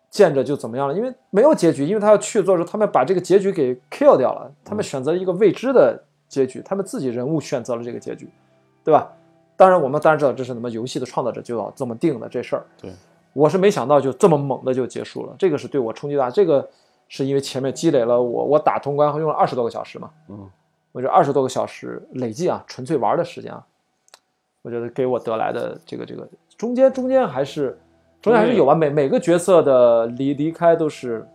[0.08, 8.26] 见着就怎么样了，因为没有结局，因为他要去做的时候，他们把这个结局给 kill 掉了，他们选择一个未知的结局，他们自己人物选择了这个结局，
[8.82, 9.12] 对吧？
[9.56, 12.64] 当然，我们当然知道这是什么游戏的创造者就要这么定的这事儿。
[12.80, 12.90] 对，
[13.34, 16.30] 我是没想到就这么猛的就结束了，这个是对我冲击大。
[16.30, 16.66] 这个
[17.08, 20.48] 是因为前面积累了我我打通关用了二十多个小时嘛，嗯，
[20.92, 23.62] 我这二十多个小时累计啊，纯粹玩的时间啊，
[24.62, 26.26] 我觉得给我得来的这个这个
[26.56, 27.78] 中间中间还是
[28.22, 31.28] 中间还是有吧，每每个角色的离离开都是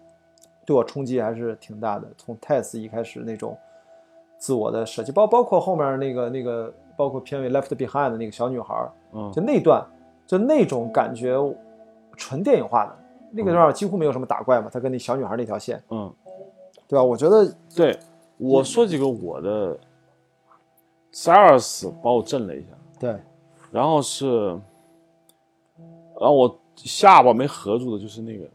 [0.65, 2.07] 对我冲击还是挺大的。
[2.17, 3.55] 从 Tess 一开始那种
[4.45, 9.84] 自我的设计，包包括后面那个那个，包括片尾 Left Behind 的那个小女孩，嗯就那段
[10.27, 11.35] 就那种感觉
[12.15, 12.95] 纯电影化的。
[13.31, 16.13] 那个地方几乎没有什么打怪嘛，他跟那小女孩那条线，嗯，
[16.88, 17.03] 对吧？
[17.03, 17.97] 我觉得对，
[18.38, 19.76] 我说几个我的
[21.11, 22.67] SARS 把我震了一下，
[22.99, 23.19] 对，
[23.72, 24.49] 然后是，
[26.19, 28.45] 然后我下巴没合住的就是那个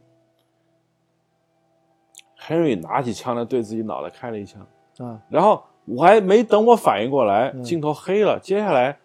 [2.40, 4.64] Henry 拿起枪来对自己脑袋开了一枪，
[4.98, 8.98] 啊，然后我还没等我反应过来，镜头黑了，接下来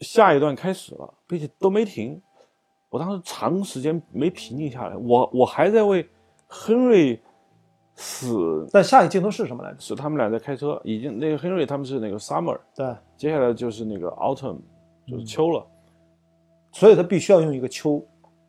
[0.00, 2.20] 下一段开始了，并且都没停。
[2.90, 6.08] 我当时长时间没平静下来，我我还在为
[6.46, 7.20] 亨瑞
[7.94, 8.66] 死。
[8.72, 9.80] 但下一个镜头是什么来着？
[9.80, 14.56] 是他们俩在开车，已经那个亨瑞他们是那个 summer，对，接下来就是那个 autumn，
[15.06, 15.66] 就是秋了。
[16.72, 18.02] 所以他必须要用一个秋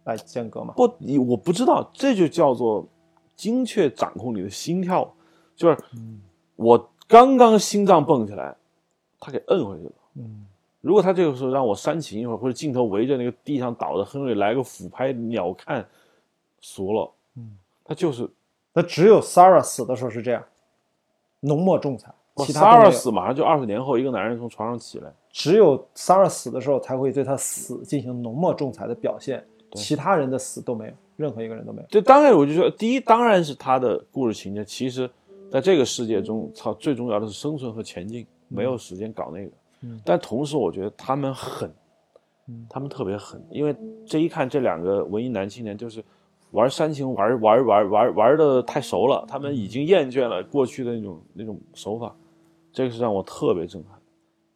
[0.06, 0.74] 来间隔嘛？
[0.78, 2.88] 不，你我不知道，这就叫做
[3.36, 5.12] 精确掌控你的心跳，
[5.56, 5.78] 就是
[6.56, 8.56] 我刚刚心脏蹦起来，
[9.20, 9.92] 他给摁回去了。
[10.18, 10.46] 嗯，
[10.80, 15.84] 如果他这个时候让我煽情一会儿，或者镜头围着那个地上倒的亨瑞来个俯拍鸟瞰，
[16.62, 17.12] 俗了。
[17.36, 18.30] 嗯，他就是
[18.74, 20.44] 那只有 Sarah 死的时候是这样，
[21.40, 22.14] 浓墨重彩。
[22.38, 31.88] 其他 Sarah 死马上就二十年后，一个男人从床上起来，只有 Sarah 死的时候才会对他死进行浓墨重彩的表现，其他人的死都没有，任何一个人都没有。
[31.90, 35.10] 这当然我就说，第一当然是他的故事情节，其实
[35.52, 39.52] 在这个世界中，操，最重要的是生存和前进，没有时间搞那个。
[39.82, 41.74] 嗯但同时我觉得他们狠，
[42.70, 46.04] 他们特别狠，因为这一看这两个文艺男青年就是
[46.52, 52.14] 玩煽情玩玩玩玩玩的太熟了，他们已经厌倦了过去的那种那种手法，
[52.74, 53.98] 这个是让我特别震撼。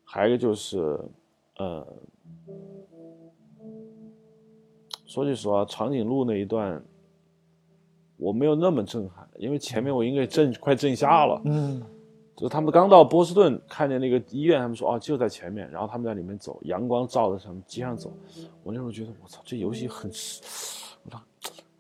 [0.04, 1.00] 还有一个就是，
[1.58, 1.88] 呃，
[5.06, 6.84] 说句实话，长颈鹿那一段
[8.18, 11.42] 我没有那么震撼，因为前面我应该震快震瞎了。
[11.46, 11.82] 嗯，
[12.36, 18.12] 就是他们刚到波士顿，看见那个医院，他们说哦就在前面，然后他们在里面走，阳光照着他们街上走。
[18.64, 20.10] 我那时候觉得我操，这游戏很，
[21.06, 21.22] 我操，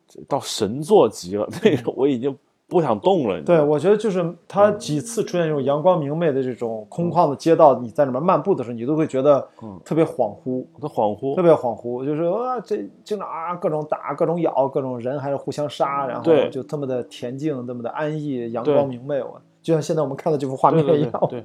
[0.07, 2.37] 这 到神作级了，那个我已经
[2.73, 3.37] 不想动了。
[3.37, 9.47] 你对，我觉得就是他几次出现这种阳光明媚的这种空旷的街道，你在里面漫步的时候，你都会觉得
[9.85, 11.43] 特别恍惚，我都恍惚特。
[11.43, 21.41] 别恍惚，就是啊，这经常啊各种打、各种咬、各种人还是互相杀，然后就这么的恬静、这么的安逸、阳光明媚，我就像现在我们看到这幅画面一样，对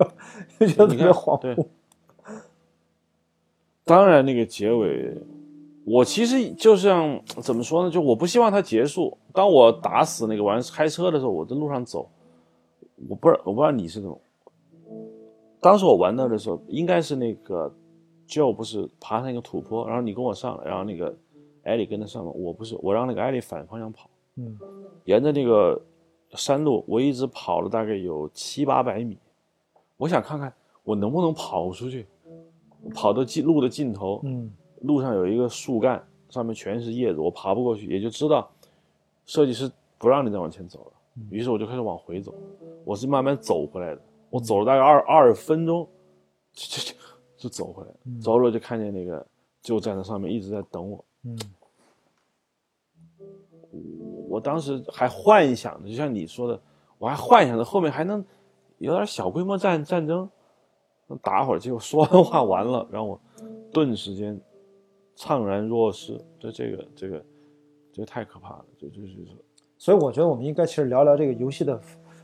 [0.67, 1.67] 就觉得特别恍惚。
[3.85, 5.15] 当然，那个结尾，
[5.90, 7.90] 我其实就像怎么说呢？
[7.90, 9.16] 就我不希望它结束。
[9.32, 12.09] 当我打死那个玩开车的时候，我在路上走，
[13.09, 14.20] 我不知道我不知道你是怎么。
[15.60, 17.73] 当时我玩那的时候，应该是那个
[18.28, 21.16] Joe 不是爬上一个土坡，然后你跟我上来，然后那个
[21.65, 24.59] 艾莉跟他上嘛，我不是，我让那个艾莉反方向跑，嗯，
[25.05, 25.81] 沿着那个
[26.35, 29.19] 山路，我一直跑了大概有七八百米，
[29.97, 30.52] 我想看看
[30.85, 32.06] 我能不能跑出去，
[32.94, 34.52] 跑到尽路的尽头，嗯
[34.83, 38.51] 路上有一个树干，上面全是叶子，我爬不过去，也就知道
[39.27, 40.93] 设计师不让你再往前走了。
[41.31, 42.35] 于是我就开始往回走，
[42.85, 44.01] 我是慢慢走回来的，
[44.31, 45.89] 我走了大概二二十分钟，
[46.53, 46.99] 就就就
[47.37, 49.27] 就走回来，走了就看见那个
[49.61, 51.05] 就站在上面一直在等我。
[51.25, 51.39] 嗯
[54.31, 56.61] 我当时还幻想着，就像你说的，
[56.99, 58.23] 我还幻想着后面还能
[58.77, 60.29] 有点小规模战战争，
[61.07, 61.59] 能打会儿。
[61.59, 63.19] 结果说完话完了，让我
[63.73, 64.39] 顿时间
[65.19, 66.19] 怅然若失。
[66.39, 67.24] 这这个这个
[67.93, 69.35] 这个太可怕了，就就是说，
[69.77, 71.81] 所以我觉得我们应该其实聊聊这个游戏的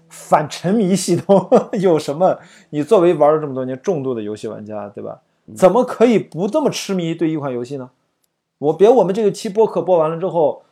[0.08, 1.48] 反沉迷系统
[1.80, 2.38] 有什么？
[2.70, 5.20] 你作为玩了这么多年重度的游戏玩家，对吧？
[5.54, 7.90] 怎么可以不这么痴迷对一款游戏呢？
[8.58, 10.62] 我别我们这个期播客播完了之后，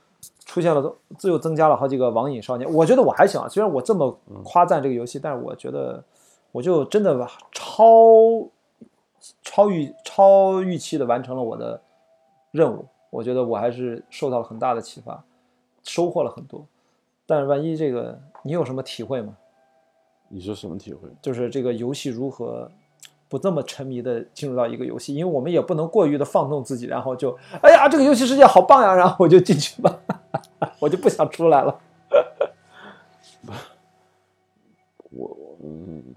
[0.47, 2.73] 出现了自又增加了好几个网瘾少年。
[2.73, 6.03] 我觉得我还行啊，虽然我这么夸赞这个游戏，但是我觉得
[6.53, 8.49] 我就真的超
[9.43, 11.82] 超预超预期的完成了我的
[12.53, 12.87] 任务。
[13.11, 15.24] 我觉得我还是受到了很大的启发，
[15.83, 16.65] 收获了很多。
[17.27, 19.37] 但是万一这个你有什么体会吗？
[20.29, 21.09] 你是什么体会？
[21.20, 22.70] 就是这个游戏如何
[23.29, 30.01] 不这么沉迷的进入到一个游戏，因为我们也不能过于的放纵自己，然后就哎呀这个游戏世界好棒呀，然后我就进去吧，
[30.81, 31.81] 我就不想出来了。
[35.11, 36.12] 我嗯，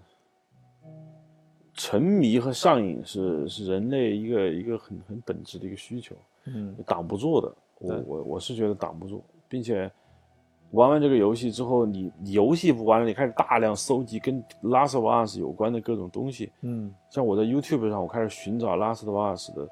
[1.86, 6.16] 沉迷和上瘾是是人类一个一个很很本质的一个需求。
[6.46, 7.54] 嗯挡不住的。
[7.78, 9.92] 我我我是觉得挡不住，并且
[10.72, 16.52] 玩完这个游戏之后，你你游戏不玩了，你开始大量搜集跟《Last of Us》有关的各种东西。
[16.62, 19.70] 嗯像我在 YouTube 上，我开始寻找《Last of Us》的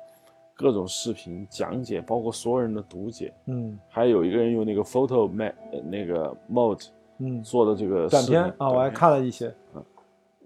[0.55, 9.51] 各种视频讲解，包括所有人的读解，嗯还有一个人用那个 Photo Map 呃那个 Mode 嗯，做的这个短片啊，我还看了一些。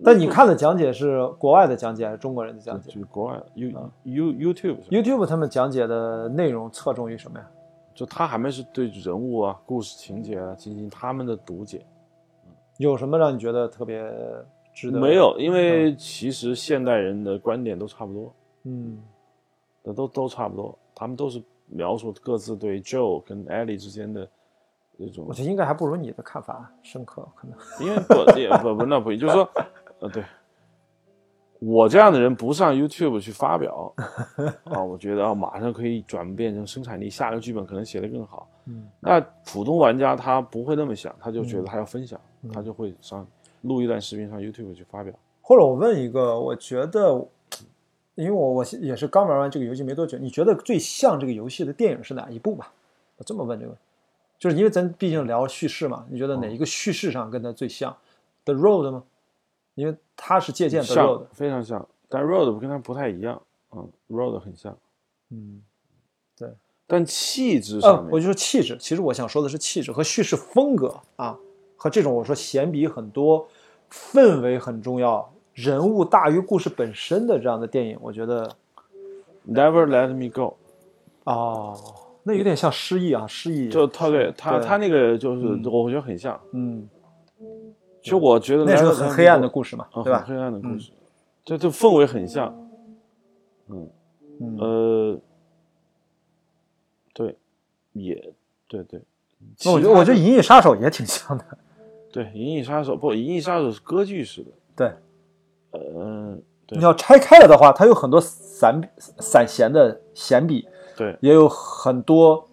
[0.03, 7.47] 但你看的讲解是国外的讲解还是中国人的讲解就是国外 You 啊 You YouTube？YouTube 他们讲解的内容侧重于什么呀？
[7.95, 11.83] 就他还没是对人物啊、故事情节啊进行他们的读解。
[12.77, 14.03] 有什么让你觉得特别
[14.71, 14.99] 值得？
[14.99, 19.01] 没，有，因为其实现代人的观点都差不多，嗯
[19.81, 24.29] 都都都差不多，他们都是描述各自对 Joe 跟 Ellie 之间的
[24.95, 27.57] 那种我，觉得应该还不如你的看法深刻，可能。
[27.79, 29.49] 因为不也不不那不，就是说
[29.99, 30.23] 呃，对，
[31.59, 33.93] 我这样的人不上 YouTube 去发表
[34.65, 38.47] 啊，我觉得啊，马上可以转变成生产力，下个剧本可能写得更好。
[38.65, 42.19] 嗯，那普通玩家他不会那么想，他就觉得他要分享，
[42.53, 43.25] 他就会上
[43.61, 45.13] 录一段视频上 YouTube 去发表。
[45.41, 47.25] 或者我问一个，我觉得，
[48.15, 52.71] 因为我我也是刚玩完这个游戏没多久，你觉得最像这个游戏的电影是哪一部吧？
[53.17, 53.75] 我这么问这个，
[54.37, 57.95] 就是因为咱毕竟聊叙事嘛，你觉得哪一个叙事上跟它最像
[58.43, 59.03] ？The Road 吗？
[59.77, 63.41] 因为它是借鉴 The 像 Road，非常像，但 Road 跟它不太一样，
[63.71, 64.77] 嗯，Road 很像，
[65.29, 65.61] 嗯，
[66.37, 66.49] 对。
[66.85, 71.37] 但气质呃上，面，我就说气质，其实我想说的是气质和叙事风格啊，
[71.77, 73.47] 和这种我说闲笔很多，
[73.91, 78.51] 氛围很重要，人物大于故事本身的这样的电影，我觉得。
[79.49, 80.57] Never Let Me Go，
[81.23, 81.73] 哦，
[82.23, 86.85] 那有点像失忆啊，失忆就他对他对他那个就是我觉得很像，嗯，
[88.07, 90.19] 其实我觉得那是个很黑暗的故事嘛，啊，对吧？
[90.19, 90.91] 很黑暗的故事，
[91.43, 92.55] 这这氛围很像，
[93.67, 93.89] 嗯
[94.39, 94.57] 嗯。
[94.57, 95.19] 呃，
[97.13, 97.37] 对，
[97.91, 98.33] 也
[98.69, 99.01] 对对。
[99.65, 101.45] 那我觉得我觉得《银翼杀手》也挺像的，
[102.13, 104.93] 对《银翼杀手》不，《银翼杀手》是歌剧式的，对，
[105.71, 110.65] 呃，对你要拆开了的话，它有很多散散闲的闲笔，
[110.95, 112.47] 对也有很多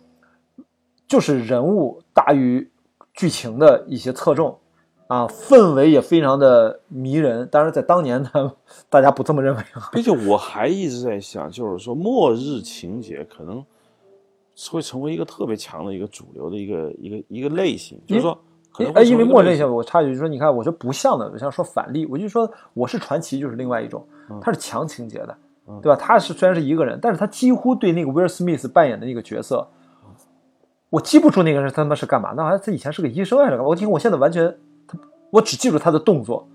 [1.06, 2.70] 就是人物大于
[3.12, 4.58] 剧情的一些侧重
[5.06, 7.46] 啊，氛围也非常的迷人。
[7.48, 8.52] 当然，在当年呢，
[8.88, 9.90] 大家不这么认为啊。
[9.92, 13.64] 并且我还一直在想，就是说末日情节可能
[14.70, 18.38] 会成为一个特别强的一个主流的一个一个一个类型，就是说
[18.72, 24.06] 可能哎，因为会成为一个类型我插一句说，你看，我说不像的，我想说反例，我就说我是传奇，就是另外一种，
[24.40, 25.36] 它是强情节的，
[25.68, 25.96] 嗯对吧？
[25.96, 29.68] 他是虽然是一个人，但是他几乎对那个威尔史密斯扮演的那个角色，
[30.88, 33.66] 我记不住那个人他妈是干嘛，那好像他以前是个医生还是干嘛？
[33.66, 34.56] 我听我现在完全，他
[35.34, 36.46] 我只记住他的动作，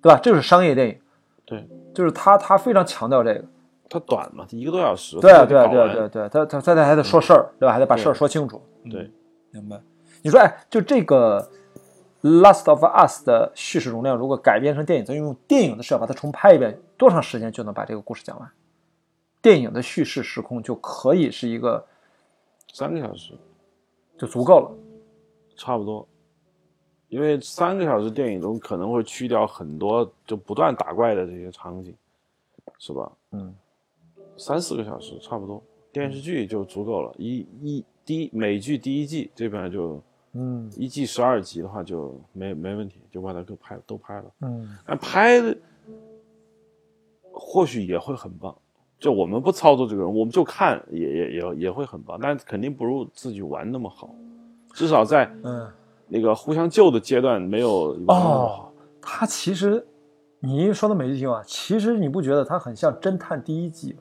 [0.00, 0.20] 对吧？
[0.22, 1.00] 这就是商业电影，
[1.44, 3.44] 对就是他他非常强调这个，
[3.88, 7.72] 它短嘛，一个多小时，对啊对对啊对啊对啊，他他他他还得说事儿，对吧？
[7.72, 9.10] 还得把事儿说清楚，对
[9.50, 9.80] 明白？
[10.22, 11.50] 你说，哎，就这个
[12.40, 18.48] 《Last of Us》的叙事容量，如果改编成电影，咱用电影的视角把它重拍一遍，多长时间就能把这个故事讲完？
[19.42, 21.84] 电影的叙事时空就可以是一个
[22.72, 23.32] 三个小时
[24.16, 24.70] 就足够了。
[25.56, 26.06] 差不多，
[27.10, 31.94] 因为三个小时电影中可能会去掉很多就不断打怪的这些场景，
[32.78, 33.10] 是吧？
[33.32, 33.54] 嗯，
[34.36, 35.62] 三四个小时差不多，
[35.92, 37.12] 电视剧就足够了。
[37.18, 40.00] 一一第一美剧第一季这边就
[40.32, 44.24] 嗯一季十二集的话就没没问题，就把它给拍都拍了。
[44.42, 45.56] 嗯但拍的
[47.32, 48.56] 或许也会很棒，
[49.00, 54.14] 就我们不操作这个人，我们就看也也也也会很棒，但肯定不如自己玩那么好，
[54.74, 55.70] 至少在嗯，
[56.10, 57.96] 那个互相救的阶段没有。
[58.08, 58.70] 哦，
[59.00, 59.86] 他其实
[60.40, 63.98] 你说的没听啊，其实你不觉得他很像《侦探》第一季吗？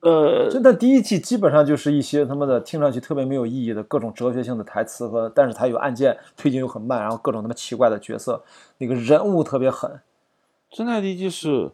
[0.00, 8.44] 呃，侦探第一季基本上就是一些他妈的听上去特别没有意义的各种哲学性的台词和，但是它有案件推进又很慢，然后各种他妈奇怪的角色，
[8.76, 10.00] 那个人物特别狠。
[10.70, 11.70] 侦探第一季是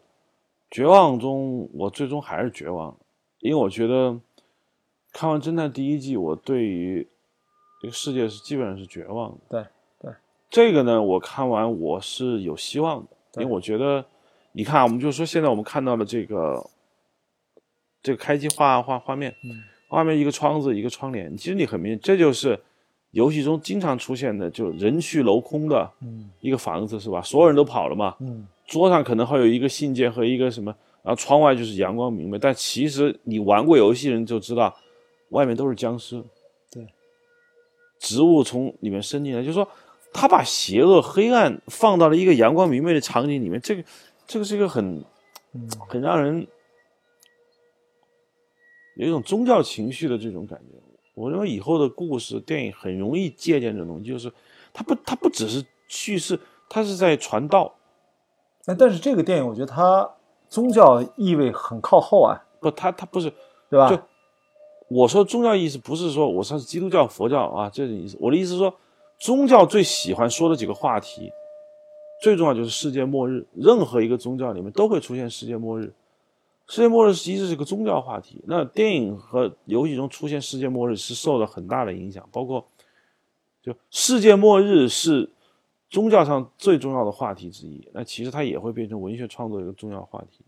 [0.69, 2.95] 绝望中，我最终还是绝望，
[3.39, 4.17] 因为我觉得
[5.11, 7.05] 看完侦探第一季，我对于
[7.81, 9.37] 这个世界是基本上是绝望的。
[9.49, 9.65] 对
[9.99, 10.13] 对，
[10.51, 13.01] 这个呢，我看完我是有希望
[13.33, 14.05] 的，因为我觉得，
[14.51, 16.69] 你看，我们就说现在我们看到了这个
[18.03, 22.57] 这个开机画画画面，嗯画面一个窗子一个窗帘，其实你很明显，这就是
[23.09, 27.21] 游戏中经常出现的，就人去楼空的嗯一个房子，是吧？
[27.23, 34.73] 所有人都跑了嘛，嗯桌上可能会有一个信件和一个什么，然后窗外就是阳光明媚，但其实你玩过游戏的人就知道，
[35.29, 36.23] 外面都是僵尸。
[38.01, 39.67] 对，植物从里面伸进来，就是说
[40.11, 43.83] 他把邪恶、黑暗放到了一个阳光明媚的场景里面，这个
[44.27, 45.05] 这个是一个很
[45.53, 46.47] 嗯很让人
[48.95, 50.77] 有一种宗教情绪的这种感觉。
[51.13, 54.31] 我认为以后的故事电影很容易借鉴这种东西，就是
[54.73, 57.75] 它不它不只是叙事，它是在传道。
[58.65, 60.09] 哎，但是这个电影我觉得它
[60.47, 63.31] 宗教意味很靠后啊，不，它它不是
[63.69, 63.89] 对吧？
[63.89, 63.99] 就
[64.93, 68.17] 我说宗教意思不是说我说是基督教、佛教啊，这个意思。
[68.19, 68.75] 我的意思是说，
[69.17, 71.31] 宗教最喜欢说的几个话题，
[72.21, 73.47] 最重要就是世界末日。
[73.55, 75.93] 任何一个宗教里面都会出现世界末日。
[76.67, 78.43] 世界末日其实是个宗教话题。
[78.45, 82.67] 那电影和游戏中出现世界末日是受了很大的影响，包括
[83.63, 85.29] 就世界末日是
[85.89, 87.87] 宗教上最重要的话题之一。
[87.93, 90.43] 那其实它也会变成文学创作一个重要话题。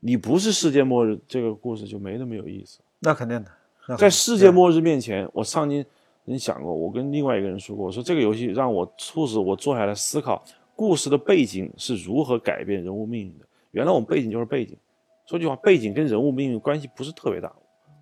[0.00, 2.80] 你不是世界末日，这个故事就没那么有意思。
[3.00, 3.50] 那肯定的，
[3.96, 5.84] 在世界末日面前，我曾经，
[6.24, 10.42] 你讲过，我跟另外一个人说过，我说这个游戏让我促使我坐下来思考，
[10.76, 13.44] 故事的背景是如何改变人物命运的。
[13.70, 14.76] 原来我们背景就是背景，
[15.26, 17.52] 说句话，背景跟人物命运关系不是特别大。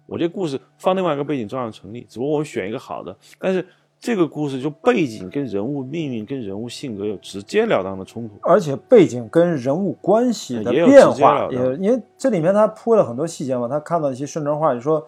[0.06, 3.16] 我这故事放另外一个背景照样成立，只不过我们选一个好的。
[3.40, 3.66] 但是
[3.98, 15.04] 这个故事就背景跟人物命运跟人物性格有直截了当的冲突，而且背景跟人物关系的变化，也因为这里面他铺了很多细节嘛，他看到一些宣传画，就说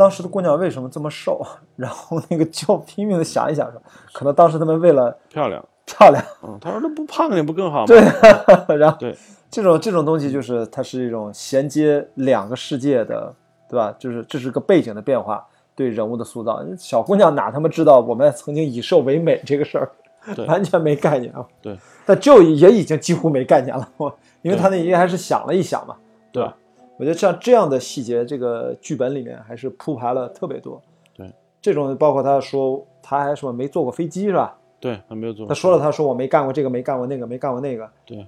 [0.00, 1.44] 当时的姑娘为什么这么瘦，
[1.76, 3.82] 然后那个就拼命的想一想说，
[4.14, 5.62] 可能当时他们为了漂亮。
[5.84, 7.86] 漂亮，嗯，他说那不胖点不更好吗？
[7.86, 8.00] 对，
[8.78, 9.14] 然后对
[9.50, 13.34] 这种这种东西就是它是一种衔接两个世界的，
[13.68, 13.92] 对吧？
[13.98, 15.44] 就是这是个背景的变化，
[15.74, 16.64] 对人物的塑造。
[16.78, 19.90] 小姑娘哪他妈知道我们曾经以瘦为美这个事儿，
[20.34, 21.44] 对完全没概念啊。
[21.60, 25.96] 对，但就也已经几乎没概念了，我 因为他那应该还是想了一想嘛，
[26.30, 26.56] 对吧？
[27.00, 30.78] 我觉得像这样的细节，这个剧本里面还是铺排了特别多。
[31.16, 34.54] 对，这种包括他说他还什么没坐过飞机是吧？
[34.78, 35.46] 对，他没有坐。
[35.46, 37.90] 他说了，他说我没干过这个，没干过那个，没干过那个。
[38.04, 38.26] 对，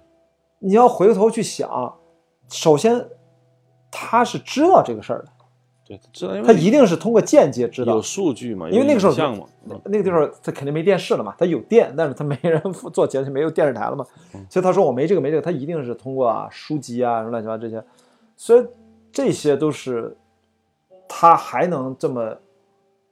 [0.59, 1.95] 你要回过头去想，
[2.49, 3.09] 首先
[3.91, 5.29] 他是知道这个事儿的，
[5.87, 8.01] 对，知道，因为他一定是通过间接知道有。
[8.01, 9.39] 数据嘛，因为那个时候像
[9.85, 12.59] 那个地方他肯定没电视了嘛，他有电，但是他没人
[12.91, 14.07] 做节目，没有电视台了嘛。
[14.35, 17.83] 嗯所以他说我没这个没这个，他一定是通过啊书籍啊什么乱七八糟这些，
[18.43, 18.67] 所以
[19.13, 20.17] 这些都是
[21.09, 22.37] 他还能这么。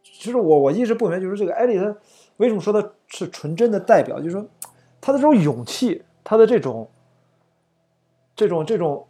[0.03, 1.97] 其实我我一直不明白，就是这个艾丽他
[2.39, 4.45] 为什么说他是纯真的代表，就是说
[5.01, 6.91] 他的这种勇气，他的这种
[8.35, 9.07] 这种这种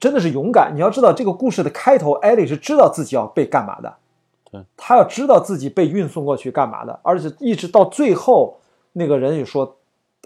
[0.00, 0.74] 真的是勇敢。
[0.74, 3.96] 你要知道，这个故事的开头，艾丽是知道自己要被干嘛的。
[4.76, 8.58] 他要知道自己被运送过去干嘛的，而且一直到最后，
[8.94, 9.76] 那个人也说，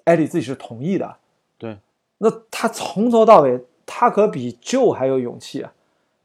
[0.05, 1.17] 艾莉自己是同意的。
[1.59, 1.77] 对，
[2.17, 5.73] 那他从头到尾，他可比 Joe 还有勇气啊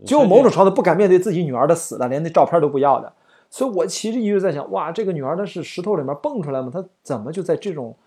[0.05, 3.11] ！Joe 某种程度不敢面对自己女儿的死的，连那照片都不要的。
[3.49, 6.69] 所以我其实一直在想，哇，这个女儿她是石头里面蹦出来吗？
[6.71, 7.97] 她怎么就在这种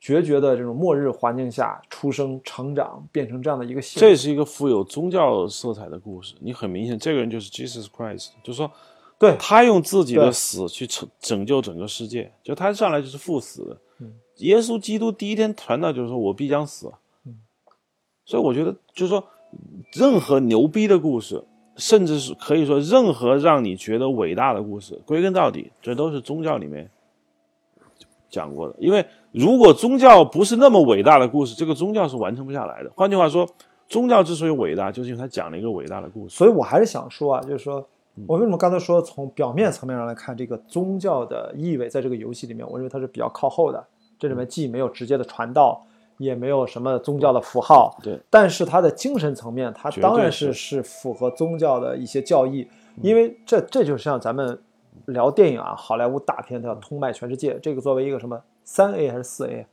[0.00, 4.00] 决绝的这种末日环境下出生、成长，变成这样的一个性？
[4.00, 6.34] 这是一个富有宗教色彩的故事。
[6.40, 8.68] 你很明显，这个人就是 Jesus Christ，就是说
[9.18, 13.76] 对他用自己的死去拯拯救整个世界，就他上来就是赴死的。
[14.00, 16.90] 嗯耶稣基督第一天传道就是说我必将死。
[18.30, 19.24] 嗯所以我觉得就是说，
[19.92, 21.42] 任何牛逼的故事，
[21.74, 26.88] 甚至是可以说任何让你觉得伟大的故事，归根到底，这都是宗教里面
[28.28, 28.76] 讲过的。
[28.78, 32.92] 因为如果宗教不是那么伟大的故事，这个宗教是完成不下来的。
[32.94, 33.44] 换句话说，
[33.88, 36.36] 宗教之所以伟大，就是因为它讲了一个伟大的故事。
[36.36, 37.84] 所以我还是想说啊，就是说
[38.14, 43.84] 嗯我为什么刚才说从表面层面上来看，这个宗教的意味在这个游戏里面，我认为它是比较靠后的。
[44.20, 45.84] 这里面既没有直接的传道，
[46.20, 52.68] 也没有什么宗教的符号，对，但是它的精神层面，它当然是是是符合宗教的一些教义，
[53.00, 54.62] 因为这这就像咱们
[55.06, 59.66] 聊电影啊，好莱坞大片它要通卖全世界，这个作为一个什么三 A 还是四 A？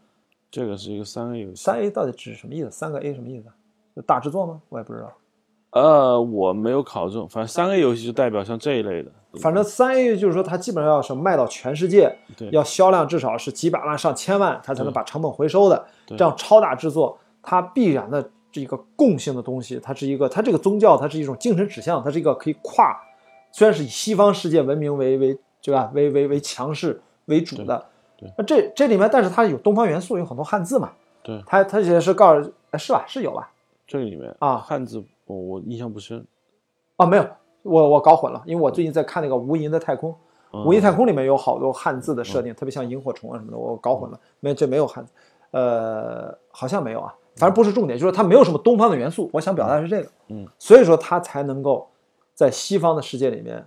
[0.49, 1.56] 这个是一个三 A 游戏。
[1.61, 2.72] 三 A 到底指什么意思？
[2.72, 3.49] 三个 A 什么意思？
[3.94, 4.61] 就大制作吗？
[4.69, 5.11] 我也不知道。
[5.78, 9.12] 呃，我没有考中，反正三 A 游戏就代表像这一类的。
[9.41, 15.86] 反正三 A 就是说，它基本上要是卖到全世界，对要销量至少是几百万、上千万，它才能把成本回收的。
[16.08, 22.99] 对这样超大制作，它必然的这一个共性的东西，它是一个，它这个宗教，它是一种精神指向，它是一个可以跨，
[23.52, 27.86] 虽然是以西方世界文明为为对吧，为为为强势为主的。
[28.38, 30.91] 那这这里面，但是它有东方元素，有很多汉字嘛。
[31.22, 33.04] 对它它也是告诉，哎是吧？
[33.06, 33.52] 是有吧？
[33.86, 36.26] 这里面啊汉字我我印象不深。
[36.95, 37.28] 啊，没有，
[37.62, 40.12] 我我搞混了，因为我最近在看那个《无垠的太空》。
[40.14, 40.18] 嗯
[40.66, 45.12] 无垠太空里面有好多汉字的设定，特别像萤火虫啊什么的，我搞混了，没这没有汉字，
[45.52, 49.30] 呃，好像没有啊，反正不是重点，就是它没有什么东方的元素。
[49.34, 51.86] 我想表达的是这个，嗯，所以说它才能够
[52.34, 53.64] 在西方的世界里面，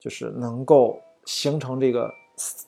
[0.00, 2.10] 就是能够形成这个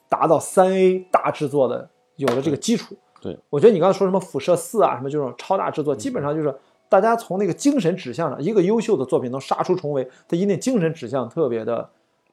[0.07, 2.95] 达到三 A 大制作的有了这个基础。
[3.23, 6.55] 对，我觉得你刚才说什么辐射四啊，什么这种超大制作，基本上就是
[6.89, 11.89] 大家从那个精神指向上，一个优秀的作品能杀出重围，它一定精神指向特别的、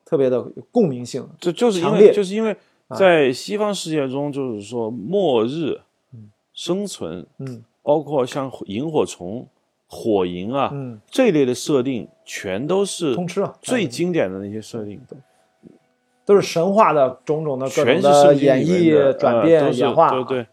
[0.05, 1.27] 特别的有共鸣性。
[1.39, 2.55] 这就是因为就是因为
[2.97, 5.80] 在西方世界中，就是说末日、
[6.53, 7.63] 生存，嗯。
[7.85, 9.45] 包括像萤火虫、
[9.88, 15.01] 火萤啊、嗯，这一类的设定，全都是通吃啊，最经典的那些设定，
[16.23, 20.47] 都是神话的种种的各全种的是演绎、转变演化，对对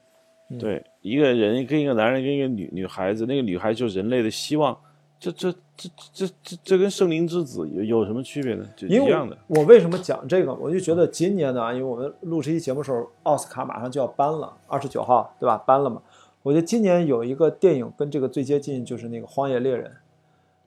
[0.59, 4.77] 对，一个人跟一个男人跟一个女女孩子，那个女孩就是人类的希望，
[5.19, 8.65] 这这这这这这跟圣灵之子有有什么区别呢？
[8.75, 9.37] 就一样的。
[9.47, 10.53] 我为什么讲这个？
[10.55, 15.57] 我就觉得今年呢，因为我们录这期节目的时候，奥斯卡马上就要颁了，二十九号对吧？
[15.59, 16.03] 颁了嘛。
[16.43, 19.91] 我觉得今年有一个电影跟这个最接近，就是那个《荒野猎人》。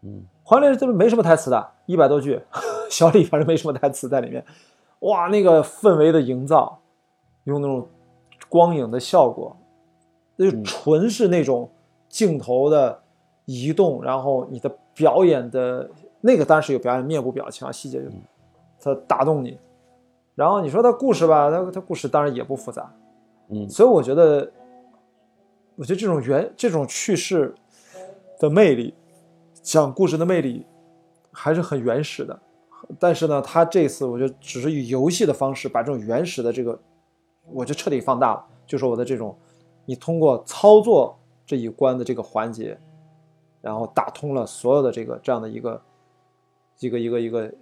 [0.04, 2.40] 嗯，《荒野猎人》这没什么台词的，一百多句，
[2.92, 4.46] 小李反正没什么台词在里面。
[5.00, 6.80] 哇，那个氛围的营造，
[7.46, 7.88] 用那种
[8.48, 9.58] 光影的效果，
[10.38, 11.70] 就纯是那种
[12.10, 13.02] 镜头的
[13.46, 15.90] 移动，然后你的表演的
[16.22, 18.10] 那个当然是有表演面部表情啊细节就，
[18.80, 19.60] 它打动你。
[20.36, 22.92] 然后你说它故事吧，它它故事当然也不复杂，
[23.50, 24.52] 嗯所以我觉得，
[25.76, 27.54] 我觉得这种原这种叙事
[28.40, 28.94] 的魅力，
[29.62, 30.66] 讲故事的魅力
[31.32, 32.40] 还是很原始的。
[33.00, 36.78] 但是呢，他这次我觉得只是以游戏的方式把这种原始的这个，
[37.52, 38.46] 我就彻底放大了。
[38.66, 39.38] 就是我的这种，
[39.86, 42.78] 你通过操作这一关的这个环节，
[43.62, 45.82] 然后打通了所有的这个这样的一个
[46.80, 47.54] 一个一个一个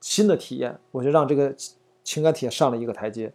[0.00, 1.54] 新的体验，我就让这个
[2.02, 3.32] 情感体验上了一个台阶。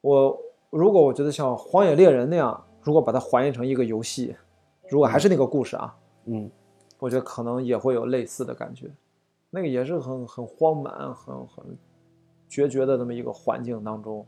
[0.00, 0.38] 我
[0.70, 4.34] 如果我觉得像《荒野猎人》那样，如果把它还原成一个游戏，
[4.88, 6.50] 如果还是那个故事啊，嗯，
[6.98, 8.90] 我觉得可能也会有类似的感觉。
[9.50, 11.64] 那个也是很很荒蛮、很很
[12.48, 14.24] 决绝的那么一个环境当中，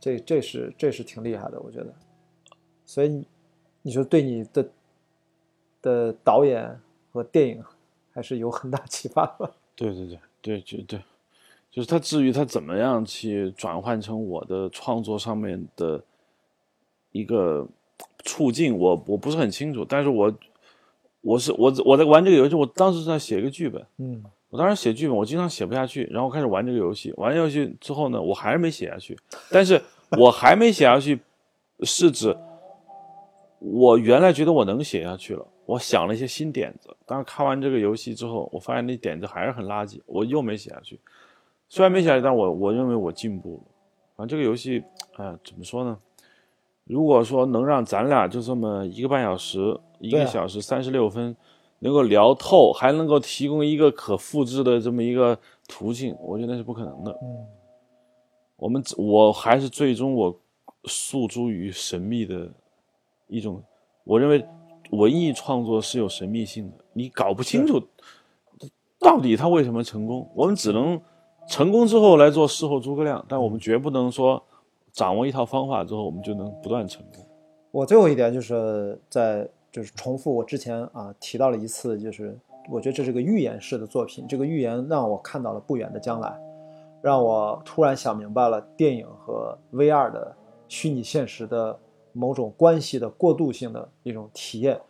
[0.00, 1.94] 这这是这是挺厉害的，我觉得。
[2.86, 3.26] 所以你
[3.82, 4.66] 你说对你的
[5.82, 6.80] 的导演
[7.12, 7.62] 和电影
[8.12, 9.52] 还是有很大启发的。
[9.76, 11.00] 对对对对，就对，
[11.70, 16.02] 就是他至于他怎么样去转换成我的创作上面的
[17.12, 17.66] 一个
[18.24, 20.32] 促进，我我不是很清楚，但是我
[21.20, 29.18] 我是我我在玩这个游戏，我当时在写一个剧本，嗯我当时写剧本，我经常写不下去，然后开始玩这个游戏，玩游戏之后呢，我还是没写下去，
[29.50, 29.82] 但是
[30.18, 31.20] 我还没写下去，
[31.82, 32.34] 是指
[33.58, 41.00] 我原来觉得我能写下去了，我想了一些新点子，但是看完这个游戏之后，我发现那点子还是很垃圾，我又没写下去。
[41.68, 43.72] 虽然没写下去，但我我认为我进步了。
[44.14, 44.82] 反正这个游戏，
[45.16, 45.98] 哎、怎么说呢？
[46.84, 51.36] 如果说能让咱俩就这么一个半小时，一个小时三十六分，
[51.80, 57.10] 能够聊透，还能够提供一个可复制的这么一个途径，我觉得那是不可能的。
[57.22, 57.46] 嗯
[58.58, 60.34] 我们我还是最终我
[60.84, 62.50] 诉诸于神秘的
[63.28, 63.62] 一种，
[64.04, 64.44] 我认为
[64.90, 67.82] 文艺创作是有神秘性的，你搞不清楚
[68.98, 71.00] 到底他为什么成功，我们只能
[71.48, 74.42] 成功之后来做事后诸葛亮，但我们绝不能说
[74.92, 77.24] 掌握一套方法之后我们就能不断成功。
[77.70, 82.38] 我最后一点就是在就是重复我之前啊提到了一次，就是
[82.70, 86.34] 我觉得这是个预言式的作品，这个预言让我看到了不远的将来，
[87.02, 90.34] 让我突然想明白了电影和 VR 的
[90.68, 91.78] 虚拟现实的
[92.16, 94.80] 某种关系的过渡性的一种体验，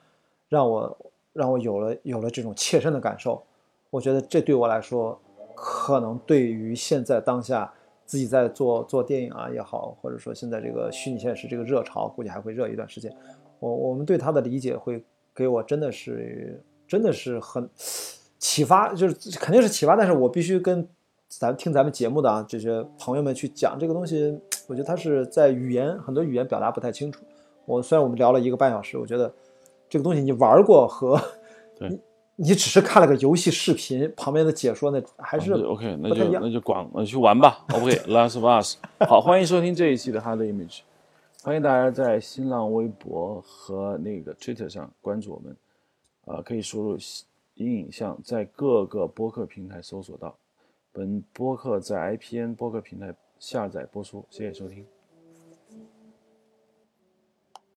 [0.48, 0.96] 让我
[1.32, 3.42] 让我有了有了这种切身的感受。
[3.90, 5.18] 我觉得这对我来说，
[5.54, 7.72] 可能对于现在当下
[8.04, 13.14] 自己在做做电影啊也好，或者说现在这个虚拟现实这个热潮，估计还会热一段时间。
[13.58, 15.02] 我我们对它的理解会
[15.34, 17.68] 给我真的是真的是很
[18.38, 20.86] 启发，就是肯定是启发，但是我必须跟
[21.28, 27.24] 咱听咱们节目的啊这些朋友们去讲这个东西，我觉得他是在语言很多语言表达不太清楚。
[27.64, 29.32] 我虽然我们聊了一个半小时，我觉得
[29.88, 31.20] 这个东西你玩过和
[31.78, 32.00] 对你
[32.36, 37.64] 你只是看了个游戏视频旁边的解说，那还是啊 OK，那就那就广那就去玩吧。
[37.72, 38.76] OK，Last、 of Us，
[39.08, 40.80] 好，欢迎收听这一期的 Hard Image，
[41.42, 45.56] 欢迎大家在新浪微博和那个 Twitter 上关注我们，
[46.26, 46.98] 啊、可以输入
[47.54, 50.36] “阴影像”在各个播客平台搜索到。
[50.92, 54.86] 本播客在 IPN 播客平台下载播出，谢谢收听。